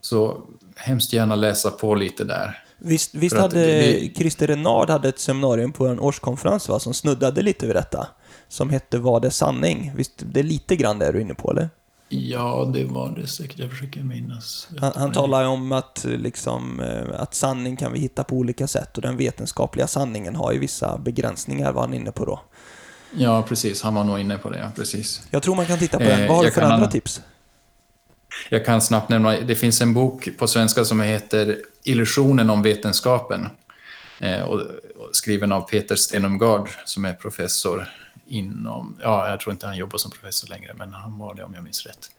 så 0.00 0.42
hemskt 0.76 1.12
gärna 1.12 1.34
läsa 1.34 1.70
på 1.70 1.94
lite 1.94 2.24
där. 2.24 2.64
Visst, 2.78 3.14
visst 3.14 3.36
hade 3.36 3.66
det, 3.66 4.14
Christer 4.16 4.46
Renard 4.46 4.90
hade 4.90 5.08
ett 5.08 5.18
seminarium 5.18 5.72
på 5.72 5.86
en 5.86 6.00
årskonferens 6.00 6.68
va, 6.68 6.78
som 6.78 6.94
snuddade 6.94 7.42
lite 7.42 7.66
vid 7.66 7.76
detta? 7.76 8.08
Som 8.50 8.70
hette 8.70 8.98
Vad 8.98 9.24
är 9.24 9.30
sanning? 9.30 9.92
Visst, 9.96 10.12
det 10.16 10.40
är 10.40 10.44
lite 10.44 10.76
grann 10.76 10.98
det 10.98 11.12
du 11.12 11.18
är 11.18 11.22
inne 11.22 11.34
på, 11.34 11.50
eller? 11.50 11.68
Ja, 12.08 12.70
det 12.74 12.84
var 12.84 13.10
det 13.16 13.26
säkert. 13.26 13.58
Jag 13.58 13.70
försöker 13.70 14.00
minnas. 14.00 14.68
Han, 14.80 14.92
han 14.94 15.12
talar 15.12 15.44
om 15.44 15.72
att, 15.72 16.04
liksom, 16.08 16.80
eh, 16.80 17.20
att 17.20 17.34
sanning 17.34 17.76
kan 17.76 17.92
vi 17.92 17.98
hitta 17.98 18.24
på 18.24 18.36
olika 18.36 18.66
sätt 18.66 18.96
och 18.96 19.02
den 19.02 19.16
vetenskapliga 19.16 19.86
sanningen 19.86 20.36
har 20.36 20.52
ju 20.52 20.58
vissa 20.58 20.98
begränsningar, 20.98 21.72
var 21.72 21.80
han 21.80 21.94
inne 21.94 22.12
på 22.12 22.24
då. 22.24 22.40
Ja, 23.16 23.42
precis. 23.42 23.82
Han 23.82 23.94
var 23.94 24.04
nog 24.04 24.20
inne 24.20 24.38
på 24.38 24.50
det, 24.50 24.58
ja, 24.58 24.70
precis. 24.76 25.22
Jag 25.30 25.42
tror 25.42 25.54
man 25.56 25.66
kan 25.66 25.78
titta 25.78 25.98
på 25.98 26.04
den. 26.04 26.20
Eh, 26.20 26.28
Vad 26.28 26.36
har 26.36 26.44
du 26.44 26.50
för 26.50 26.62
andra 26.62 26.86
tips? 26.86 27.22
Jag 28.48 28.64
kan 28.64 28.80
snabbt 28.80 29.08
nämna, 29.08 29.40
det 29.40 29.54
finns 29.54 29.80
en 29.80 29.94
bok 29.94 30.28
på 30.38 30.46
svenska 30.46 30.84
som 30.84 31.00
heter 31.00 31.58
Illusionen 31.84 32.50
om 32.50 32.62
vetenskapen. 32.62 33.48
Eh, 34.18 34.42
och, 34.42 34.60
skriven 35.12 35.52
av 35.52 35.60
Peter 35.60 35.96
Stenumgard 35.96 36.68
som 36.84 37.04
är 37.04 37.12
professor 37.12 37.88
inom, 38.30 38.96
ja, 39.02 39.28
jag 39.28 39.40
tror 39.40 39.52
inte 39.52 39.66
han 39.66 39.76
jobbar 39.76 39.98
som 39.98 40.10
professor 40.10 40.48
längre, 40.48 40.74
men 40.74 40.92
han 40.92 41.18
var 41.18 41.34
det 41.34 41.44
om 41.44 41.54
jag 41.54 41.64
minns 41.64 41.86
rätt. 41.86 42.10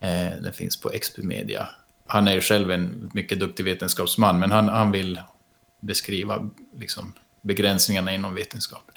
Eh, 0.00 0.42
den 0.42 0.52
finns 0.52 0.80
på 0.80 0.88
XP 0.88 1.18
Media. 1.18 1.68
Han 2.06 2.28
är 2.28 2.34
ju 2.34 2.40
själv 2.40 2.70
en 2.70 3.10
mycket 3.14 3.40
duktig 3.40 3.64
vetenskapsman, 3.64 4.38
men 4.38 4.50
han, 4.50 4.68
han 4.68 4.90
vill 4.90 5.20
beskriva 5.80 6.50
liksom, 6.78 7.12
begränsningarna 7.42 8.14
inom 8.14 8.34
vetenskapen. 8.34 8.94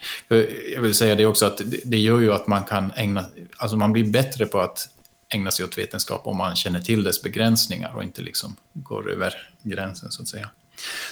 Jag 0.73 0.81
vill 0.81 0.93
säga 0.93 1.15
det 1.15 1.25
också 1.25 1.45
att 1.45 1.61
det 1.85 1.97
gör 1.97 2.19
ju 2.19 2.33
att 2.33 2.47
man 2.47 2.63
kan 2.63 2.91
ägna, 2.95 3.25
alltså 3.57 3.77
man 3.77 3.93
blir 3.93 4.11
bättre 4.11 4.45
på 4.45 4.59
att 4.59 4.89
ägna 5.29 5.51
sig 5.51 5.65
åt 5.65 5.77
vetenskap 5.77 6.27
om 6.27 6.37
man 6.37 6.55
känner 6.55 6.79
till 6.79 7.03
dess 7.03 7.21
begränsningar 7.21 7.95
och 7.95 8.03
inte 8.03 8.21
liksom 8.21 8.55
går 8.73 9.11
över 9.11 9.49
gränsen 9.63 10.11
så 10.11 10.21
att 10.21 10.27
säga. 10.27 10.49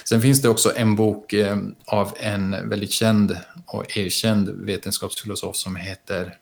Sen 0.04 0.20
finns 0.20 0.42
det 0.42 0.48
också 0.48 0.72
en 0.76 0.96
bok 0.96 1.32
eh, 1.32 1.58
av 1.84 2.12
en 2.16 2.68
väldigt 2.68 2.92
känd 2.92 3.36
och 3.66 3.96
erkänd 3.96 4.48
vetenskapsfilosof 4.48 5.56
som 5.56 5.76
heter 5.76 6.36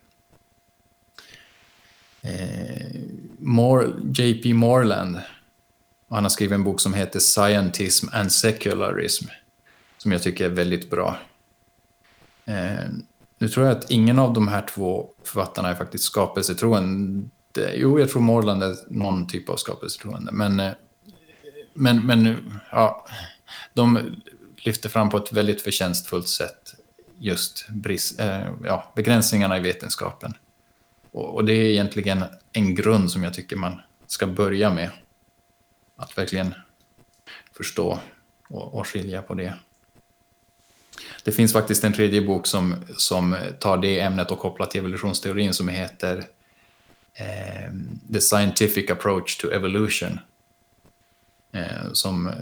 eh, 2.22 2.96
JP 4.14 4.54
Morland. 4.54 5.20
Han 6.10 6.24
har 6.24 6.30
skrivit 6.30 6.54
en 6.54 6.64
bok 6.64 6.80
som 6.80 6.94
heter 6.94 7.20
Scientism 7.20 8.08
and 8.12 8.32
Secularism 8.32 9.26
som 10.02 10.12
jag 10.12 10.22
tycker 10.22 10.44
är 10.44 10.48
väldigt 10.48 10.90
bra. 10.90 11.18
Eh, 12.44 12.88
nu 13.38 13.48
tror 13.48 13.66
jag 13.66 13.76
att 13.76 13.90
ingen 13.90 14.18
av 14.18 14.32
de 14.32 14.48
här 14.48 14.66
två 14.74 15.10
författarna 15.24 15.68
är 15.68 15.74
faktiskt 15.74 16.04
skapelsetroende. 16.04 17.28
Jo, 17.74 18.00
jag 18.00 18.10
tror 18.10 18.22
Morland 18.22 18.62
är 18.62 18.76
någon 18.88 19.26
typ 19.26 19.48
av 19.48 19.56
skapelsetroende, 19.56 20.32
men 20.32 20.60
men, 21.74 22.06
men 22.06 22.50
ja, 22.70 23.06
de 23.74 24.16
lyfter 24.56 24.88
fram 24.88 25.10
på 25.10 25.16
ett 25.16 25.32
väldigt 25.32 25.62
förtjänstfullt 25.62 26.28
sätt 26.28 26.74
just 27.18 27.68
brist, 27.68 28.20
eh, 28.20 28.52
ja, 28.64 28.92
begränsningarna 28.96 29.56
i 29.58 29.60
vetenskapen. 29.60 30.34
Och, 31.10 31.34
och, 31.34 31.44
det 31.44 31.52
är 31.52 31.64
egentligen 31.64 32.24
en 32.52 32.74
grund 32.74 33.10
som 33.10 33.22
jag 33.22 33.34
tycker 33.34 33.56
man 33.56 33.80
ska 34.06 34.26
börja 34.26 34.74
med. 34.74 34.90
Att 35.96 36.18
verkligen 36.18 36.54
förstå 37.56 37.98
och, 38.48 38.74
och 38.74 38.88
skilja 38.88 39.22
på 39.22 39.34
det. 39.34 39.54
Det 41.24 41.32
finns 41.32 41.52
faktiskt 41.52 41.84
en 41.84 41.92
tredje 41.92 42.22
bok 42.22 42.46
som, 42.46 42.74
som 42.96 43.36
tar 43.60 43.76
det 43.76 44.00
ämnet 44.00 44.30
och 44.30 44.38
kopplar 44.38 44.66
till 44.66 44.80
evolutionsteorin 44.80 45.54
som 45.54 45.68
heter 45.68 46.24
eh, 47.14 47.72
The 48.12 48.20
Scientific 48.20 48.90
Approach 48.90 49.36
to 49.36 49.50
Evolution 49.50 50.20
Eh, 51.54 51.92
som 51.92 52.28
eh, 52.28 52.34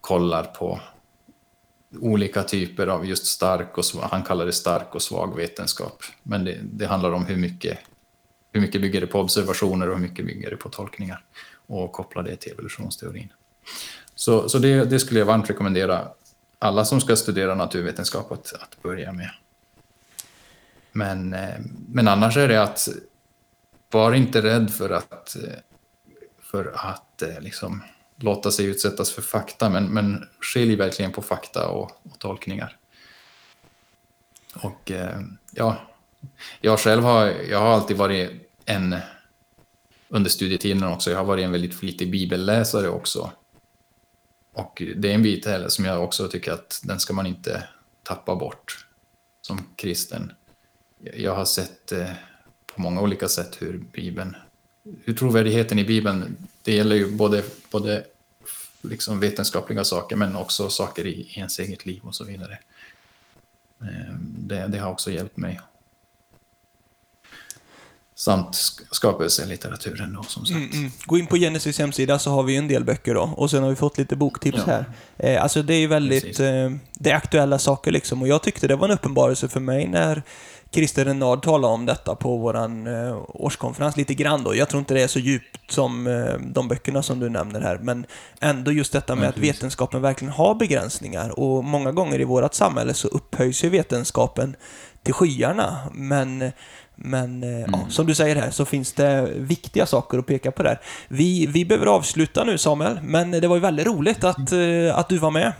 kollar 0.00 0.44
på 0.44 0.80
olika 2.00 2.42
typer 2.42 2.86
av 2.86 3.06
just 3.06 3.26
stark 3.26 3.78
och 3.78 3.84
svag, 3.84 4.02
han 4.02 4.22
kallar 4.22 4.46
det 4.46 4.52
stark 4.52 4.94
och 4.94 5.02
svag 5.02 5.36
vetenskap. 5.36 6.02
Men 6.22 6.44
det, 6.44 6.58
det, 6.62 6.86
handlar 6.86 7.12
om 7.12 7.26
hur 7.26 7.36
mycket, 7.36 7.78
hur 8.52 8.60
mycket 8.60 8.80
bygger 8.80 9.00
det 9.00 9.06
på 9.06 9.20
observationer 9.20 9.88
och 9.88 9.96
hur 9.96 10.02
mycket 10.02 10.26
bygger 10.26 10.50
det 10.50 10.56
på 10.56 10.68
tolkningar 10.68 11.24
och 11.66 11.92
koppla 11.92 12.22
det 12.22 12.36
till 12.36 12.52
evolutionsteorin. 12.52 13.32
Så, 14.14 14.48
så 14.48 14.58
det, 14.58 14.84
det, 14.84 15.00
skulle 15.00 15.20
jag 15.20 15.26
varmt 15.26 15.50
rekommendera 15.50 16.08
alla 16.58 16.84
som 16.84 17.00
ska 17.00 17.16
studera 17.16 17.54
naturvetenskap 17.54 18.32
att, 18.32 18.52
att 18.52 18.82
börja 18.82 19.12
med. 19.12 19.30
Men, 20.92 21.34
eh, 21.34 21.60
men 21.88 22.08
annars 22.08 22.36
är 22.36 22.48
det 22.48 22.62
att 22.62 22.88
var 23.90 24.12
inte 24.12 24.42
rädd 24.42 24.70
för 24.70 24.90
att, 24.90 25.36
för 26.42 26.72
att 26.74 27.22
liksom 27.40 27.82
låta 28.16 28.50
sig 28.50 28.66
utsättas 28.66 29.10
för 29.10 29.22
fakta, 29.22 29.70
men, 29.70 29.84
men 29.86 30.28
skilj 30.40 30.76
verkligen 30.76 31.12
på 31.12 31.22
fakta 31.22 31.68
och, 31.68 31.90
och 32.02 32.18
tolkningar. 32.18 32.76
Och 34.54 34.90
eh, 34.90 35.20
ja, 35.52 35.76
jag 36.60 36.80
själv 36.80 37.02
har, 37.02 37.26
jag 37.26 37.58
har 37.58 37.68
alltid 37.68 37.96
varit 37.96 38.30
en, 38.64 38.96
under 40.08 40.30
studietiden 40.30 40.84
också, 40.84 41.10
jag 41.10 41.18
har 41.18 41.24
varit 41.24 41.44
en 41.44 41.52
väldigt 41.52 41.74
flitig 41.74 42.10
bibelläsare 42.10 42.88
också. 42.88 43.32
Och 44.52 44.82
det 44.96 45.10
är 45.10 45.14
en 45.14 45.22
bit 45.22 45.46
heller 45.46 45.68
som 45.68 45.84
jag 45.84 46.04
också 46.04 46.28
tycker 46.28 46.52
att 46.52 46.80
den 46.84 47.00
ska 47.00 47.12
man 47.12 47.26
inte 47.26 47.68
tappa 48.02 48.34
bort 48.34 48.86
som 49.40 49.66
kristen. 49.76 50.32
Jag 51.14 51.34
har 51.34 51.44
sett 51.44 51.92
eh, 51.92 52.10
på 52.66 52.80
många 52.80 53.00
olika 53.00 53.28
sätt 53.28 53.62
hur 53.62 53.78
Bibeln 53.78 54.36
trovärdigheten 55.18 55.78
i 55.78 55.84
Bibeln, 55.84 56.36
det 56.62 56.74
gäller 56.74 56.96
ju 56.96 57.10
både, 57.10 57.42
både 57.70 58.04
liksom 58.82 59.20
vetenskapliga 59.20 59.84
saker 59.84 60.16
men 60.16 60.36
också 60.36 60.70
saker 60.70 61.06
i 61.06 61.32
ens 61.36 61.58
eget 61.58 61.86
liv 61.86 62.00
och 62.04 62.14
så 62.14 62.24
vidare. 62.24 62.58
Ehm, 63.80 64.34
det, 64.38 64.66
det 64.68 64.78
har 64.78 64.90
också 64.90 65.10
hjälpt 65.10 65.36
mig. 65.36 65.60
Samt 68.16 68.56
skapelselitteraturen 68.90 70.12
då 70.12 70.22
som 70.22 70.46
sagt. 70.46 70.56
Mm, 70.56 70.70
mm. 70.70 70.90
Gå 71.04 71.18
in 71.18 71.26
på 71.26 71.36
Genesis 71.36 71.78
hemsida 71.78 72.18
så 72.18 72.30
har 72.30 72.42
vi 72.42 72.56
en 72.56 72.68
del 72.68 72.84
böcker 72.84 73.14
då 73.14 73.22
och 73.22 73.50
sen 73.50 73.62
har 73.62 73.70
vi 73.70 73.76
fått 73.76 73.98
lite 73.98 74.16
boktips 74.16 74.58
ja. 74.58 74.64
här. 74.66 74.84
Eh, 75.16 75.42
alltså 75.42 75.62
det 75.62 75.74
är 75.74 75.78
ju 75.78 75.86
väldigt, 75.86 76.40
eh, 76.40 76.70
det 76.94 77.10
är 77.10 77.14
aktuella 77.14 77.58
saker 77.58 77.92
liksom 77.92 78.22
och 78.22 78.28
jag 78.28 78.42
tyckte 78.42 78.68
det 78.68 78.76
var 78.76 78.88
en 78.88 78.94
uppenbarelse 78.94 79.48
för 79.48 79.60
mig 79.60 79.88
när 79.88 80.22
Christer 80.74 81.04
Renard 81.04 81.42
talade 81.42 81.74
om 81.74 81.86
detta 81.86 82.14
på 82.14 82.36
vår 82.36 82.56
eh, 82.56 83.18
årskonferens 83.28 83.96
lite 83.96 84.14
grann 84.14 84.44
då. 84.44 84.56
Jag 84.56 84.68
tror 84.68 84.78
inte 84.78 84.94
det 84.94 85.02
är 85.02 85.08
så 85.08 85.18
djupt 85.18 85.70
som 85.70 86.06
eh, 86.06 86.34
de 86.40 86.68
böckerna 86.68 87.02
som 87.02 87.20
du 87.20 87.28
nämner 87.28 87.60
här, 87.60 87.78
men 87.78 88.06
ändå 88.40 88.72
just 88.72 88.92
detta 88.92 89.14
med 89.14 89.28
att 89.28 89.38
vetenskapen 89.38 90.02
verkligen 90.02 90.32
har 90.32 90.54
begränsningar 90.54 91.40
och 91.40 91.64
många 91.64 91.92
gånger 91.92 92.20
i 92.20 92.24
vårt 92.24 92.54
samhälle 92.54 92.94
så 92.94 93.08
upphöjs 93.08 93.64
ju 93.64 93.68
vetenskapen 93.68 94.56
till 95.02 95.14
skyarna, 95.14 95.78
men 95.92 96.52
men 96.96 97.42
eh, 97.42 97.48
mm. 97.48 97.70
ja, 97.72 97.80
som 97.88 98.06
du 98.06 98.14
säger 98.14 98.36
här 98.36 98.50
så 98.50 98.64
finns 98.64 98.92
det 98.92 99.28
viktiga 99.36 99.86
saker 99.86 100.18
att 100.18 100.26
peka 100.26 100.50
på 100.50 100.62
där. 100.62 100.80
Vi, 101.08 101.46
vi 101.46 101.64
behöver 101.64 101.86
avsluta 101.86 102.44
nu 102.44 102.58
Samuel, 102.58 102.98
men 103.02 103.30
det 103.30 103.48
var 103.48 103.56
ju 103.56 103.62
väldigt 103.62 103.86
roligt 103.86 104.24
att, 104.24 104.52
mm. 104.52 104.94
att 104.94 105.08
du 105.08 105.18
var 105.18 105.30
med. 105.30 105.52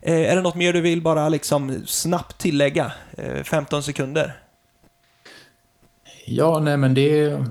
Är 0.00 0.36
det 0.36 0.42
något 0.42 0.54
mer 0.54 0.72
du 0.72 0.80
vill 0.80 1.02
bara 1.02 1.28
liksom 1.28 1.82
snabbt 1.86 2.38
tillägga? 2.38 2.92
15 3.44 3.82
sekunder. 3.82 4.36
Ja, 6.28 6.60
nej 6.60 6.76
men 6.76 6.94
det 6.94 7.20
är 7.20 7.44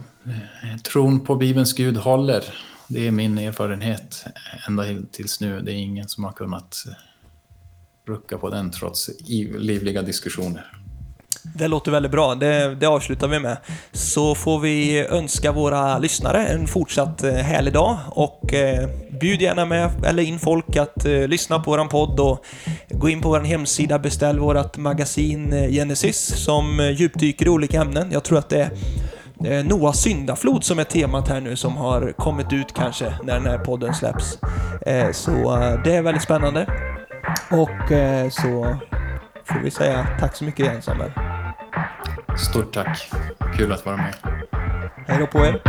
tron 0.84 1.20
på 1.20 1.36
Bibelns 1.36 1.74
Gud 1.74 1.98
håller. 1.98 2.44
Det 2.88 3.08
är 3.08 3.12
min 3.12 3.38
erfarenhet 3.38 4.26
ända 4.68 4.84
tills 5.12 5.42
nu. 5.42 5.62
Det 5.62 5.72
är 5.72 5.76
ingen 5.76 6.10
som 6.10 6.24
har 6.24 6.32
kunnat 6.32 6.84
rucka 8.08 8.38
på 8.38 8.50
den 8.50 8.72
trots 8.72 9.10
livliga 9.60 10.02
diskussioner. 10.02 10.85
Det 11.44 11.68
låter 11.68 11.92
väldigt 11.92 12.12
bra. 12.12 12.36
Det, 12.36 12.76
det, 12.76 12.86
avslutar 12.86 13.28
vi 13.28 13.40
med. 13.40 13.58
Så 13.92 14.36
får 14.36 14.60
vi 14.60 15.08
önska 15.08 15.52
våra 15.52 15.98
lyssnare 15.98 16.48
en 16.48 16.68
fortsatt 16.68 17.24
eh, 17.24 17.34
härlig 17.34 17.74
dag 17.74 17.98
och 18.10 18.54
eh, 18.54 18.90
bjud 19.20 19.42
gärna 19.42 19.66
med 19.66 20.06
eller 20.06 20.24
in 20.24 20.40
folk 20.40 20.76
att 20.76 21.06
eh, 21.06 21.28
lyssna 21.28 21.60
på 21.60 21.72
våran 21.72 21.90
podd 21.90 22.20
och 22.20 22.46
gå 22.90 23.10
in 23.10 23.22
på 23.22 23.30
vår 23.30 23.40
hemsida, 23.40 24.00
beställ 24.00 24.40
vårt 24.40 24.78
magasin 24.78 25.54
eh, 25.54 25.70
Genesis 25.70 26.44
som 26.44 26.80
eh, 26.80 26.90
djupdyker 26.90 27.46
i 27.46 27.50
olika 27.50 27.82
ämnen. 27.82 28.12
Jag 28.12 28.24
tror 28.24 28.38
att 28.38 28.50
det 28.50 28.70
är 29.40 29.60
eh, 29.60 29.66
Noahs 29.66 30.00
syndaflod 30.00 30.64
som 30.64 30.80
är 30.80 30.84
temat 30.84 31.28
här 31.28 31.42
nu 31.42 31.56
som 31.56 31.78
har 31.78 32.14
kommit 32.18 32.54
ut 32.54 32.74
kanske 32.74 33.14
när 33.24 33.34
den 33.34 33.46
här 33.46 33.58
podden 33.58 33.94
släpps. 33.94 34.38
Så 35.12 35.58
det 35.84 35.96
är 35.96 36.02
väldigt 36.02 36.24
spännande. 36.24 36.68
Och 37.52 37.92
så 38.32 38.78
får 39.46 39.60
vi 39.60 39.72
säga 39.72 40.08
tack 40.20 40.36
så 40.36 40.44
mycket 40.46 40.60
igen 40.60 40.82
Samuel. 40.82 41.12
Stort 42.38 42.74
tack. 42.74 43.12
Kul 43.58 43.72
att 43.72 43.86
vara 43.86 43.98
med. 43.98 44.16
Hej 45.08 45.18
då 45.20 45.28
på 45.28 45.46
er. 45.46 45.62